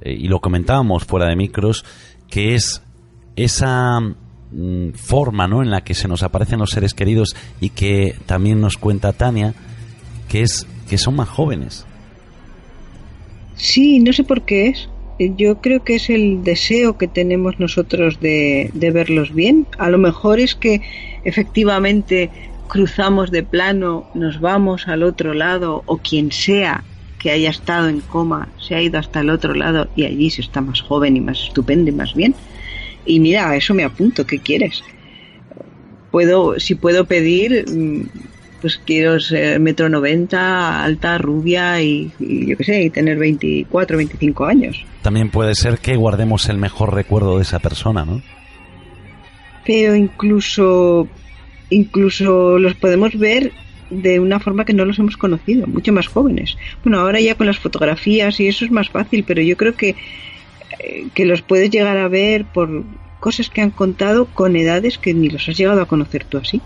eh, 0.00 0.14
y 0.16 0.28
lo 0.28 0.40
comentábamos 0.40 1.04
fuera 1.04 1.28
de 1.28 1.34
micros, 1.34 1.84
que 2.30 2.54
es 2.54 2.82
esa 3.44 4.00
mm, 4.00 4.90
forma 4.94 5.46
¿no? 5.48 5.62
en 5.62 5.70
la 5.70 5.82
que 5.82 5.94
se 5.94 6.08
nos 6.08 6.22
aparecen 6.22 6.58
los 6.58 6.70
seres 6.70 6.94
queridos 6.94 7.36
y 7.60 7.70
que 7.70 8.14
también 8.26 8.60
nos 8.60 8.76
cuenta 8.76 9.12
Tania, 9.12 9.54
que 10.28 10.42
es 10.42 10.66
que 10.88 10.98
son 10.98 11.16
más 11.16 11.28
jóvenes. 11.28 11.86
Sí, 13.56 13.98
no 13.98 14.12
sé 14.12 14.24
por 14.24 14.42
qué 14.42 14.68
es 14.68 14.88
yo 15.18 15.60
creo 15.60 15.82
que 15.82 15.96
es 15.96 16.10
el 16.10 16.44
deseo 16.44 16.96
que 16.96 17.08
tenemos 17.08 17.58
nosotros 17.58 18.20
de, 18.20 18.70
verlos 18.74 19.34
bien. 19.34 19.66
A 19.78 19.90
lo 19.90 19.98
mejor 19.98 20.38
es 20.38 20.54
que 20.54 20.80
efectivamente 21.24 22.30
cruzamos 22.68 23.30
de 23.30 23.42
plano, 23.42 24.08
nos 24.14 24.40
vamos 24.40 24.86
al 24.88 25.02
otro 25.02 25.34
lado 25.34 25.82
o 25.86 25.98
quien 25.98 26.30
sea 26.30 26.84
que 27.18 27.30
haya 27.32 27.50
estado 27.50 27.88
en 27.88 28.00
coma 28.00 28.48
se 28.60 28.76
ha 28.76 28.82
ido 28.82 28.98
hasta 28.98 29.20
el 29.20 29.30
otro 29.30 29.54
lado 29.54 29.88
y 29.96 30.04
allí 30.04 30.30
se 30.30 30.42
está 30.42 30.60
más 30.60 30.82
joven 30.82 31.16
y 31.16 31.20
más 31.20 31.42
estupendo 31.42 31.90
y 31.90 31.94
más 31.94 32.14
bien. 32.14 32.34
Y 33.08 33.20
mira, 33.20 33.50
a 33.50 33.56
eso 33.56 33.74
me 33.74 33.84
apunto, 33.84 34.26
¿qué 34.26 34.38
quieres? 34.38 34.84
Puedo, 36.10 36.60
si 36.60 36.74
puedo 36.74 37.06
pedir, 37.06 37.64
mm, 37.66 38.02
pues 38.60 38.78
quiero 38.84 39.18
ser 39.18 39.58
metro 39.60 39.88
noventa, 39.88 40.84
alta, 40.84 41.16
rubia 41.16 41.80
y, 41.80 42.12
yo 42.20 42.56
qué 42.56 42.64
sé, 42.64 42.82
y 42.82 42.90
tener 42.90 43.18
24, 43.18 43.96
25 43.96 44.44
años. 44.44 44.84
También 45.02 45.30
puede 45.30 45.54
ser 45.54 45.78
que 45.78 45.96
guardemos 45.96 46.48
el 46.50 46.58
mejor 46.58 46.94
recuerdo 46.94 47.36
de 47.36 47.42
esa 47.42 47.60
persona, 47.60 48.04
¿no? 48.04 48.22
Pero 49.64 49.94
incluso, 49.94 51.08
incluso 51.70 52.58
los 52.58 52.74
podemos 52.74 53.18
ver 53.18 53.52
de 53.88 54.20
una 54.20 54.38
forma 54.38 54.66
que 54.66 54.74
no 54.74 54.84
los 54.84 54.98
hemos 54.98 55.16
conocido, 55.16 55.66
mucho 55.66 55.94
más 55.94 56.08
jóvenes. 56.08 56.58
Bueno, 56.84 57.00
ahora 57.00 57.20
ya 57.20 57.36
con 57.36 57.46
las 57.46 57.58
fotografías 57.58 58.38
y 58.38 58.48
eso 58.48 58.66
es 58.66 58.70
más 58.70 58.90
fácil, 58.90 59.24
pero 59.26 59.40
yo 59.40 59.56
creo 59.56 59.74
que, 59.74 59.96
que 61.14 61.24
los 61.24 61.42
puedes 61.42 61.70
llegar 61.70 61.96
a 61.96 62.08
ver 62.08 62.44
por 62.44 62.84
cosas 63.20 63.50
que 63.50 63.60
han 63.60 63.70
contado 63.70 64.26
con 64.26 64.56
edades 64.56 64.98
que 64.98 65.14
ni 65.14 65.28
los 65.28 65.48
has 65.48 65.56
llegado 65.56 65.82
a 65.82 65.86
conocer 65.86 66.24
tú 66.24 66.38
así 66.38 66.60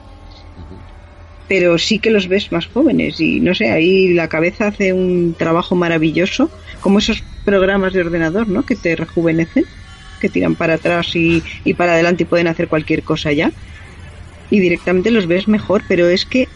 pero 1.52 1.76
sí 1.76 1.98
que 1.98 2.10
los 2.10 2.28
ves 2.28 2.50
más 2.50 2.66
jóvenes 2.66 3.20
y 3.20 3.38
no 3.38 3.54
sé, 3.54 3.70
ahí 3.70 4.14
la 4.14 4.28
cabeza 4.28 4.68
hace 4.68 4.94
un 4.94 5.34
trabajo 5.36 5.74
maravilloso, 5.74 6.48
como 6.80 6.98
esos 6.98 7.22
programas 7.44 7.92
de 7.92 8.00
ordenador, 8.00 8.48
¿no? 8.48 8.64
Que 8.64 8.74
te 8.74 8.96
rejuvenecen, 8.96 9.66
que 10.18 10.30
tiran 10.30 10.54
para 10.54 10.74
atrás 10.74 11.14
y, 11.14 11.42
y 11.64 11.74
para 11.74 11.92
adelante 11.92 12.22
y 12.22 12.26
pueden 12.26 12.46
hacer 12.46 12.68
cualquier 12.68 13.02
cosa 13.02 13.32
ya. 13.32 13.52
Y 14.48 14.60
directamente 14.60 15.10
los 15.10 15.26
ves 15.26 15.46
mejor, 15.46 15.82
pero 15.86 16.08
es 16.08 16.24
que 16.24 16.48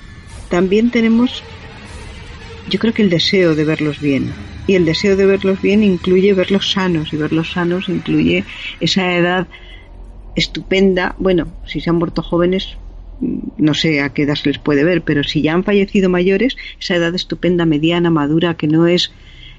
también 0.49 0.91
tenemos, 0.91 1.45
yo 2.69 2.79
creo 2.79 2.93
que 2.93 3.03
el 3.03 3.11
deseo 3.11 3.55
de 3.55 3.64
verlos 3.64 4.01
bien. 4.01 4.33
Y 4.67 4.75
el 4.75 4.85
deseo 4.85 5.17
de 5.17 5.27
verlos 5.27 5.62
bien 5.62 5.83
incluye 5.83 6.33
verlos 6.35 6.73
sanos, 6.73 7.12
y 7.12 7.17
verlos 7.17 7.53
sanos 7.53 7.89
incluye 7.89 8.45
esa 8.81 9.14
edad 9.14 9.47
estupenda. 10.35 11.14
Bueno, 11.19 11.49
si 11.67 11.81
se 11.81 11.91
han 11.91 11.97
muerto 11.97 12.23
jóvenes, 12.23 12.77
no 13.21 13.75
sé 13.75 14.01
a 14.01 14.11
qué 14.12 14.23
edad 14.23 14.35
se 14.35 14.51
les 14.51 14.59
puede 14.59 14.85
ver, 14.85 15.03
pero 15.03 15.25
si 15.25 15.43
ya 15.43 15.55
han 15.55 15.64
fallecido 15.64 16.09
mayores, 16.09 16.57
esa 16.81 16.97
edad 16.97 17.14
estupenda, 17.14 17.64
mediana, 17.64 18.11
madura, 18.11 18.55
que 18.55 18.67
no 18.67 18.87
es 18.87 19.12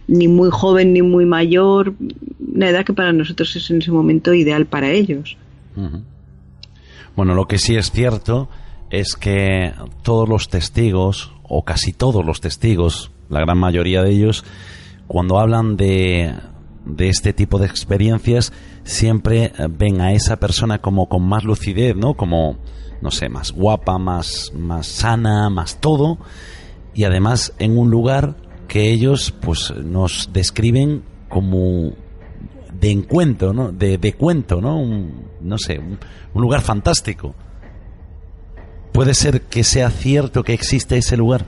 ni 0.08 0.28
muy 0.28 0.50
joven 0.52 0.94
ni 0.94 1.02
muy 1.02 1.26
mayor, 1.26 1.94
una 2.40 2.70
edad 2.70 2.86
que 2.86 2.94
para 2.94 3.14
nosotros 3.14 3.56
es 3.56 3.70
en 3.72 3.80
ese 3.80 3.92
momento 3.92 4.34
ideal 4.34 4.66
para 4.66 4.92
ellos. 4.92 5.38
Bueno, 7.16 7.34
lo 7.34 7.46
que 7.46 7.58
sí 7.58 7.76
es 7.76 7.92
cierto 7.92 8.50
es 8.90 9.16
que 9.16 9.74
todos 10.04 10.30
los 10.30 10.50
testigos, 10.50 11.34
o 11.48 11.64
casi 11.64 11.94
todos 11.94 12.26
los 12.26 12.42
testigos, 12.42 13.12
la 13.30 13.42
gran 13.42 13.58
mayoría 13.58 14.04
de 14.04 14.12
ellos, 14.12 14.44
cuando 15.08 15.40
hablan 15.40 15.78
de, 15.78 16.34
de 16.86 17.10
este 17.10 17.34
tipo 17.34 17.60
de 17.60 17.68
experiencias, 17.68 18.54
siempre 18.84 19.54
ven 19.70 20.02
a 20.02 20.14
esa 20.14 20.38
persona 20.38 20.80
como 20.80 21.08
con 21.08 21.24
más 21.24 21.44
lucidez, 21.44 21.96
¿no? 21.96 22.16
Como 22.16 22.58
no 23.02 23.12
sé, 23.12 23.30
más 23.30 23.52
guapa, 23.52 23.98
más, 23.98 24.52
más 24.56 24.88
sana, 24.88 25.50
más 25.50 25.80
todo, 25.80 26.18
y 26.94 27.04
además 27.04 27.54
en 27.60 27.78
un 27.78 27.90
lugar 27.90 28.36
que 28.68 28.92
ellos 28.92 29.34
pues 29.40 29.74
nos 29.76 30.32
describen 30.34 31.04
como 31.30 31.92
de 32.74 32.92
encuentro, 32.92 33.54
¿no? 33.54 33.72
De, 33.72 34.14
cuento, 34.14 34.62
¿no? 34.62 34.84
no 35.42 35.58
sé, 35.58 35.80
un, 35.80 36.00
lugar 36.34 36.62
fantástico. 36.62 37.36
¿Puede 38.92 39.14
ser 39.14 39.42
que 39.42 39.64
sea 39.64 39.90
cierto 39.90 40.44
que 40.44 40.54
existe 40.54 40.98
ese 40.98 41.18
lugar? 41.18 41.46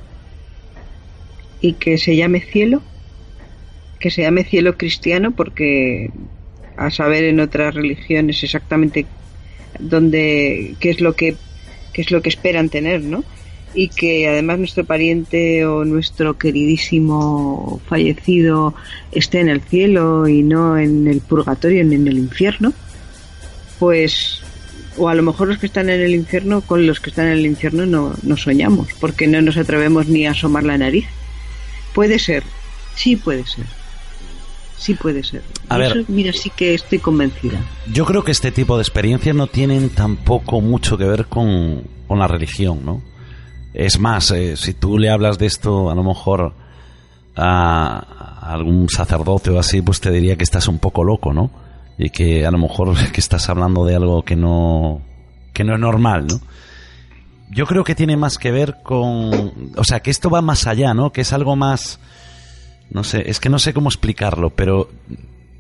¿Y 1.62 1.74
que 1.74 1.98
se 1.98 2.16
llame 2.16 2.42
cielo? 2.42 2.82
Que 4.00 4.12
se 4.12 4.22
llame 4.22 4.44
cielo 4.44 4.78
cristiano 4.78 5.32
porque 5.32 6.12
a 6.78 6.90
saber 6.92 7.26
en 7.26 7.42
otras 7.42 7.76
religiones 7.76 8.42
exactamente 8.44 9.06
dónde, 9.80 10.76
qué 10.80 10.92
es 10.92 11.02
lo 11.02 11.14
que, 11.14 11.36
qué 11.92 12.02
es 12.02 12.12
lo 12.12 12.22
que 12.22 12.30
esperan 12.30 12.70
tener, 12.70 13.02
¿no? 13.04 13.24
Y 13.74 13.90
que 13.90 14.28
además 14.28 14.60
nuestro 14.60 14.86
pariente 14.86 15.66
o 15.66 15.84
nuestro 15.86 16.38
queridísimo 16.38 17.82
fallecido 17.88 18.74
esté 19.12 19.42
en 19.42 19.50
el 19.50 19.62
cielo 19.62 20.28
y 20.28 20.42
no 20.42 20.78
en 20.78 21.08
el 21.08 21.20
purgatorio 21.20 21.84
ni 21.84 21.96
en 21.96 22.08
el 22.08 22.18
infierno, 22.18 22.74
pues 23.78 24.42
o 25.00 25.10
a 25.10 25.16
lo 25.16 25.24
mejor 25.24 25.48
los 25.48 25.58
que 25.58 25.66
están 25.66 25.90
en 25.90 26.02
el 26.02 26.14
infierno 26.14 26.62
con 26.62 26.86
los 26.86 27.00
que 27.00 27.10
están 27.10 27.28
en 27.28 27.34
el 27.34 27.46
infierno 27.46 27.86
no, 27.86 28.14
no 28.22 28.38
soñamos, 28.38 28.90
porque 29.00 29.28
no 29.28 29.42
nos 29.42 29.58
atrevemos 29.58 30.08
ni 30.08 30.28
a 30.28 30.32
asomar 30.32 30.64
la 30.64 30.78
nariz. 30.78 31.06
Puede 31.94 32.20
ser, 32.20 32.44
sí 32.96 33.16
puede 33.16 33.46
ser. 33.48 33.66
Sí 34.78 34.94
puede 34.94 35.24
ser. 35.24 35.42
A 35.68 35.78
ver. 35.78 36.06
mira, 36.08 36.32
sí 36.32 36.50
que 36.56 36.74
estoy 36.74 37.00
convencida. 37.00 37.60
Yo 37.92 38.06
creo 38.06 38.24
que 38.24 38.32
este 38.32 38.52
tipo 38.52 38.78
de 38.78 38.84
experiencias 38.84 39.36
no 39.36 39.48
tienen 39.48 39.90
tampoco 39.90 40.62
mucho 40.62 40.98
que 40.98 41.04
ver 41.04 41.26
con, 41.26 41.84
con 42.08 42.20
la 42.20 42.28
religión, 42.28 42.86
¿no? 42.86 43.02
Es 43.74 44.00
más, 44.00 44.32
eh, 44.32 44.56
si 44.56 44.74
tú 44.74 44.98
le 44.98 45.10
hablas 45.10 45.38
de 45.38 45.48
esto, 45.48 45.90
a 45.92 45.96
lo 45.96 46.04
mejor 46.04 46.54
a, 47.36 48.06
a 48.42 48.54
algún 48.54 48.88
sacerdote 48.90 49.50
o 49.50 49.60
así, 49.60 49.82
pues 49.82 50.00
te 50.00 50.12
diría 50.12 50.38
que 50.38 50.44
estás 50.44 50.68
un 50.68 50.80
poco 50.80 51.04
loco, 51.04 51.34
¿no? 51.34 51.52
Y 52.00 52.10
que 52.10 52.48
a 52.48 52.52
lo 52.52 52.58
mejor 52.58 52.96
que 53.12 53.20
estás 53.20 53.48
hablando 53.50 53.86
de 53.86 53.96
algo 53.96 54.24
que 54.24 54.36
no 54.36 55.02
que 55.54 55.64
no 55.64 55.76
es 55.76 55.80
normal, 55.80 56.26
¿no? 56.26 56.42
Yo 57.52 57.66
creo 57.66 57.84
que 57.84 57.96
tiene 57.96 58.16
más 58.16 58.38
que 58.38 58.52
ver 58.52 58.78
con, 58.84 59.74
o 59.76 59.84
sea, 59.84 60.02
que 60.02 60.12
esto 60.12 60.30
va 60.30 60.42
más 60.42 60.68
allá, 60.68 60.94
¿no? 60.94 61.12
Que 61.12 61.22
es 61.22 61.34
algo 61.34 61.56
más 61.56 62.00
no 62.90 63.04
sé, 63.04 63.30
es 63.30 63.40
que 63.40 63.50
no 63.50 63.60
sé 63.60 63.74
cómo 63.74 63.90
explicarlo, 63.90 64.50
pero 64.50 64.90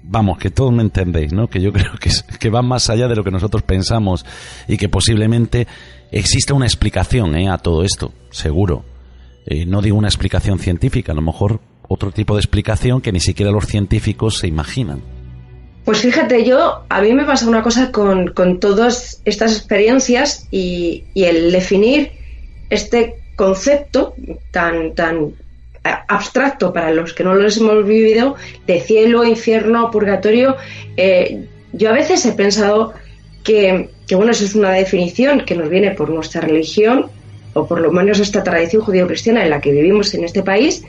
vamos, 0.04 0.38
que 0.38 0.50
todos 0.50 0.74
me 0.74 0.82
entendéis, 0.82 1.32
¿no? 1.34 1.48
Que 1.48 1.62
yo 1.62 1.72
creo 1.74 1.94
que, 2.00 2.12
que 2.40 2.50
va 2.50 2.62
más 2.62 2.90
allá 2.90 3.08
de 3.08 3.16
lo 3.16 3.24
que 3.24 3.32
nosotros 3.32 3.64
pensamos 3.64 4.26
y 4.68 4.78
que 4.78 4.90
posiblemente 4.90 5.68
exista 6.12 6.54
una 6.54 6.66
explicación 6.66 7.36
¿eh? 7.36 7.50
a 7.50 7.58
todo 7.58 7.84
esto, 7.84 8.14
seguro. 8.32 8.84
Eh, 9.46 9.66
no 9.66 9.82
digo 9.82 9.98
una 9.98 10.08
explicación 10.08 10.60
científica, 10.60 11.12
a 11.12 11.16
lo 11.16 11.22
mejor 11.22 11.62
otro 11.88 12.12
tipo 12.12 12.36
de 12.36 12.42
explicación 12.42 13.02
que 13.02 13.12
ni 13.12 13.20
siquiera 13.20 13.52
los 13.52 13.66
científicos 13.66 14.38
se 14.38 14.48
imaginan. 14.48 15.19
Pues 15.86 16.00
fíjate, 16.00 16.44
yo, 16.44 16.84
a 16.88 17.02
mí 17.02 17.14
me 17.14 17.26
pasa 17.26 17.48
una 17.48 17.64
cosa 17.64 17.92
con, 17.92 18.28
con 18.28 18.60
todas 18.60 19.22
estas 19.26 19.56
experiencias 19.58 20.48
y, 20.52 21.06
el 21.16 21.52
definir 21.52 22.12
este 22.70 23.16
concepto 23.36 24.14
tan, 24.52 24.94
tan 24.94 25.34
abstracto 25.84 26.74
para 26.74 26.92
los 26.92 27.14
que 27.14 27.24
no 27.24 27.34
lo 27.34 27.48
hemos 27.48 27.88
vivido 27.88 28.36
de 28.68 28.82
cielo, 28.82 29.24
infierno, 29.24 29.90
purgatorio. 29.90 30.58
Eh, 30.98 31.46
yo 31.74 31.90
a 31.90 31.94
veces 31.94 32.26
he 32.26 32.34
pensado 32.34 32.94
que, 33.44 33.90
que, 34.08 34.16
bueno, 34.16 34.32
eso 34.32 34.46
es 34.46 34.56
una 34.56 34.72
definición 34.72 35.46
que 35.46 35.56
nos 35.56 35.70
viene 35.70 35.92
por 35.92 36.10
nuestra 36.10 36.42
religión 36.42 37.10
o 37.54 37.68
por 37.68 37.82
lo 37.82 37.92
menos 37.92 38.20
esta 38.20 38.44
tradición 38.44 38.84
judío-cristiana 38.84 39.44
en 39.44 39.50
la 39.50 39.62
que 39.62 39.72
vivimos 39.72 40.14
en 40.14 40.24
este 40.24 40.44
país, 40.44 40.84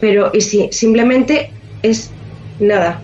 pero 0.00 0.30
y 0.32 0.40
si 0.40 0.68
simplemente 0.72 1.50
es 1.82 2.10
nada, 2.58 3.02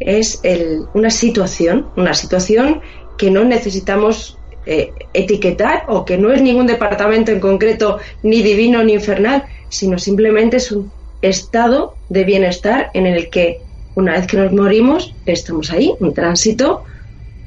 es 0.00 0.40
el, 0.42 0.84
una 0.94 1.10
situación, 1.10 1.88
una 1.96 2.14
situación 2.14 2.80
que 3.16 3.30
no 3.30 3.44
necesitamos 3.44 4.38
eh, 4.66 4.92
etiquetar 5.14 5.84
o 5.88 6.04
que 6.04 6.18
no 6.18 6.32
es 6.32 6.42
ningún 6.42 6.66
departamento 6.66 7.32
en 7.32 7.40
concreto, 7.40 7.98
ni 8.22 8.42
divino 8.42 8.82
ni 8.84 8.94
infernal, 8.94 9.44
sino 9.68 9.98
simplemente 9.98 10.58
es 10.58 10.70
un 10.70 10.90
estado 11.22 11.94
de 12.08 12.24
bienestar 12.24 12.90
en 12.94 13.06
el 13.06 13.28
que 13.30 13.60
una 13.94 14.12
vez 14.12 14.26
que 14.26 14.36
nos 14.36 14.52
morimos 14.52 15.14
estamos 15.26 15.72
ahí, 15.72 15.92
un 15.98 16.14
tránsito, 16.14 16.84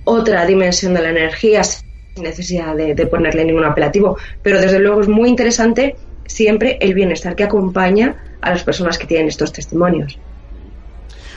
otra 0.04 0.45
dimensión 0.45 0.93
de 0.93 1.02
la 1.02 1.10
energía 1.12 1.64
sin 1.64 1.86
necesidad 2.24 2.76
de, 2.76 2.93
de 2.93 3.08
ponerle 3.08 3.45
ningún 3.45 3.64
apelativo, 3.64 4.18
pero 4.41 4.60
desde 4.60 4.80
luego 4.80 5.02
es 5.02 5.08
muy 5.08 5.30
interesante 5.30 5.95
siempre 6.26 6.78
el 6.82 6.93
bienestar 6.93 7.36
que 7.36 7.43
acompaña 7.43 8.22
a 8.41 8.49
las 8.49 8.64
personas 8.64 8.97
que 8.97 9.08
tienen 9.08 9.28
estos 9.28 9.54
testimonios. 9.54 10.18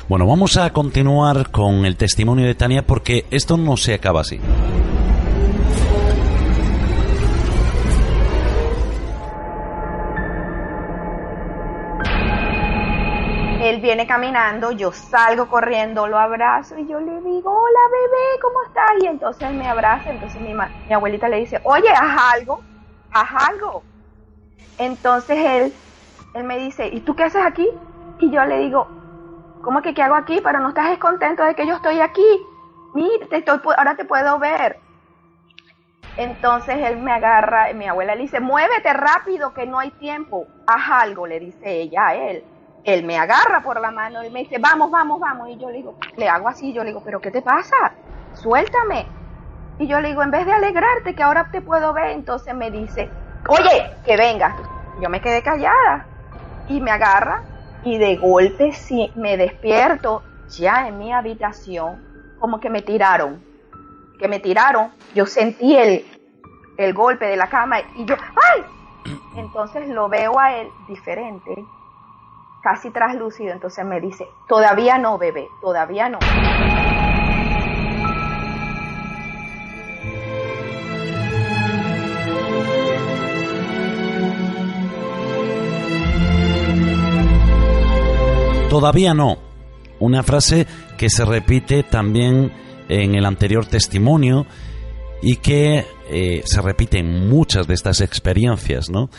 Bueno, 0.06 0.26
vamos 0.26 0.58
a 0.58 0.70
continuar 0.70 1.50
con 1.50 1.86
el 1.86 1.96
testimonio 1.96 2.44
de 2.44 2.54
Tania 2.54 2.86
porque 2.86 3.24
esto 3.30 3.56
no 3.56 3.78
se 3.78 3.94
acaba 3.94 4.20
así. 4.20 4.38
Él 13.62 13.80
viene 13.80 14.06
caminando, 14.06 14.72
yo 14.72 14.92
salgo 14.92 15.48
corriendo, 15.48 16.06
lo 16.06 16.18
abrazo 16.18 16.78
y 16.78 16.86
yo 16.86 17.00
le 17.00 17.22
digo, 17.22 17.50
hola 17.50 17.80
bebé, 17.90 18.40
¿cómo 18.42 18.62
estás? 18.66 18.90
Y 19.02 19.06
entonces 19.06 19.48
él 19.48 19.56
me 19.56 19.66
abraza, 19.66 20.10
entonces 20.10 20.38
mi, 20.42 20.52
mi 20.52 20.92
abuelita 20.92 21.30
le 21.30 21.38
dice, 21.38 21.62
oye, 21.64 21.88
haz 21.88 22.34
algo, 22.34 22.60
haz 23.10 23.48
algo. 23.48 23.82
Entonces 24.76 25.38
él, 25.38 25.72
él 26.34 26.44
me 26.44 26.58
dice, 26.58 26.88
¿y 26.88 27.00
tú 27.00 27.16
qué 27.16 27.22
haces 27.22 27.42
aquí? 27.42 27.66
Y 28.20 28.30
yo 28.30 28.44
le 28.44 28.58
digo, 28.58 28.86
¿Cómo 29.64 29.80
que 29.80 29.94
qué 29.94 30.02
hago 30.02 30.14
aquí? 30.14 30.40
Pero 30.44 30.60
no 30.60 30.68
estás 30.68 30.96
contento 30.98 31.42
de 31.42 31.54
que 31.54 31.66
yo 31.66 31.76
estoy 31.76 32.00
aquí. 32.00 32.46
Mira, 32.92 33.26
estoy, 33.30 33.60
ahora 33.76 33.96
te 33.96 34.04
puedo 34.04 34.38
ver. 34.38 34.78
Entonces 36.16 36.76
él 36.78 36.98
me 36.98 37.12
agarra, 37.12 37.72
mi 37.72 37.88
abuela 37.88 38.14
le 38.14 38.22
dice, 38.22 38.40
muévete 38.40 38.92
rápido 38.92 39.54
que 39.54 39.66
no 39.66 39.78
hay 39.78 39.90
tiempo. 39.92 40.46
Haz 40.66 41.02
algo, 41.02 41.26
le 41.26 41.40
dice 41.40 41.80
ella 41.80 42.08
a 42.08 42.14
él. 42.14 42.44
Él 42.84 43.04
me 43.04 43.18
agarra 43.18 43.62
por 43.62 43.80
la 43.80 43.90
mano, 43.90 44.20
él 44.20 44.30
me 44.30 44.40
dice, 44.40 44.58
vamos, 44.58 44.90
vamos, 44.90 45.18
vamos. 45.18 45.48
Y 45.48 45.56
yo 45.56 45.70
le 45.70 45.78
digo, 45.78 45.98
le 46.16 46.28
hago 46.28 46.48
así, 46.48 46.72
yo 46.72 46.84
le 46.84 46.90
digo, 46.90 47.02
pero 47.02 47.20
¿qué 47.20 47.30
te 47.30 47.40
pasa? 47.40 47.94
Suéltame. 48.34 49.06
Y 49.78 49.86
yo 49.86 50.00
le 50.00 50.08
digo, 50.08 50.22
en 50.22 50.30
vez 50.30 50.44
de 50.44 50.52
alegrarte 50.52 51.14
que 51.14 51.22
ahora 51.22 51.48
te 51.50 51.62
puedo 51.62 51.92
ver, 51.94 52.10
entonces 52.10 52.54
me 52.54 52.70
dice, 52.70 53.10
oye, 53.48 53.90
que 54.04 54.16
venga. 54.16 54.54
Yo 55.00 55.08
me 55.08 55.20
quedé 55.20 55.42
callada 55.42 56.06
y 56.68 56.80
me 56.80 56.92
agarra 56.92 57.42
y 57.84 57.98
de 57.98 58.16
golpe 58.16 58.72
si 58.72 59.12
me 59.14 59.36
despierto 59.36 60.22
ya 60.48 60.88
en 60.88 60.98
mi 60.98 61.12
habitación, 61.12 62.36
como 62.38 62.60
que 62.60 62.70
me 62.70 62.82
tiraron, 62.82 63.42
que 64.18 64.28
me 64.28 64.40
tiraron, 64.40 64.90
yo 65.14 65.26
sentí 65.26 65.76
el, 65.76 66.04
el 66.78 66.94
golpe 66.94 67.26
de 67.26 67.36
la 67.36 67.48
cama 67.48 67.80
y 67.96 68.04
yo, 68.04 68.16
¡ay! 68.16 68.64
Entonces 69.36 69.88
lo 69.88 70.08
veo 70.08 70.38
a 70.38 70.56
él 70.56 70.68
diferente, 70.88 71.54
casi 72.62 72.90
traslúcido, 72.90 73.52
entonces 73.52 73.84
me 73.84 74.00
dice, 74.00 74.26
todavía 74.48 74.96
no, 74.96 75.18
bebé, 75.18 75.48
todavía 75.60 76.08
no. 76.08 76.18
Todavía 88.74 89.14
no. 89.14 89.38
Una 90.00 90.24
frase 90.24 90.66
que 90.98 91.08
se 91.08 91.24
repite 91.24 91.84
también 91.84 92.50
en 92.88 93.14
el 93.14 93.24
anterior 93.24 93.66
testimonio 93.66 94.46
y 95.22 95.36
que 95.36 95.84
eh, 96.10 96.42
se 96.44 96.60
repite 96.60 96.98
en 96.98 97.28
muchas 97.28 97.68
de 97.68 97.74
estas 97.74 98.00
experiencias, 98.00 98.90
¿no? 98.90 99.10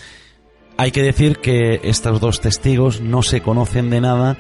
Hay 0.75 0.91
que 0.91 1.01
decir 1.01 1.37
que 1.37 1.79
estos 1.85 2.19
dos 2.19 2.41
testigos 2.41 2.99
no 2.99 3.23
se 3.23 3.39
conocen 3.39 3.89
de 3.89 4.01
nada, 4.01 4.37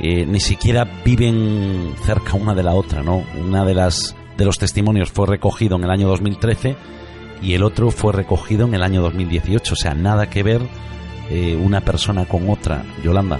eh, 0.00 0.26
ni 0.26 0.40
siquiera 0.40 0.84
viven 1.04 1.94
cerca 2.04 2.34
una 2.34 2.56
de 2.56 2.64
la 2.64 2.74
otra, 2.74 3.04
¿no? 3.04 3.22
Una 3.40 3.64
de 3.64 3.74
las 3.74 4.16
de 4.36 4.44
los 4.44 4.58
testimonios 4.58 5.12
fue 5.12 5.28
recogido 5.28 5.76
en 5.76 5.84
el 5.84 5.92
año 5.92 6.08
2013 6.08 6.74
y 7.40 7.54
el 7.54 7.62
otro 7.62 7.92
fue 7.92 8.12
recogido 8.12 8.66
en 8.66 8.74
el 8.74 8.82
año 8.82 9.00
2018, 9.00 9.74
o 9.74 9.76
sea, 9.76 9.94
nada 9.94 10.28
que 10.28 10.42
ver 10.42 10.62
eh, 11.30 11.54
una 11.54 11.82
persona 11.82 12.24
con 12.24 12.50
otra, 12.50 12.84
Yolanda. 13.04 13.38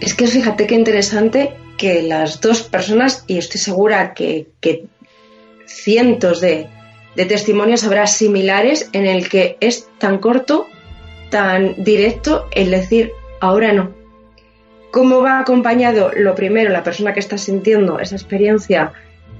Es 0.00 0.14
que 0.14 0.26
fíjate 0.26 0.66
qué 0.66 0.74
interesante 0.74 1.54
que 1.76 2.02
las 2.02 2.40
dos 2.40 2.62
personas, 2.62 3.24
y 3.26 3.38
estoy 3.38 3.60
segura 3.60 4.14
que, 4.14 4.46
cientos 5.66 6.40
de, 6.40 6.68
testimonios 7.16 7.84
habrá 7.84 8.06
similares 8.06 8.88
en 8.92 9.06
el 9.06 9.28
que 9.28 9.56
es 9.60 9.88
tan 9.98 10.18
corto, 10.18 10.66
tan 11.30 11.82
directo 11.82 12.48
el 12.52 12.70
decir 12.70 13.12
ahora 13.40 13.72
no. 13.72 13.92
¿Cómo 14.90 15.22
va 15.22 15.40
acompañado 15.40 16.12
lo 16.14 16.34
primero 16.34 16.70
la 16.70 16.84
persona 16.84 17.12
que 17.12 17.20
está 17.20 17.38
sintiendo 17.38 17.98
esa 17.98 18.14
experiencia 18.14 18.92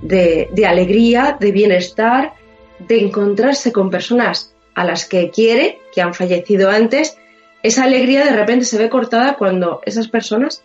de, 0.02 0.48
de 0.52 0.66
alegría, 0.66 1.36
de 1.38 1.52
bienestar, 1.52 2.32
de 2.80 2.98
encontrarse 2.98 3.72
con 3.72 3.90
personas 3.90 4.54
a 4.74 4.84
las 4.84 5.04
que 5.04 5.30
quiere, 5.30 5.78
que 5.94 6.02
han 6.02 6.14
fallecido 6.14 6.70
antes, 6.70 7.16
esa 7.64 7.84
alegría 7.84 8.22
de 8.24 8.36
repente 8.36 8.66
se 8.66 8.76
ve 8.76 8.90
cortada 8.90 9.36
cuando 9.36 9.80
esas 9.86 10.06
personas 10.08 10.62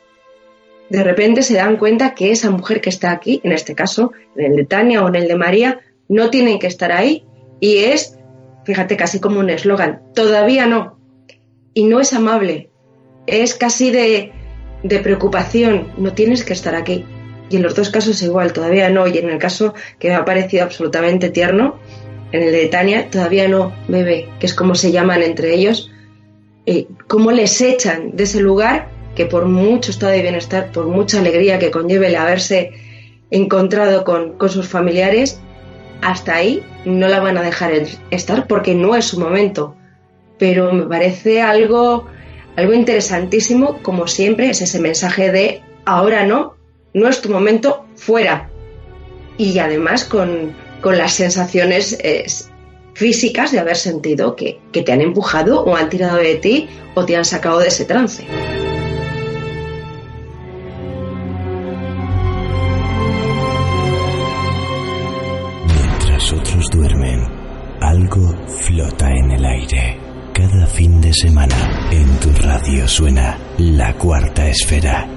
de 0.89 1.01
repente 1.01 1.43
se 1.43 1.53
dan 1.53 1.77
cuenta 1.77 2.13
que 2.13 2.31
esa 2.31 2.51
mujer 2.51 2.81
que 2.81 2.89
está 2.89 3.11
aquí, 3.11 3.39
en 3.45 3.53
este 3.53 3.73
caso, 3.73 4.11
en 4.35 4.51
el 4.51 4.57
de 4.57 4.65
Tania 4.65 5.01
o 5.01 5.07
en 5.07 5.15
el 5.15 5.27
de 5.29 5.37
María, 5.37 5.79
no 6.09 6.29
tienen 6.29 6.59
que 6.59 6.67
estar 6.67 6.91
ahí 6.91 7.23
y 7.61 7.77
es, 7.77 8.19
fíjate, 8.65 8.97
casi 8.97 9.21
como 9.21 9.39
un 9.39 9.49
eslogan, 9.49 10.01
todavía 10.13 10.65
no. 10.65 10.99
Y 11.73 11.85
no 11.85 12.01
es 12.01 12.11
amable, 12.11 12.69
es 13.27 13.55
casi 13.55 13.91
de, 13.91 14.33
de 14.83 14.99
preocupación, 14.99 15.93
no 15.97 16.11
tienes 16.11 16.43
que 16.43 16.51
estar 16.51 16.75
aquí. 16.75 17.05
Y 17.49 17.55
en 17.55 17.63
los 17.63 17.75
dos 17.75 17.91
casos 17.91 18.21
igual, 18.23 18.51
todavía 18.51 18.89
no. 18.89 19.07
Y 19.07 19.19
en 19.19 19.29
el 19.29 19.37
caso 19.37 19.73
que 19.99 20.09
me 20.09 20.15
ha 20.15 20.25
parecido 20.25 20.63
absolutamente 20.63 21.29
tierno, 21.29 21.79
en 22.33 22.43
el 22.43 22.51
de 22.51 22.67
Tania, 22.67 23.09
todavía 23.09 23.47
no, 23.47 23.71
bebé, 23.87 24.27
que 24.39 24.47
es 24.47 24.53
como 24.53 24.75
se 24.75 24.91
llaman 24.91 25.23
entre 25.23 25.53
ellos, 25.53 25.91
eh, 26.65 26.87
cómo 27.07 27.31
les 27.31 27.59
echan 27.61 28.15
de 28.15 28.23
ese 28.23 28.41
lugar 28.41 28.89
que 29.15 29.25
por 29.25 29.45
mucho 29.45 29.91
estado 29.91 30.11
de 30.13 30.21
bienestar, 30.21 30.71
por 30.71 30.87
mucha 30.87 31.19
alegría 31.19 31.59
que 31.59 31.71
conlleve 31.71 32.07
el 32.07 32.15
haberse 32.15 32.71
encontrado 33.31 34.03
con, 34.03 34.37
con 34.37 34.49
sus 34.49 34.67
familiares, 34.67 35.39
hasta 36.01 36.35
ahí 36.35 36.63
no 36.85 37.07
la 37.07 37.19
van 37.19 37.37
a 37.37 37.41
dejar 37.41 37.71
estar 38.11 38.47
porque 38.47 38.75
no 38.75 38.95
es 38.95 39.05
su 39.05 39.19
momento. 39.19 39.75
Pero 40.37 40.71
me 40.71 40.83
parece 40.83 41.41
algo, 41.41 42.05
algo 42.55 42.73
interesantísimo, 42.73 43.79
como 43.81 44.07
siempre, 44.07 44.49
es 44.49 44.61
ese 44.61 44.79
mensaje 44.79 45.31
de 45.31 45.61
ahora 45.85 46.25
no, 46.25 46.55
no 46.93 47.07
es 47.07 47.21
tu 47.21 47.29
momento, 47.29 47.85
fuera. 47.95 48.49
Y 49.37 49.59
además 49.59 50.05
con, 50.05 50.55
las 50.83 51.13
sensaciones 51.13 51.97
físicas 52.99 53.53
de 53.53 53.59
haber 53.59 53.77
sentido 53.77 54.35
que, 54.35 54.59
que 54.73 54.81
te 54.81 54.91
han 54.91 54.99
empujado 54.99 55.63
o 55.63 55.73
han 55.73 55.89
tirado 55.89 56.17
de 56.17 56.35
ti 56.35 56.67
o 56.95 57.05
te 57.05 57.15
han 57.15 57.23
sacado 57.23 57.59
de 57.59 57.69
ese 57.69 57.85
trance. 57.85 58.25
Mientras 65.65 66.33
otros 66.33 66.65
duermen, 66.73 67.25
algo 67.79 68.35
flota 68.47 69.09
en 69.09 69.31
el 69.31 69.45
aire. 69.45 69.97
Cada 70.33 70.67
fin 70.67 70.99
de 70.99 71.13
semana 71.13 71.89
en 71.91 72.19
tu 72.19 72.31
radio 72.41 72.85
suena 72.85 73.37
la 73.57 73.93
cuarta 73.95 74.49
esfera 74.49 75.07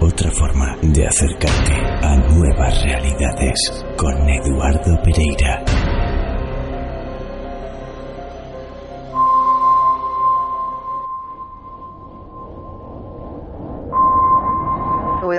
otra 0.00 0.30
forma 0.30 0.76
de 0.82 1.06
acercarte 1.06 1.72
a 2.02 2.16
nuevas 2.16 2.82
realidades 2.82 3.84
con 3.96 4.28
Eduardo 4.28 5.00
Pereira. 5.02 5.64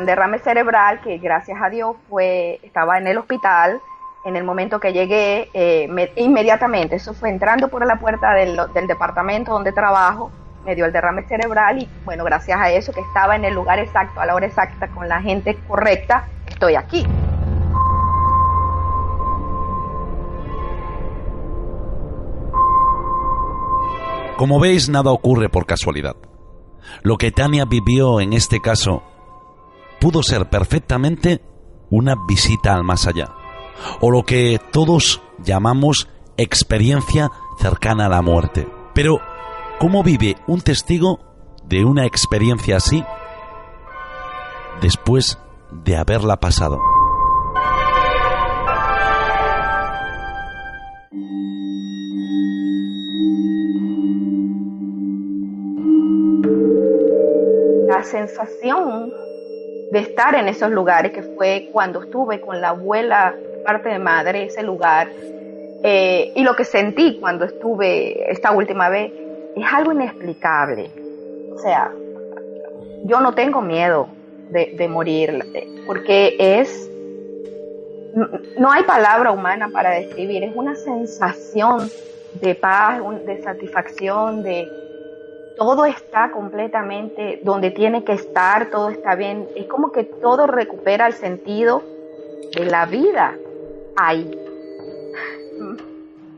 Derrame 0.05 0.39
cerebral 0.39 1.01
que 1.01 1.17
gracias 1.17 1.57
a 1.61 1.69
Dios 1.69 1.95
fue, 2.09 2.59
estaba 2.63 2.97
en 2.97 3.07
el 3.07 3.17
hospital. 3.17 3.81
En 4.25 4.35
el 4.35 4.43
momento 4.43 4.79
que 4.79 4.91
llegué, 4.91 5.49
eh, 5.53 5.87
inmediatamente, 6.15 6.95
eso 6.95 7.13
fue 7.13 7.29
entrando 7.29 7.67
por 7.67 7.85
la 7.85 7.97
puerta 7.97 8.33
del, 8.33 8.59
del 8.73 8.87
departamento 8.87 9.51
donde 9.51 9.71
trabajo, 9.71 10.31
me 10.65 10.73
dio 10.73 10.85
el 10.85 10.91
derrame 10.91 11.23
cerebral 11.27 11.77
y 11.79 11.87
bueno, 12.03 12.23
gracias 12.23 12.59
a 12.59 12.71
eso 12.71 12.91
que 12.91 13.01
estaba 13.01 13.35
en 13.35 13.45
el 13.45 13.53
lugar 13.53 13.77
exacto, 13.77 14.19
a 14.19 14.25
la 14.25 14.33
hora 14.33 14.47
exacta, 14.47 14.87
con 14.87 15.07
la 15.07 15.21
gente 15.21 15.55
correcta, 15.67 16.27
estoy 16.47 16.75
aquí. 16.75 17.05
Como 24.37 24.59
veis, 24.59 24.89
nada 24.89 25.11
ocurre 25.11 25.47
por 25.47 25.65
casualidad. 25.65 26.17
Lo 27.03 27.17
que 27.17 27.31
Tania 27.31 27.63
vivió 27.65 28.19
en 28.19 28.33
este 28.33 28.59
caso 28.59 29.03
pudo 30.05 30.21
ser 30.21 30.45
perfectamente 30.51 31.41
una 31.89 32.13
visita 32.27 32.75
al 32.75 32.83
más 32.83 33.07
allá, 33.07 33.33
o 34.01 34.11
lo 34.11 34.21
que 34.21 34.61
todos 34.71 35.23
llamamos 35.43 36.07
experiencia 36.37 37.31
cercana 37.59 38.05
a 38.05 38.09
la 38.09 38.21
muerte. 38.21 38.67
Pero 38.93 39.19
¿Cómo 39.77 40.03
vive 40.03 40.37
un 40.47 40.61
testigo 40.61 41.19
de 41.65 41.83
una 41.83 42.05
experiencia 42.05 42.77
así 42.77 43.03
después 44.81 45.37
de 45.83 45.97
haberla 45.97 46.37
pasado? 46.37 46.79
La 57.87 58.01
sensación 58.03 59.11
de 59.95 60.01
estar 60.01 60.35
en 60.35 60.49
esos 60.49 60.71
lugares, 60.71 61.13
que 61.13 61.23
fue 61.23 61.69
cuando 61.71 62.03
estuve 62.03 62.41
con 62.41 62.59
la 62.59 62.69
abuela, 62.69 63.33
parte 63.63 63.87
de 63.87 63.97
madre, 63.97 64.43
ese 64.43 64.61
lugar, 64.61 65.07
eh, 65.83 66.33
y 66.35 66.43
lo 66.43 66.53
que 66.53 66.65
sentí 66.65 67.17
cuando 67.17 67.45
estuve 67.45 68.29
esta 68.29 68.51
última 68.51 68.89
vez, 68.89 69.13
es 69.55 69.65
algo 69.71 69.93
inexplicable. 69.93 70.91
O 71.53 71.57
sea, 71.59 71.93
yo 73.05 73.21
no 73.21 73.33
tengo 73.35 73.61
miedo 73.61 74.09
de, 74.49 74.85
morir, 74.89 75.39
porque 75.87 76.35
es, 76.39 76.91
no 78.57 78.69
hay 78.73 78.83
palabra 78.83 79.31
humana 79.31 79.69
para 79.69 79.91
describir, 79.91 80.43
es 80.43 80.55
una 80.57 80.75
sensación 80.75 81.89
de 82.41 82.53
paz, 82.53 82.99
de 83.25 83.41
satisfacción, 83.41 84.43
de 84.43 84.69
todo 85.57 85.85
está 85.85 86.31
completamente 86.31 87.39
donde 87.43 87.71
tiene 87.71 88.03
que 88.03 88.13
estar, 88.13 88.69
todo 88.69 88.89
está 88.89 89.15
bien, 89.15 89.47
es 89.55 89.67
como 89.67 89.91
que 89.91 90.03
todo 90.03 90.47
recupera 90.47 91.07
el 91.07 91.13
sentido 91.13 91.83
de 92.55 92.65
la 92.65 92.85
vida 92.85 93.35
ahí. 93.95 94.39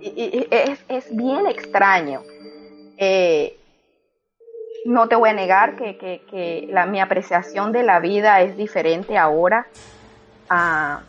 Es, 0.02 0.80
es 0.88 1.16
bien 1.16 1.48
extraño. 1.48 2.22
Eh, 2.98 3.58
no 4.86 5.08
te 5.10 5.16
voy 5.16 5.30
a 5.30 5.34
negar 5.34 5.76
que, 5.76 6.68
la, 6.72 6.86
mi 6.86 7.02
apreciación 7.02 7.72
de 7.72 7.84
la 7.84 8.00
vida 8.00 8.42
es 8.42 8.56
diferente 8.56 9.18
ahora. 9.18 9.68
Ah, 10.50 11.02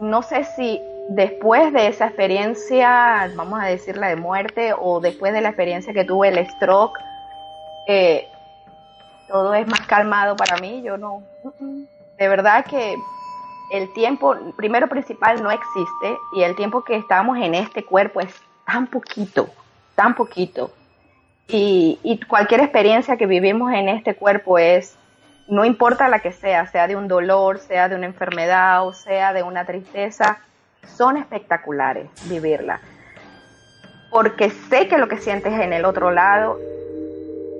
no 0.00 0.22
sé 0.22 0.44
si 0.44 0.80
después 1.10 1.72
de 1.72 1.86
esa 1.86 2.06
experiencia, 2.06 3.30
vamos 3.36 3.62
a 3.62 3.66
decir 3.66 3.96
la 3.96 4.08
de 4.08 4.16
muerte, 4.16 4.72
o 4.76 5.00
después 5.00 5.32
de 5.32 5.42
la 5.42 5.50
experiencia 5.50 5.92
que 5.92 6.04
tuve 6.04 6.28
el 6.28 6.44
stroke, 6.48 6.98
todo 9.28 9.54
es 9.54 9.66
más 9.66 9.80
calmado 9.82 10.36
para 10.36 10.56
mí. 10.58 10.82
Yo 10.82 10.96
no. 10.96 11.22
De 12.18 12.28
verdad 12.28 12.64
que 12.64 12.96
el 13.72 13.92
tiempo, 13.92 14.36
primero 14.56 14.88
principal, 14.88 15.42
no 15.42 15.50
existe 15.50 16.18
y 16.34 16.42
el 16.42 16.56
tiempo 16.56 16.84
que 16.84 16.96
estamos 16.96 17.38
en 17.38 17.54
este 17.54 17.84
cuerpo 17.84 18.20
es 18.20 18.34
tan 18.66 18.86
poquito, 18.86 19.48
tan 19.94 20.14
poquito 20.14 20.72
y, 21.52 22.20
cualquier 22.28 22.60
experiencia 22.60 23.16
que 23.16 23.26
vivimos 23.26 23.72
en 23.72 23.88
este 23.88 24.14
cuerpo 24.14 24.58
es, 24.58 24.96
no 25.48 25.64
importa 25.64 26.08
la 26.08 26.20
que 26.20 26.32
sea, 26.32 26.66
sea 26.66 26.86
de 26.86 26.96
un 26.96 27.08
dolor, 27.08 27.58
sea 27.58 27.88
de 27.88 27.96
una 27.96 28.06
enfermedad 28.06 28.86
o 28.86 28.92
sea 28.92 29.32
de 29.32 29.42
una 29.42 29.64
tristeza, 29.64 30.38
son 30.96 31.16
espectaculares 31.16 32.08
vivirla. 32.28 32.80
Porque 34.10 34.50
sé 34.50 34.88
que 34.88 34.98
lo 34.98 35.08
que 35.08 35.18
sientes 35.18 35.52
en 35.52 35.72
el 35.72 35.84
otro 35.84 36.10
lado, 36.10 36.58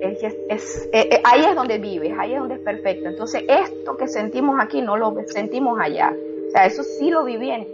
es, 0.01 0.35
es, 0.49 0.89
eh, 0.91 1.09
eh, 1.11 1.21
ahí 1.23 1.45
es 1.45 1.55
donde 1.55 1.77
vives, 1.77 2.13
ahí 2.19 2.33
es 2.33 2.39
donde 2.39 2.55
es 2.55 2.61
perfecto. 2.61 3.09
Entonces, 3.09 3.43
esto 3.47 3.95
que 3.97 4.07
sentimos 4.07 4.59
aquí 4.59 4.81
no 4.81 4.97
lo 4.97 5.15
sentimos 5.27 5.79
allá. 5.79 6.13
O 6.47 6.51
sea, 6.51 6.65
eso 6.65 6.83
sí 6.83 7.09
lo 7.09 7.23
viví 7.23 7.51
en, 7.51 7.67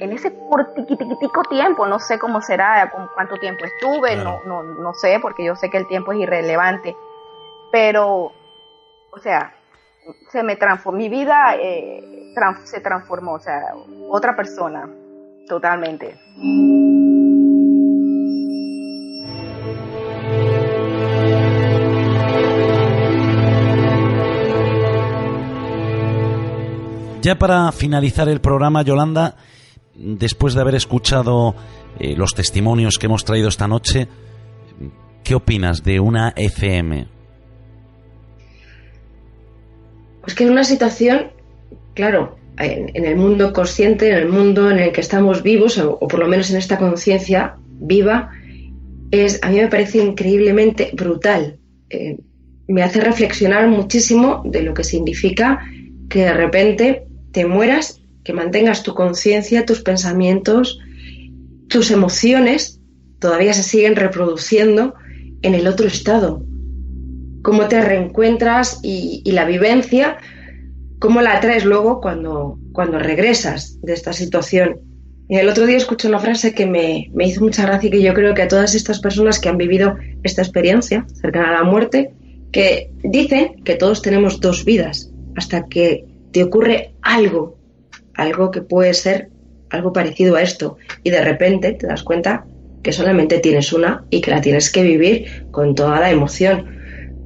en 0.00 0.12
ese 0.12 0.34
cortiquitico 0.48 1.42
tiempo, 1.44 1.86
no 1.86 1.98
sé 1.98 2.18
cómo 2.18 2.40
será, 2.40 2.90
con 2.90 3.08
cuánto 3.14 3.36
tiempo 3.36 3.64
estuve, 3.64 4.16
no, 4.16 4.40
no, 4.44 4.62
no 4.62 4.94
sé, 4.94 5.18
porque 5.20 5.44
yo 5.44 5.54
sé 5.56 5.70
que 5.70 5.78
el 5.78 5.86
tiempo 5.86 6.12
es 6.12 6.20
irrelevante, 6.20 6.96
pero, 7.70 8.32
o 9.12 9.18
sea, 9.22 9.54
se 10.30 10.42
me 10.42 10.56
transformó, 10.56 10.98
mi 10.98 11.08
vida 11.08 11.54
eh, 11.60 12.32
se 12.64 12.80
transformó, 12.80 13.34
o 13.34 13.40
sea, 13.40 13.74
otra 14.08 14.34
persona, 14.34 14.88
totalmente. 15.46 16.18
Ya 27.28 27.38
para 27.38 27.70
finalizar 27.72 28.26
el 28.30 28.40
programa, 28.40 28.80
Yolanda, 28.80 29.36
después 29.94 30.54
de 30.54 30.62
haber 30.62 30.76
escuchado 30.76 31.54
eh, 32.00 32.16
los 32.16 32.34
testimonios 32.34 32.96
que 32.96 33.04
hemos 33.04 33.26
traído 33.26 33.50
esta 33.50 33.68
noche, 33.68 34.08
¿qué 35.22 35.34
opinas 35.34 35.84
de 35.84 36.00
una 36.00 36.32
FM? 36.34 37.06
Pues 40.22 40.34
que 40.34 40.44
es 40.44 40.50
una 40.50 40.64
situación, 40.64 41.32
claro, 41.92 42.38
en, 42.56 43.04
el 43.04 43.16
mundo 43.16 43.52
consciente, 43.52 44.08
en 44.08 44.16
el 44.16 44.28
mundo 44.30 44.70
en 44.70 44.78
el 44.78 44.90
que 44.90 45.02
estamos 45.02 45.42
vivos, 45.42 45.76
o, 45.76 45.98
por 45.98 46.20
lo 46.20 46.28
menos 46.28 46.50
en 46.50 46.56
esta 46.56 46.78
conciencia 46.78 47.58
viva, 47.78 48.30
es, 49.10 49.38
a 49.42 49.50
mí 49.50 49.56
me 49.60 49.68
parece 49.68 49.98
increíblemente 49.98 50.92
brutal. 50.94 51.58
Eh, 51.90 52.16
me 52.68 52.82
hace 52.82 53.02
reflexionar 53.02 53.68
muchísimo 53.68 54.40
de 54.46 54.62
lo 54.62 54.72
que 54.72 54.82
significa 54.82 55.60
que 56.08 56.20
de 56.20 56.32
repente 56.32 57.07
mueras 57.46 58.00
que 58.24 58.32
mantengas 58.32 58.82
tu 58.82 58.94
conciencia, 58.94 59.64
tus 59.64 59.82
pensamientos, 59.82 60.78
tus 61.68 61.90
emociones 61.90 62.80
todavía 63.18 63.52
se 63.52 63.62
siguen 63.62 63.96
reproduciendo 63.96 64.94
en 65.42 65.54
el 65.54 65.66
otro 65.66 65.86
estado. 65.86 66.44
Cómo 67.42 67.68
te 67.68 67.80
reencuentras 67.80 68.80
y, 68.82 69.22
la 69.30 69.44
vivencia 69.44 70.18
cómo 70.98 71.22
la 71.22 71.38
traes 71.40 71.64
luego 71.64 72.00
cuando, 72.00 72.58
cuando 72.72 72.98
regresas 72.98 73.80
de 73.82 73.92
esta 73.92 74.12
situación. 74.12 74.80
Y 75.28 75.36
el 75.36 75.48
otro 75.48 75.64
día 75.66 75.76
escuché 75.76 76.08
una 76.08 76.18
frase 76.18 76.54
que 76.54 76.66
me, 76.66 77.10
me 77.14 77.26
hizo 77.28 77.42
mucha 77.42 77.64
gracia 77.64 77.86
y 77.86 77.90
que 77.90 78.02
yo 78.02 78.14
creo 78.14 78.34
que 78.34 78.42
a 78.42 78.48
todas 78.48 78.74
estas 78.74 78.98
personas 78.98 79.38
que 79.38 79.48
han 79.48 79.58
vivido 79.58 79.96
esta 80.24 80.42
experiencia 80.42 81.06
cercana 81.20 81.50
a 81.50 81.62
la 81.62 81.64
muerte, 81.64 82.14
que 82.50 82.90
dicen 83.04 83.62
que 83.62 83.76
todos 83.76 84.02
tenemos 84.02 84.40
dos 84.40 84.64
vidas 84.64 85.12
hasta 85.36 85.66
que 85.66 86.04
te 86.32 86.42
ocurre 86.42 86.94
algo, 87.02 87.58
algo 88.14 88.50
que 88.50 88.62
puede 88.62 88.94
ser 88.94 89.30
algo 89.70 89.92
parecido 89.92 90.36
a 90.36 90.42
esto 90.42 90.78
y 91.02 91.10
de 91.10 91.22
repente 91.22 91.72
te 91.72 91.86
das 91.86 92.02
cuenta 92.02 92.46
que 92.82 92.92
solamente 92.92 93.38
tienes 93.38 93.72
una 93.72 94.04
y 94.10 94.20
que 94.20 94.30
la 94.30 94.40
tienes 94.40 94.70
que 94.70 94.82
vivir 94.82 95.46
con 95.50 95.74
toda 95.74 96.00
la 96.00 96.10
emoción. 96.10 96.78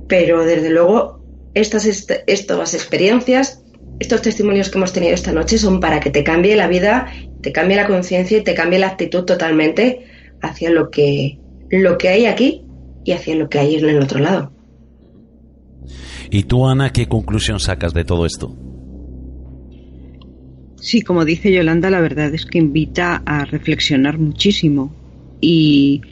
Pero 0.09 0.45
desde 0.45 0.71
luego 0.71 1.21
estas, 1.55 1.87
estas 2.27 2.75
experiencias, 2.75 3.63
estos 4.01 4.23
testimonios 4.23 4.71
que 4.71 4.79
hemos 4.79 4.93
tenido 4.93 5.15
esta 5.15 5.33
noche 5.33 5.59
son 5.59 5.81
para 5.81 6.01
que 6.01 6.11
te 6.11 6.25
cambie 6.25 6.57
la 6.57 6.69
vida, 6.69 7.13
te 7.43 7.53
cambie 7.53 7.77
la 7.77 7.87
conciencia 7.87 8.39
y 8.39 8.43
te 8.43 8.55
cambie 8.55 8.79
la 8.79 8.89
actitud 8.89 9.25
totalmente 9.25 10.07
hacia 10.41 10.71
lo 10.71 10.91
que, 10.91 11.39
lo 11.71 11.99
que 11.99 12.09
hay 12.09 12.27
aquí 12.27 12.65
y 13.05 13.13
hacia 13.13 13.37
lo 13.37 13.49
que 13.49 13.59
hay 13.59 13.77
en 13.77 13.89
el 13.89 14.01
otro 14.01 14.19
lado. 14.19 14.53
¿Y 16.31 16.45
tú, 16.45 16.67
Ana, 16.67 16.91
qué 16.93 17.07
conclusión 17.09 17.61
sacas 17.61 17.93
de 17.93 18.05
todo 18.05 18.25
esto? 18.25 18.57
Sí, 20.85 21.03
como 21.03 21.25
dice 21.25 21.53
Yolanda, 21.53 21.91
la 21.91 22.01
verdad 22.01 22.35
es 22.35 22.45
que 22.45 22.59
invita 22.59 23.23
a 23.25 23.45
reflexionar 23.45 24.19
muchísimo. 24.19 24.93
Y 25.41 26.03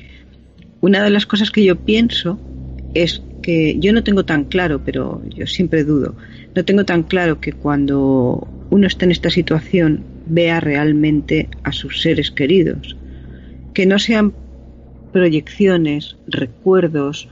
una 0.80 1.02
de 1.02 1.10
las 1.10 1.26
cosas 1.26 1.50
que 1.50 1.64
yo 1.64 1.74
pienso 1.74 2.38
es 2.94 3.20
que 3.42 3.80
yo 3.80 3.92
no 3.92 4.04
tengo 4.04 4.24
tan 4.24 4.44
claro, 4.44 4.80
pero 4.84 5.22
yo 5.34 5.48
siempre 5.48 5.82
dudo, 5.82 6.14
no 6.54 6.64
tengo 6.64 6.84
tan 6.84 7.02
claro 7.02 7.40
que 7.40 7.52
cuando 7.52 8.46
uno 8.70 8.86
está 8.86 9.06
en 9.06 9.10
esta 9.10 9.30
situación 9.30 10.04
vea 10.26 10.60
realmente 10.60 11.48
a 11.64 11.72
sus 11.72 12.00
seres 12.00 12.30
queridos, 12.30 12.96
que 13.74 13.86
no 13.86 13.98
sean 13.98 14.34
proyecciones, 15.12 16.16
recuerdos, 16.28 17.28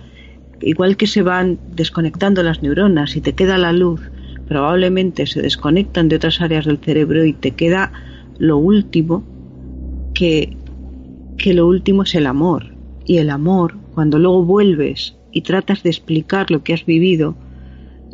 igual 0.61 0.97
que 0.97 1.07
se 1.07 1.23
van 1.23 1.61
desconectando 1.69 2.43
las 2.43 2.65
neuronas 2.65 3.15
y 3.15 3.21
te 3.21 3.35
queda 3.35 3.59
la 3.59 3.71
luz, 3.73 4.01
probablemente 4.49 5.27
se 5.27 5.43
desconectan 5.43 6.09
de 6.09 6.17
otras 6.17 6.41
áreas 6.41 6.65
del 6.65 6.79
cerebro 6.79 7.25
y 7.25 7.35
te 7.35 7.51
queda 7.51 7.93
lo 8.39 8.57
último 8.57 9.23
que, 10.15 10.57
que 11.37 11.53
lo 11.53 11.67
último 11.67 12.03
es 12.03 12.15
el 12.15 12.27
amor. 12.27 12.75
Y 13.05 13.19
el 13.19 13.31
amor, 13.31 13.77
cuando 13.95 14.19
luego 14.19 14.45
vuelves 14.45 15.17
y 15.33 15.43
tratas 15.43 15.83
de 15.83 15.91
explicar 15.91 16.51
lo 16.51 16.63
que 16.63 16.73
has 16.73 16.85
vivido, 16.87 17.37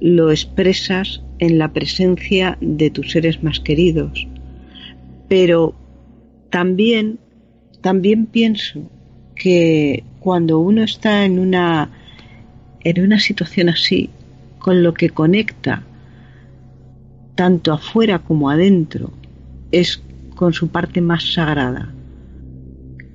lo 0.00 0.30
expresas 0.30 1.22
en 1.38 1.58
la 1.58 1.72
presencia 1.72 2.58
de 2.60 2.90
tus 2.90 3.12
seres 3.12 3.42
más 3.42 3.60
queridos. 3.60 4.26
Pero 5.28 5.74
también, 6.50 7.18
también 7.80 8.26
pienso 8.26 8.82
que 9.36 10.04
cuando 10.18 10.58
uno 10.58 10.82
está 10.82 11.24
en 11.24 11.38
una, 11.38 11.90
en 12.82 13.04
una 13.04 13.20
situación 13.20 13.68
así, 13.68 14.10
con 14.58 14.82
lo 14.82 14.94
que 14.94 15.10
conecta 15.10 15.84
tanto 17.34 17.72
afuera 17.72 18.20
como 18.20 18.50
adentro 18.50 19.12
es 19.72 20.02
con 20.34 20.52
su 20.52 20.68
parte 20.68 21.00
más 21.00 21.32
sagrada, 21.34 21.92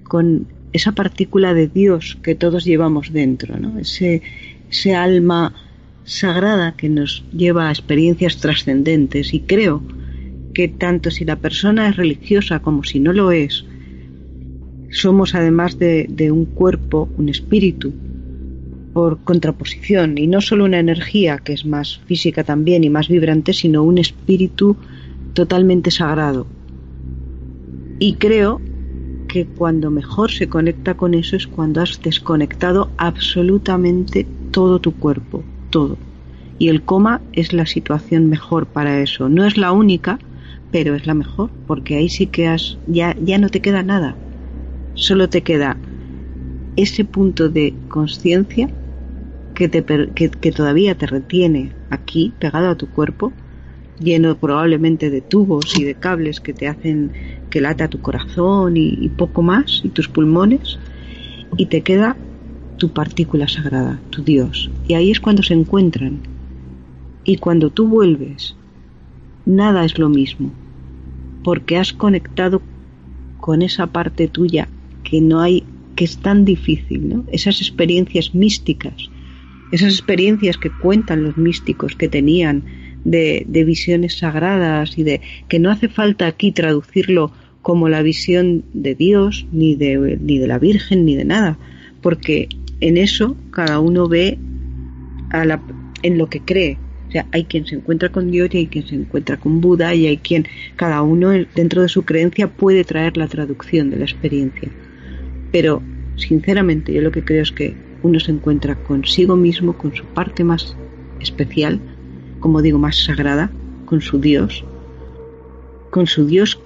con 0.04 0.48
esa 0.74 0.92
partícula 0.92 1.54
de 1.54 1.68
Dios 1.68 2.18
que 2.22 2.36
todos 2.36 2.66
llevamos 2.66 3.12
dentro, 3.12 3.58
¿no? 3.58 3.80
ese, 3.80 4.22
ese 4.70 4.96
alma 4.96 5.54
sagrada 6.04 6.76
que 6.76 6.90
nos 6.90 7.24
lleva 7.32 7.70
a 7.70 7.72
experiencias 7.72 8.38
trascendentes 8.38 9.34
y 9.34 9.42
creo 9.42 9.84
que 10.54 10.68
tanto 10.68 11.12
si 11.12 11.26
la 11.26 11.36
persona 11.36 11.90
es 11.90 11.96
religiosa 11.96 12.60
como 12.60 12.84
si 12.84 13.00
no 13.00 13.14
lo 13.14 13.32
es, 13.32 13.66
somos 14.92 15.36
además 15.36 15.78
de, 15.78 16.08
de 16.10 16.32
un 16.32 16.46
cuerpo, 16.46 17.10
un 17.18 17.30
espíritu, 17.30 17.94
por 19.00 19.18
contraposición, 19.20 20.18
y 20.18 20.28
no 20.28 20.42
solo 20.42 20.66
una 20.66 20.78
energía 20.78 21.38
que 21.38 21.54
es 21.54 21.64
más 21.66 22.00
física 22.06 22.44
también 22.44 22.84
y 22.84 22.90
más 22.90 23.08
vibrante, 23.08 23.54
sino 23.54 23.82
un 23.82 23.98
espíritu 23.98 24.76
totalmente 25.34 25.90
sagrado. 25.90 26.46
Y 27.98 28.16
creo 28.16 28.60
que 29.30 29.46
cuando 29.46 29.90
mejor 29.90 30.32
se 30.32 30.50
conecta 30.50 30.96
con 30.96 31.14
eso 31.14 31.38
es 31.38 31.48
cuando 31.48 31.80
has 31.80 32.02
desconectado 32.04 32.90
absolutamente 32.98 34.28
todo 34.52 34.80
tu 34.80 34.92
cuerpo, 34.92 35.46
todo. 35.70 35.96
Y 36.58 36.68
el 36.68 36.82
coma 36.82 37.22
es 37.32 37.54
la 37.54 37.68
situación 37.68 38.28
mejor 38.28 38.66
para 38.66 39.00
eso. 39.00 39.30
No 39.30 39.46
es 39.46 39.56
la 39.56 39.72
única, 39.72 40.20
pero 40.74 40.94
es 40.94 41.08
la 41.08 41.14
mejor, 41.14 41.52
porque 41.68 41.96
ahí 41.96 42.10
sí 42.10 42.26
que 42.28 42.50
has, 42.50 42.78
ya, 42.86 43.16
ya 43.24 43.38
no 43.38 43.48
te 43.48 43.62
queda 43.62 43.82
nada. 43.82 44.18
Solo 44.94 45.30
te 45.30 45.42
queda 45.42 45.78
ese 46.76 47.06
punto 47.06 47.48
de 47.48 47.74
conciencia 47.88 48.70
que, 49.68 50.30
que, 50.30 50.52
todavía 50.52 50.96
te 50.96 51.06
retiene 51.06 51.74
aquí, 51.90 52.32
pegado 52.40 52.70
a 52.70 52.76
tu 52.76 52.88
cuerpo, 52.88 53.34
lleno 54.00 54.38
probablemente 54.38 55.10
de 55.10 55.20
tubos 55.20 55.78
y 55.78 55.84
de 55.84 55.96
cables 55.96 56.40
que 56.40 56.54
te 56.54 56.68
hacen 56.68 57.12
que 57.50 57.60
lata 57.60 57.90
tu 57.90 58.00
corazón 58.00 58.78
y, 58.78 59.10
poco 59.10 59.42
más, 59.42 59.82
y 59.84 59.90
tus 59.90 60.08
pulmones, 60.08 60.80
y 61.58 61.66
te 61.66 61.82
queda 61.82 62.16
tu 62.78 62.90
partícula 62.90 63.48
sagrada, 63.48 64.00
tu 64.12 64.24
Dios. 64.24 64.70
Y 64.88 64.94
ahí 64.94 65.12
es 65.12 65.20
cuando 65.20 65.44
se 65.44 65.56
encuentran. 65.56 66.20
Y 67.26 67.38
cuando 67.38 67.70
tú 67.70 67.88
vuelves, 67.88 68.56
nada 69.46 69.84
es 69.84 70.00
lo 70.00 70.08
mismo, 70.08 70.52
porque 71.44 71.78
has 71.78 71.92
conectado 71.92 72.62
con 73.42 73.62
esa 73.62 73.88
parte 73.88 74.28
tuya 74.28 74.70
que 75.04 75.20
no 75.20 75.42
hay, 75.42 75.64
que 75.96 76.06
es 76.06 76.18
tan 76.18 76.46
difícil, 76.46 77.10
¿no? 77.10 77.24
Esas 77.32 77.60
experiencias 77.62 78.34
místicas, 78.34 79.10
esas 79.72 79.94
experiencias 79.94 80.58
que 80.58 80.72
cuentan 80.72 81.24
los 81.24 81.38
místicos 81.38 81.96
que 81.96 82.08
tenían 82.08 82.64
de, 83.04 83.46
visiones 83.66 84.18
sagradas 84.18 84.98
y 84.98 85.04
de 85.04 85.22
que 85.48 85.60
no 85.60 85.70
hace 85.72 85.88
falta 85.88 86.28
aquí 86.28 86.52
traducirlo 86.52 87.32
como 87.62 87.90
la 87.90 88.02
visión 88.02 88.64
de 88.74 88.96
Dios, 88.96 89.46
ni 89.52 89.76
de, 89.76 90.18
ni 90.22 90.40
de 90.40 90.48
la 90.48 90.60
Virgen, 90.60 91.06
ni 91.06 91.16
de 91.16 91.26
nada, 91.26 91.58
porque 92.02 92.50
en 92.80 92.98
eso 92.98 93.36
cada 93.52 93.80
uno 93.80 94.08
ve 94.08 94.38
a 95.32 95.46
la, 95.46 95.62
en 96.02 96.18
lo 96.18 96.30
que 96.30 96.40
cree. 96.40 96.78
O 97.08 97.12
sea, 97.12 97.28
hay 97.32 97.46
quien 97.46 97.66
se 97.66 97.76
encuentra 97.76 98.10
con 98.10 98.30
Dios 98.30 98.50
y 98.54 98.58
hay 98.58 98.68
quien 98.68 98.88
se 98.88 98.96
encuentra 98.96 99.38
con 99.38 99.62
Buda 99.62 99.96
y 99.96 100.06
hay 100.06 100.18
quien, 100.18 100.46
cada 100.76 101.02
uno 101.02 101.32
dentro 101.56 101.82
de 101.82 101.90
su 101.90 102.04
creencia 102.04 102.48
puede 102.48 102.84
traer 102.84 103.18
la 103.18 103.28
traducción 103.28 103.90
de 103.90 103.98
la 103.98 104.06
experiencia. 104.06 104.70
Pero, 105.52 105.82
sinceramente, 106.16 106.94
yo 106.94 107.02
lo 107.02 107.12
que 107.12 107.24
creo 107.24 107.42
es 107.42 107.52
que 107.52 107.89
uno 108.04 108.20
se 108.20 108.32
encuentra 108.32 108.76
consigo 108.76 109.36
mismo, 109.36 109.74
con 109.74 109.96
su 109.96 110.06
parte 110.06 110.44
más 110.44 110.76
especial, 111.20 111.80
como 112.40 112.62
digo, 112.62 112.80
más 112.80 113.04
sagrada, 113.04 113.52
con 113.86 114.02
su 114.02 114.20
Dios, 114.20 114.64
con 115.90 116.08
su 116.08 116.26
Dios 116.26 116.60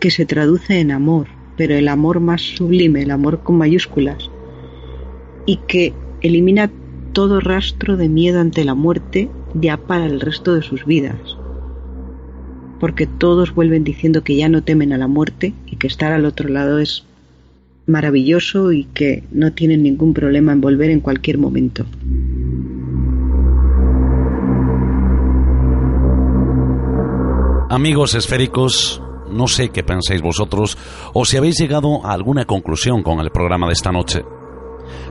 que 0.00 0.10
se 0.10 0.26
traduce 0.26 0.80
en 0.80 0.90
amor, 0.90 1.28
pero 1.56 1.74
el 1.74 1.88
amor 1.88 2.20
más 2.20 2.42
sublime, 2.42 3.02
el 3.02 3.10
amor 3.10 3.42
con 3.42 3.56
mayúsculas, 3.56 4.30
y 5.46 5.56
que 5.68 5.94
elimina 6.20 6.70
todo 7.12 7.40
rastro 7.40 7.96
de 7.96 8.08
miedo 8.08 8.40
ante 8.40 8.64
la 8.64 8.74
muerte 8.74 9.30
ya 9.54 9.76
para 9.76 10.06
el 10.06 10.20
resto 10.20 10.54
de 10.54 10.62
sus 10.62 10.84
vidas. 10.84 11.38
Porque 12.80 13.06
todos 13.06 13.54
vuelven 13.54 13.84
diciendo 13.84 14.24
que 14.24 14.36
ya 14.36 14.48
no 14.48 14.62
temen 14.62 14.92
a 14.92 14.98
la 14.98 15.06
muerte 15.06 15.54
y 15.66 15.76
que 15.76 15.86
estar 15.86 16.12
al 16.12 16.24
otro 16.24 16.48
lado 16.48 16.80
es 16.80 17.06
maravilloso 17.86 18.72
y 18.72 18.84
que 18.84 19.24
no 19.30 19.52
tienen 19.52 19.82
ningún 19.82 20.14
problema 20.14 20.52
en 20.52 20.60
volver 20.60 20.90
en 20.90 21.00
cualquier 21.00 21.38
momento. 21.38 21.84
Amigos 27.70 28.14
esféricos, 28.14 29.02
no 29.30 29.48
sé 29.48 29.70
qué 29.70 29.82
pensáis 29.82 30.22
vosotros 30.22 30.78
o 31.12 31.24
si 31.24 31.36
habéis 31.36 31.58
llegado 31.58 32.06
a 32.06 32.12
alguna 32.12 32.44
conclusión 32.44 33.02
con 33.02 33.20
el 33.20 33.30
programa 33.30 33.66
de 33.66 33.72
esta 33.72 33.90
noche. 33.90 34.22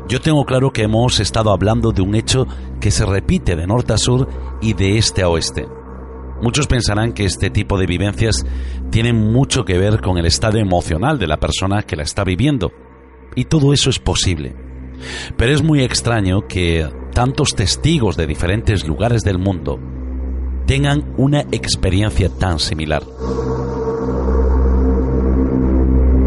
Yo 0.07 0.21
tengo 0.21 0.45
claro 0.45 0.71
que 0.71 0.83
hemos 0.83 1.19
estado 1.19 1.51
hablando 1.51 1.91
de 1.91 2.01
un 2.01 2.15
hecho 2.15 2.47
que 2.79 2.91
se 2.91 3.05
repite 3.05 3.55
de 3.55 3.67
norte 3.67 3.93
a 3.93 3.97
sur 3.97 4.29
y 4.61 4.73
de 4.73 4.97
este 4.97 5.23
a 5.23 5.29
oeste. 5.29 5.67
Muchos 6.41 6.67
pensarán 6.67 7.13
que 7.13 7.25
este 7.25 7.49
tipo 7.49 7.77
de 7.77 7.85
vivencias 7.85 8.45
tienen 8.89 9.15
mucho 9.15 9.63
que 9.63 9.77
ver 9.77 10.01
con 10.01 10.17
el 10.17 10.25
estado 10.25 10.57
emocional 10.57 11.17
de 11.19 11.27
la 11.27 11.39
persona 11.39 11.83
que 11.83 11.95
la 11.95 12.03
está 12.03 12.23
viviendo. 12.23 12.71
Y 13.35 13.45
todo 13.45 13.73
eso 13.73 13.89
es 13.89 13.99
posible. 13.99 14.55
Pero 15.37 15.53
es 15.53 15.63
muy 15.63 15.81
extraño 15.81 16.47
que 16.47 16.87
tantos 17.13 17.55
testigos 17.55 18.17
de 18.17 18.27
diferentes 18.27 18.87
lugares 18.87 19.23
del 19.23 19.37
mundo 19.37 19.79
tengan 20.65 21.13
una 21.17 21.41
experiencia 21.51 22.29
tan 22.29 22.59
similar. 22.59 23.03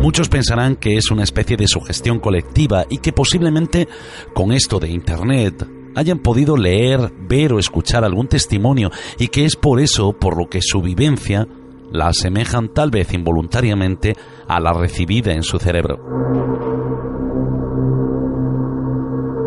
Muchos 0.01 0.29
pensarán 0.29 0.77
que 0.77 0.97
es 0.97 1.11
una 1.11 1.25
especie 1.25 1.57
de 1.57 1.67
sugestión 1.67 2.21
colectiva 2.21 2.85
y 2.89 2.99
que 2.99 3.13
posiblemente 3.13 3.89
con 4.35 4.53
esto 4.53 4.79
de 4.79 4.89
Internet, 4.89 5.67
hayan 5.97 6.21
podido 6.21 6.57
leer, 6.57 7.13
ver 7.19 7.53
o 7.53 7.59
escuchar 7.59 8.05
algún 8.05 8.29
testimonio 8.29 8.91
y 9.19 9.29
que 9.29 9.45
es 9.45 9.57
por 9.57 9.81
eso 9.81 10.13
por 10.13 10.39
lo 10.39 10.49
que 10.49 10.61
su 10.63 10.81
vivencia 10.81 11.49
la 11.91 12.09
asemejan 12.09 12.73
tal 12.73 12.91
vez 12.91 13.13
involuntariamente 13.15 14.15
a 14.47 14.61
la 14.61 14.73
recibida 14.73 15.33
en 15.33 15.43
su 15.43 15.59
cerebro. 15.59 15.99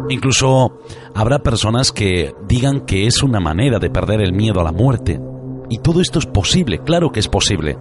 Incluso 0.09 0.79
habrá 1.13 1.39
personas 1.39 1.91
que 1.91 2.33
digan 2.47 2.81
que 2.81 3.05
es 3.05 3.21
una 3.21 3.39
manera 3.39 3.77
de 3.77 3.91
perder 3.91 4.21
el 4.21 4.33
miedo 4.33 4.59
a 4.59 4.63
la 4.63 4.71
muerte. 4.71 5.21
Y 5.69 5.77
todo 5.77 6.01
esto 6.01 6.17
es 6.17 6.25
posible, 6.25 6.79
claro 6.79 7.11
que 7.11 7.19
es 7.19 7.27
posible. 7.27 7.77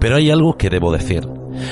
Pero 0.00 0.16
hay 0.16 0.30
algo 0.30 0.56
que 0.56 0.70
debo 0.70 0.90
decir, 0.90 1.28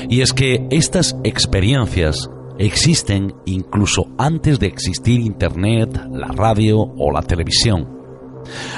y 0.07 0.21
es 0.21 0.33
que 0.33 0.67
estas 0.69 1.17
experiencias 1.23 2.29
existen 2.65 3.33
incluso 3.45 4.07
antes 4.17 4.59
de 4.59 4.67
existir 4.67 5.19
Internet, 5.19 5.99
la 6.11 6.27
radio 6.27 6.79
o 6.79 7.11
la 7.11 7.21
televisión. 7.21 7.87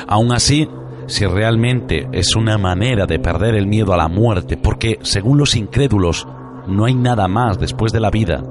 Aún 0.07 0.31
así, 0.31 0.67
si 1.07 1.25
realmente 1.25 2.07
es 2.13 2.35
una 2.35 2.57
manera 2.57 3.05
de 3.05 3.19
perder 3.19 3.55
el 3.55 3.67
miedo 3.67 3.93
a 3.93 3.97
la 3.97 4.07
muerte, 4.07 4.55
porque 4.57 4.99
según 5.01 5.37
los 5.37 5.55
incrédulos 5.55 6.25
no 6.65 6.85
hay 6.85 6.95
nada 6.95 7.27
más 7.27 7.59
después 7.59 7.91
de 7.91 7.99
la 7.99 8.09
vida, 8.09 8.41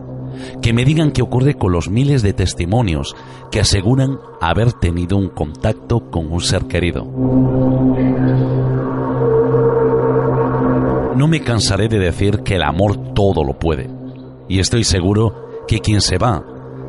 que 0.61 0.73
me 0.73 0.85
digan 0.85 1.13
qué 1.13 1.23
ocurre 1.23 1.55
con 1.55 1.73
los 1.73 1.89
miles 1.89 2.23
de 2.23 2.35
testimonios 2.35 3.15
que 3.51 3.61
aseguran 3.61 4.19
haber 4.41 4.73
tenido 4.75 5.17
un 5.17 5.29
contacto 5.29 6.11
con 6.11 6.31
un 6.31 6.41
ser 6.41 6.67
querido. 6.67 7.05
No 11.17 11.29
me 11.29 11.41
cansaré 11.41 11.89
de 11.89 11.99
decir 11.99 12.39
que 12.43 12.57
el 12.57 12.63
amor 12.63 13.15
todo 13.15 13.45
lo 13.45 13.59
puede, 13.59 13.89
y 14.53 14.61
estoy 14.61 14.85
seguro 14.85 15.65
que 15.67 15.79
quien 15.79 16.03
se 16.03 16.19
va 16.19 16.45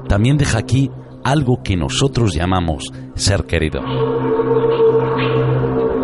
también 0.09 0.37
deja 0.37 0.57
aquí 0.57 0.91
algo 1.23 1.63
que 1.63 1.77
nosotros 1.77 2.33
llamamos 2.33 2.91
ser 3.15 3.45
querido. 3.45 3.79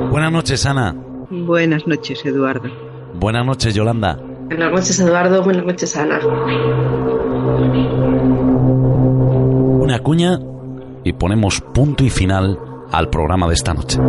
Buenas 0.10 0.32
noches, 0.32 0.66
Ana. 0.66 0.96
Buenas 1.30 1.86
noches, 1.86 2.26
Eduardo. 2.26 2.70
Buenas 3.14 3.46
noches, 3.46 3.76
Yolanda. 3.76 4.18
Buenas 4.48 4.72
noches, 4.72 5.02
Eduardo. 5.02 5.44
Buenas 5.44 5.66
noches, 5.66 5.98
Ana. 5.98 6.22
Una 9.82 10.00
cuña 10.00 10.40
y 11.04 11.12
ponemos 11.12 11.60
punto 11.60 12.06
y 12.06 12.10
final 12.10 12.58
al 12.90 13.10
programa 13.10 13.50
de 13.50 13.54
esta 13.56 13.74
noche. 13.74 14.00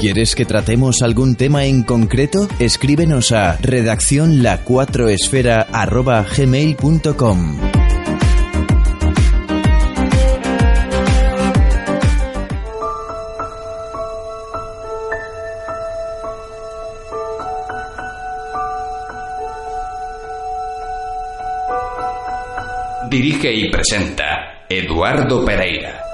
¿Quieres 0.00 0.34
que 0.34 0.46
tratemos 0.46 1.02
algún 1.02 1.36
tema 1.36 1.66
en 1.66 1.82
concreto? 1.82 2.48
Escríbenos 2.58 3.32
a 3.32 3.58
redacción 3.58 4.42
la 4.42 4.64
4 4.64 5.10
esfera@gmail.com. 5.10 7.58
Dirige 23.10 23.52
y 23.52 23.70
presenta 23.70 24.64
Eduardo 24.66 25.44
Pereira. 25.44 26.09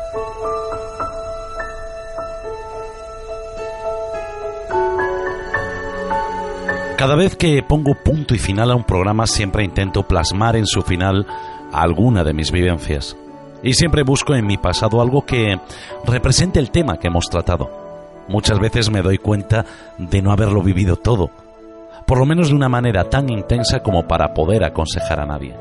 Cada 6.97 7.15
vez 7.15 7.37
que 7.37 7.63
pongo 7.63 7.95
punto 7.95 8.35
y 8.35 8.39
final 8.39 8.71
a 8.71 8.75
un 8.75 8.85
programa 8.85 9.27
siempre 9.27 9.63
intento 9.63 10.05
plasmar 10.05 10.57
en 10.57 10.67
su 10.67 10.81
final 10.81 11.27
alguna 11.71 12.25
de 12.25 12.33
mis 12.33 12.51
vivencias. 12.51 13.15
Y 13.63 13.75
siempre 13.75 14.03
busco 14.03 14.35
en 14.35 14.47
mi 14.47 14.57
pasado 14.57 15.03
algo 15.03 15.27
que 15.27 15.61
represente 16.07 16.59
el 16.59 16.71
tema 16.71 16.97
que 16.97 17.09
hemos 17.09 17.29
tratado. 17.29 17.71
Muchas 18.29 18.59
veces 18.59 18.91
me 18.91 19.03
doy 19.03 19.19
cuenta 19.19 19.67
de 19.99 20.23
no 20.23 20.33
haberlo 20.33 20.63
vivido 20.63 20.97
todo, 20.97 21.31
por 22.07 22.19
lo 22.19 22.25
menos 22.25 22.49
de 22.49 22.55
una 22.55 22.71
manera 22.71 23.05
tan 23.05 23.29
intensa 23.29 23.81
como 23.81 24.09
para 24.09 24.33
poder 24.33 24.65
aconsejar 24.65 25.21
a 25.21 25.27
nadie. 25.27 25.55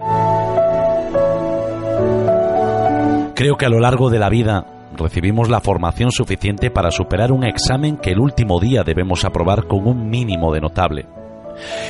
Creo 3.35 3.57
que 3.57 3.65
a 3.65 3.69
lo 3.69 3.81
largo 3.81 4.09
de 4.09 4.19
la 4.19 4.29
vida 4.29 4.65
recibimos 4.95 5.49
la 5.49 5.59
formación 5.59 6.11
suficiente 6.11 6.71
para 6.71 6.91
superar 6.91 7.33
un 7.33 7.43
examen 7.43 7.97
que 7.97 8.11
el 8.11 8.19
último 8.19 8.61
día 8.61 8.83
debemos 8.83 9.25
aprobar 9.25 9.67
con 9.67 9.85
un 9.85 10.09
mínimo 10.09 10.53
de 10.53 10.61
notable. 10.61 11.05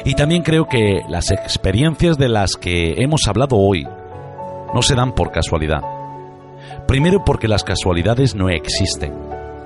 Y 0.04 0.14
también 0.16 0.44
creo 0.44 0.68
que 0.68 1.02
las 1.10 1.32
experiencias 1.32 2.18
de 2.18 2.30
las 2.30 2.56
que 2.56 3.02
hemos 3.02 3.28
hablado 3.28 3.58
hoy 3.58 3.88
no 4.74 4.82
se 4.82 4.96
dan 4.96 5.14
por 5.14 5.32
casualidad. 5.32 5.82
Primero 6.88 7.24
porque 7.26 7.48
las 7.48 7.64
casualidades 7.64 8.36
no 8.36 8.50
existen. 8.50 9.14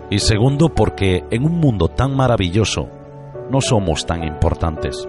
Y 0.10 0.20
segundo 0.20 0.70
porque 0.70 1.24
en 1.30 1.44
un 1.44 1.60
mundo 1.60 1.88
tan 1.88 2.16
maravilloso 2.16 2.90
no 3.52 3.62
somos 3.62 4.06
tan 4.06 4.24
importantes. 4.24 5.08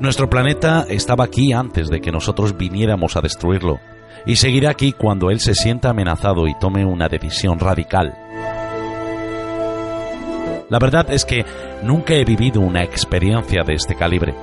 Nuestro 0.00 0.28
planeta 0.28 0.86
estaba 0.88 1.24
aquí 1.24 1.52
antes 1.52 1.88
de 1.88 2.00
que 2.00 2.10
nosotros 2.10 2.56
viniéramos 2.56 3.16
a 3.16 3.20
destruirlo 3.20 3.78
y 4.24 4.36
seguirá 4.36 4.70
aquí 4.70 4.92
cuando 4.92 5.30
él 5.30 5.40
se 5.40 5.54
sienta 5.54 5.90
amenazado 5.90 6.46
y 6.46 6.54
tome 6.58 6.84
una 6.84 7.08
decisión 7.08 7.58
radical. 7.58 8.21
La 10.72 10.78
verdad 10.78 11.10
es 11.10 11.26
que 11.26 11.44
nunca 11.82 12.14
he 12.14 12.24
vivido 12.24 12.62
una 12.62 12.82
experiencia 12.82 13.62
de 13.62 13.74
este 13.74 13.94
calibre, 13.94 14.34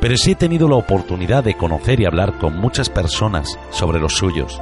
pero 0.00 0.16
sí 0.16 0.32
he 0.32 0.34
tenido 0.34 0.66
la 0.66 0.74
oportunidad 0.74 1.44
de 1.44 1.54
conocer 1.54 2.00
y 2.00 2.06
hablar 2.06 2.38
con 2.38 2.58
muchas 2.58 2.90
personas 2.90 3.56
sobre 3.70 4.00
los 4.00 4.14
suyos. 4.14 4.60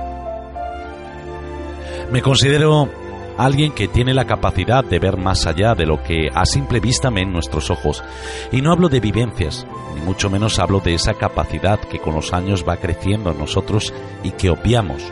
Me 2.13 2.21
considero 2.21 2.91
alguien 3.39 3.73
que 3.73 3.89
tiene 3.89 4.13
la 4.13 4.27
capacidad 4.27 4.85
de 4.85 4.99
ver 4.99 5.17
más 5.17 5.47
allá 5.47 5.75
de 5.75 5.87
lo 5.87 6.03
que 6.03 6.29
a 6.35 6.45
simple 6.45 6.79
vista 6.79 7.09
ven 7.09 7.33
nuestros 7.33 7.71
ojos, 7.71 8.05
y 8.53 8.61
no 8.61 8.71
hablo 8.71 8.91
de 8.91 9.01
vivencias, 9.01 9.67
ni 9.95 10.03
mucho 10.03 10.29
menos 10.29 10.59
hablo 10.59 10.81
de 10.81 10.93
esa 10.93 11.15
capacidad 11.15 11.81
que 11.81 12.01
con 12.01 12.17
los 12.17 12.35
años 12.35 12.67
va 12.69 12.77
creciendo 12.77 13.31
en 13.31 13.39
nosotros 13.39 13.95
y 14.23 14.33
que 14.33 14.51
obviamos. 14.51 15.03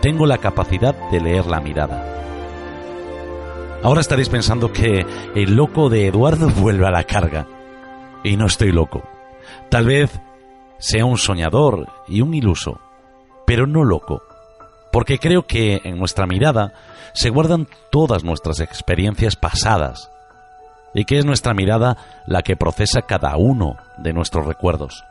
Tengo 0.00 0.26
la 0.26 0.38
capacidad 0.38 0.94
de 1.10 1.20
leer 1.20 1.46
la 1.46 1.58
mirada 1.58 2.16
Ahora 3.86 4.00
estaréis 4.00 4.28
pensando 4.28 4.72
que 4.72 5.06
el 5.36 5.54
loco 5.54 5.88
de 5.88 6.08
Eduardo 6.08 6.48
vuelve 6.50 6.88
a 6.88 6.90
la 6.90 7.04
carga. 7.04 7.46
Y 8.24 8.36
no 8.36 8.46
estoy 8.46 8.72
loco. 8.72 9.04
Tal 9.68 9.86
vez 9.86 10.10
sea 10.78 11.04
un 11.04 11.16
soñador 11.16 11.86
y 12.08 12.20
un 12.20 12.34
iluso, 12.34 12.80
pero 13.46 13.68
no 13.68 13.84
loco. 13.84 14.24
Porque 14.90 15.20
creo 15.20 15.46
que 15.46 15.82
en 15.84 15.98
nuestra 15.98 16.26
mirada 16.26 16.72
se 17.12 17.30
guardan 17.30 17.68
todas 17.92 18.24
nuestras 18.24 18.58
experiencias 18.58 19.36
pasadas 19.36 20.10
y 20.92 21.04
que 21.04 21.18
es 21.18 21.24
nuestra 21.24 21.54
mirada 21.54 22.24
la 22.26 22.42
que 22.42 22.56
procesa 22.56 23.02
cada 23.02 23.36
uno 23.36 23.76
de 23.98 24.12
nuestros 24.12 24.46
recuerdos. 24.46 25.04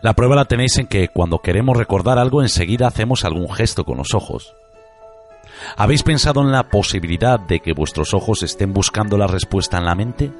La 0.00 0.14
prueba 0.14 0.36
la 0.36 0.46
tenéis 0.46 0.78
en 0.78 0.86
que 0.86 1.08
cuando 1.08 1.40
queremos 1.40 1.76
recordar 1.76 2.18
algo 2.18 2.40
enseguida 2.40 2.86
hacemos 2.86 3.26
algún 3.26 3.52
gesto 3.52 3.84
con 3.84 3.98
los 3.98 4.14
ojos. 4.14 4.54
¿Habéis 5.76 6.02
pensado 6.02 6.40
en 6.42 6.52
la 6.52 6.64
posibilidad 6.64 7.38
de 7.40 7.60
que 7.60 7.72
vuestros 7.72 8.14
ojos 8.14 8.42
estén 8.42 8.72
buscando 8.72 9.16
la 9.16 9.26
respuesta 9.26 9.78
en 9.78 9.84
la 9.84 9.94
mente? 9.94 10.30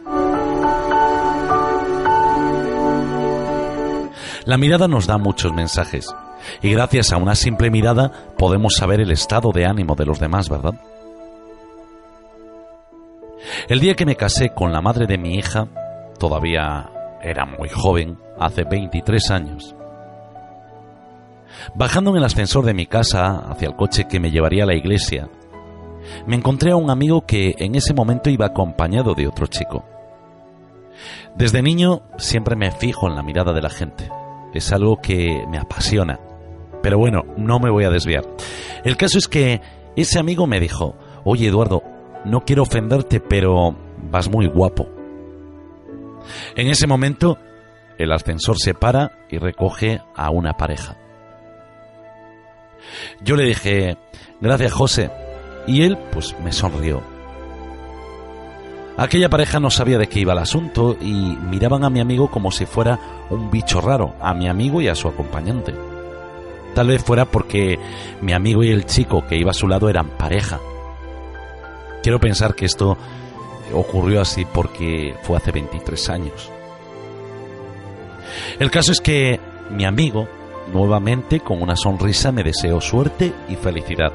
La 4.45 4.57
mirada 4.57 4.89
nos 4.89 5.07
da 5.07 5.19
muchos 5.19 5.53
mensajes 5.53 6.14
y 6.62 6.71
gracias 6.71 7.12
a 7.12 7.19
una 7.19 7.35
simple 7.35 7.71
mirada 7.71 8.11
podemos 8.39 8.77
saber 8.77 9.01
el 9.01 9.11
estado 9.11 9.51
de 9.53 9.66
ánimo 9.66 9.95
de 9.95 10.07
los 10.07 10.19
demás, 10.19 10.49
¿verdad? 10.49 10.75
El 13.69 13.81
día 13.81 13.95
que 13.95 14.07
me 14.07 14.16
casé 14.16 14.51
con 14.51 14.73
la 14.73 14.81
madre 14.81 15.07
de 15.07 15.19
mi 15.19 15.35
hija, 15.35 15.69
todavía 16.19 16.91
era 17.23 17.45
muy 17.45 17.69
joven, 17.69 18.19
hace 18.39 18.64
23 18.64 19.31
años, 19.31 19.75
Bajando 21.74 22.11
en 22.11 22.16
el 22.16 22.24
ascensor 22.24 22.64
de 22.64 22.74
mi 22.74 22.86
casa 22.86 23.50
hacia 23.50 23.68
el 23.68 23.76
coche 23.76 24.06
que 24.09 24.20
me 24.20 24.30
llevaría 24.30 24.64
a 24.64 24.66
la 24.66 24.74
iglesia, 24.74 25.28
me 26.26 26.36
encontré 26.36 26.72
a 26.72 26.76
un 26.76 26.90
amigo 26.90 27.26
que 27.26 27.54
en 27.59 27.74
ese 27.74 27.94
momento 27.94 28.30
iba 28.30 28.46
acompañado 28.46 29.14
de 29.14 29.26
otro 29.26 29.46
chico. 29.46 29.84
Desde 31.36 31.62
niño 31.62 32.02
siempre 32.16 32.56
me 32.56 32.70
fijo 32.72 33.09
en 33.09 33.14
la 33.14 33.22
mirada 33.22 33.52
de 33.52 33.62
la 33.62 33.70
gente. 33.70 34.11
Es 34.52 34.72
algo 34.72 35.00
que 35.00 35.44
me 35.48 35.59
apasiona. 35.59 36.18
Pero 36.82 36.98
bueno, 36.98 37.24
no 37.36 37.59
me 37.59 37.70
voy 37.70 37.84
a 37.84 37.90
desviar. 37.90 38.24
El 38.84 38.96
caso 38.96 39.18
es 39.18 39.28
que 39.28 39.61
ese 39.96 40.18
amigo 40.18 40.46
me 40.46 40.61
dijo, 40.61 40.96
oye 41.24 41.48
Eduardo, 41.48 41.82
no 42.24 42.44
quiero 42.44 42.62
ofenderte, 42.62 43.20
pero 43.20 43.76
vas 44.11 44.30
muy 44.30 44.46
guapo. 44.46 44.88
En 46.56 46.68
ese 46.68 46.86
momento, 46.86 47.38
el 47.98 48.12
ascensor 48.12 48.56
se 48.59 48.74
para 48.74 49.12
y 49.28 49.38
recoge 49.38 50.00
a 50.14 50.30
una 50.30 50.54
pareja. 50.54 50.96
Yo 53.20 53.36
le 53.36 53.45
dije, 53.45 53.97
gracias 54.41 54.72
José, 54.72 55.11
Y 55.66 55.82
él, 55.82 55.99
pues, 56.12 56.34
me 56.43 56.53
sonrió. 56.53 57.03
Aquella 58.97 59.28
pareja 59.28 59.61
no 59.61 59.70
sabía 59.70 59.97
de 59.97 60.09
qué 60.09 60.20
iba 60.20 60.32
el 60.32 60.41
asunto 60.41 60.97
y 61.01 61.12
miraban 61.12 61.84
a 61.84 61.91
mi 61.91 62.01
amigo 62.01 62.30
como 62.30 62.51
si 62.51 62.66
fuera 62.66 62.99
un 63.30 63.51
bicho 63.51 63.80
raro, 63.80 64.14
a 64.20 64.34
mi 64.34 64.49
amigo 64.49 64.80
y 64.80 64.89
a 64.89 64.97
su 64.97 65.07
acompañante. 65.07 65.72
Tal 66.74 66.89
vez 66.89 67.05
fuera 67.05 67.24
porque 67.24 67.78
mi 68.20 68.32
amigo 68.32 68.64
y 68.64 68.70
el 68.70 68.86
chico 68.86 69.24
que 69.26 69.36
iba 69.36 69.53
a 69.53 69.55
su 69.55 69.68
lado 69.68 69.89
eran 69.89 70.09
pareja. 70.11 70.59
Quiero 72.03 72.18
pensar 72.18 72.55
que 72.55 72.66
esto 72.66 72.97
ocurrió 73.72 74.20
así 74.20 74.45
porque 74.45 75.14
fue 75.22 75.36
hace 75.36 75.53
23 75.53 76.09
años. 76.09 76.51
El 78.59 78.70
caso 78.70 78.93
es 78.93 79.01
que 79.01 79.39
mi 79.70 79.84
amigo, 79.84 80.28
nuevamente 80.73 81.41
con 81.41 81.62
una 81.62 81.77
sonrisa, 81.77 82.33
me 82.33 82.43
deseó 82.43 82.81
suerte 82.81 83.33
y 83.49 83.57
felicidad. 83.57 84.12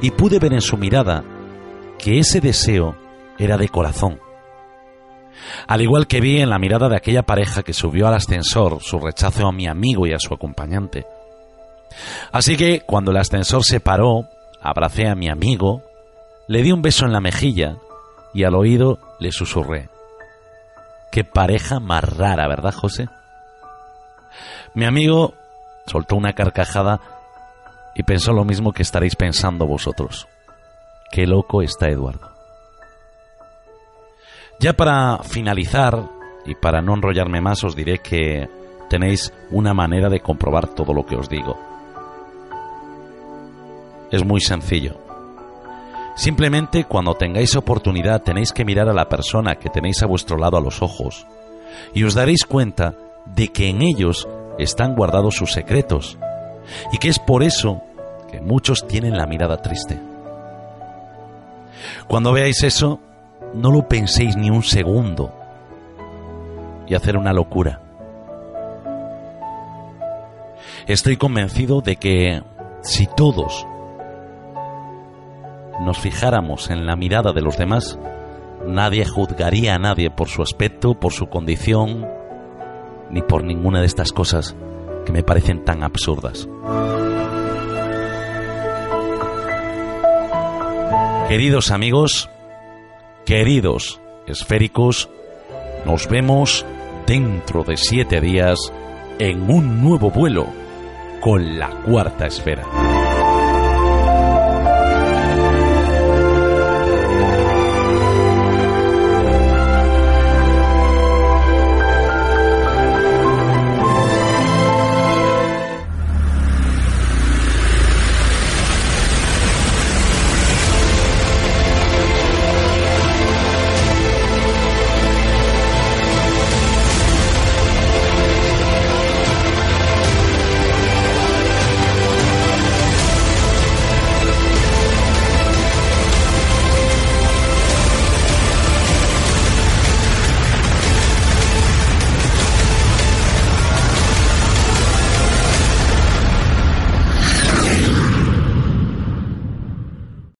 Y 0.00 0.10
pude 0.10 0.38
ver 0.38 0.52
en 0.52 0.60
su 0.60 0.76
mirada 0.76 1.24
que 1.98 2.18
ese 2.18 2.40
deseo 2.40 2.96
era 3.38 3.56
de 3.56 3.68
corazón. 3.68 4.20
Al 5.66 5.80
igual 5.80 6.06
que 6.06 6.20
vi 6.20 6.40
en 6.40 6.50
la 6.50 6.58
mirada 6.58 6.88
de 6.88 6.96
aquella 6.96 7.22
pareja 7.22 7.62
que 7.62 7.72
subió 7.72 8.06
al 8.06 8.14
ascensor 8.14 8.78
su 8.82 8.98
rechazo 8.98 9.46
a 9.46 9.52
mi 9.52 9.66
amigo 9.66 10.06
y 10.06 10.12
a 10.12 10.18
su 10.18 10.32
acompañante. 10.34 11.06
Así 12.32 12.56
que 12.56 12.80
cuando 12.80 13.10
el 13.10 13.18
ascensor 13.18 13.64
se 13.64 13.80
paró, 13.80 14.28
abracé 14.60 15.08
a 15.08 15.14
mi 15.14 15.28
amigo, 15.28 15.82
le 16.48 16.62
di 16.62 16.72
un 16.72 16.82
beso 16.82 17.04
en 17.06 17.12
la 17.12 17.20
mejilla 17.20 17.76
y 18.32 18.44
al 18.44 18.54
oído 18.54 18.98
le 19.20 19.32
susurré. 19.32 19.88
Qué 21.12 21.24
pareja 21.24 21.78
más 21.78 22.04
rara, 22.04 22.48
¿verdad, 22.48 22.74
José? 22.74 23.08
Mi 24.74 24.84
amigo 24.84 25.34
soltó 25.86 26.16
una 26.16 26.32
carcajada 26.32 27.00
y 27.94 28.02
pensó 28.02 28.32
lo 28.32 28.44
mismo 28.44 28.72
que 28.72 28.82
estaréis 28.82 29.16
pensando 29.16 29.66
vosotros. 29.66 30.28
Qué 31.10 31.26
loco 31.26 31.62
está 31.62 31.88
Eduardo. 31.88 32.32
Ya 34.60 34.72
para 34.72 35.18
finalizar 35.22 36.08
y 36.46 36.54
para 36.54 36.80
no 36.80 36.94
enrollarme 36.94 37.40
más 37.40 37.64
os 37.64 37.76
diré 37.76 37.98
que 37.98 38.48
tenéis 38.88 39.32
una 39.50 39.74
manera 39.74 40.08
de 40.08 40.20
comprobar 40.20 40.68
todo 40.68 40.92
lo 40.92 41.04
que 41.04 41.16
os 41.16 41.28
digo. 41.28 41.58
Es 44.10 44.24
muy 44.24 44.40
sencillo. 44.40 44.96
Simplemente 46.16 46.84
cuando 46.84 47.14
tengáis 47.14 47.56
oportunidad 47.56 48.22
tenéis 48.22 48.52
que 48.52 48.64
mirar 48.64 48.88
a 48.88 48.94
la 48.94 49.08
persona 49.08 49.56
que 49.56 49.68
tenéis 49.68 50.02
a 50.02 50.06
vuestro 50.06 50.36
lado 50.36 50.56
a 50.56 50.60
los 50.60 50.80
ojos 50.82 51.26
y 51.92 52.04
os 52.04 52.14
daréis 52.14 52.44
cuenta 52.44 52.94
de 53.26 53.48
que 53.48 53.68
en 53.68 53.82
ellos 53.82 54.28
están 54.58 54.94
guardados 54.94 55.36
sus 55.36 55.52
secretos 55.52 56.18
y 56.92 56.98
que 56.98 57.08
es 57.08 57.18
por 57.18 57.42
eso 57.42 57.82
que 58.30 58.40
muchos 58.40 58.86
tienen 58.86 59.16
la 59.16 59.26
mirada 59.26 59.58
triste. 59.58 60.00
Cuando 62.08 62.32
veáis 62.32 62.62
eso, 62.62 63.00
no 63.54 63.70
lo 63.70 63.88
penséis 63.88 64.36
ni 64.36 64.50
un 64.50 64.62
segundo 64.62 65.32
y 66.86 66.94
hacer 66.94 67.16
una 67.16 67.32
locura. 67.32 67.80
Estoy 70.86 71.16
convencido 71.16 71.80
de 71.80 71.96
que 71.96 72.42
si 72.82 73.06
todos 73.06 73.66
nos 75.80 75.98
fijáramos 75.98 76.70
en 76.70 76.86
la 76.86 76.96
mirada 76.96 77.32
de 77.32 77.40
los 77.40 77.56
demás, 77.56 77.98
nadie 78.66 79.04
juzgaría 79.04 79.74
a 79.74 79.78
nadie 79.78 80.10
por 80.10 80.28
su 80.28 80.42
aspecto, 80.42 80.94
por 80.94 81.12
su 81.12 81.26
condición, 81.26 82.06
ni 83.10 83.22
por 83.22 83.44
ninguna 83.44 83.80
de 83.80 83.86
estas 83.86 84.12
cosas 84.12 84.56
que 85.04 85.12
me 85.12 85.22
parecen 85.22 85.64
tan 85.64 85.82
absurdas. 85.82 86.48
Queridos 91.28 91.70
amigos, 91.70 92.30
Queridos 93.24 94.02
esféricos, 94.26 95.08
nos 95.86 96.06
vemos 96.08 96.66
dentro 97.06 97.64
de 97.64 97.78
siete 97.78 98.20
días 98.20 98.58
en 99.18 99.50
un 99.50 99.82
nuevo 99.82 100.10
vuelo 100.10 100.46
con 101.22 101.58
la 101.58 101.70
cuarta 101.70 102.26
esfera. 102.26 103.03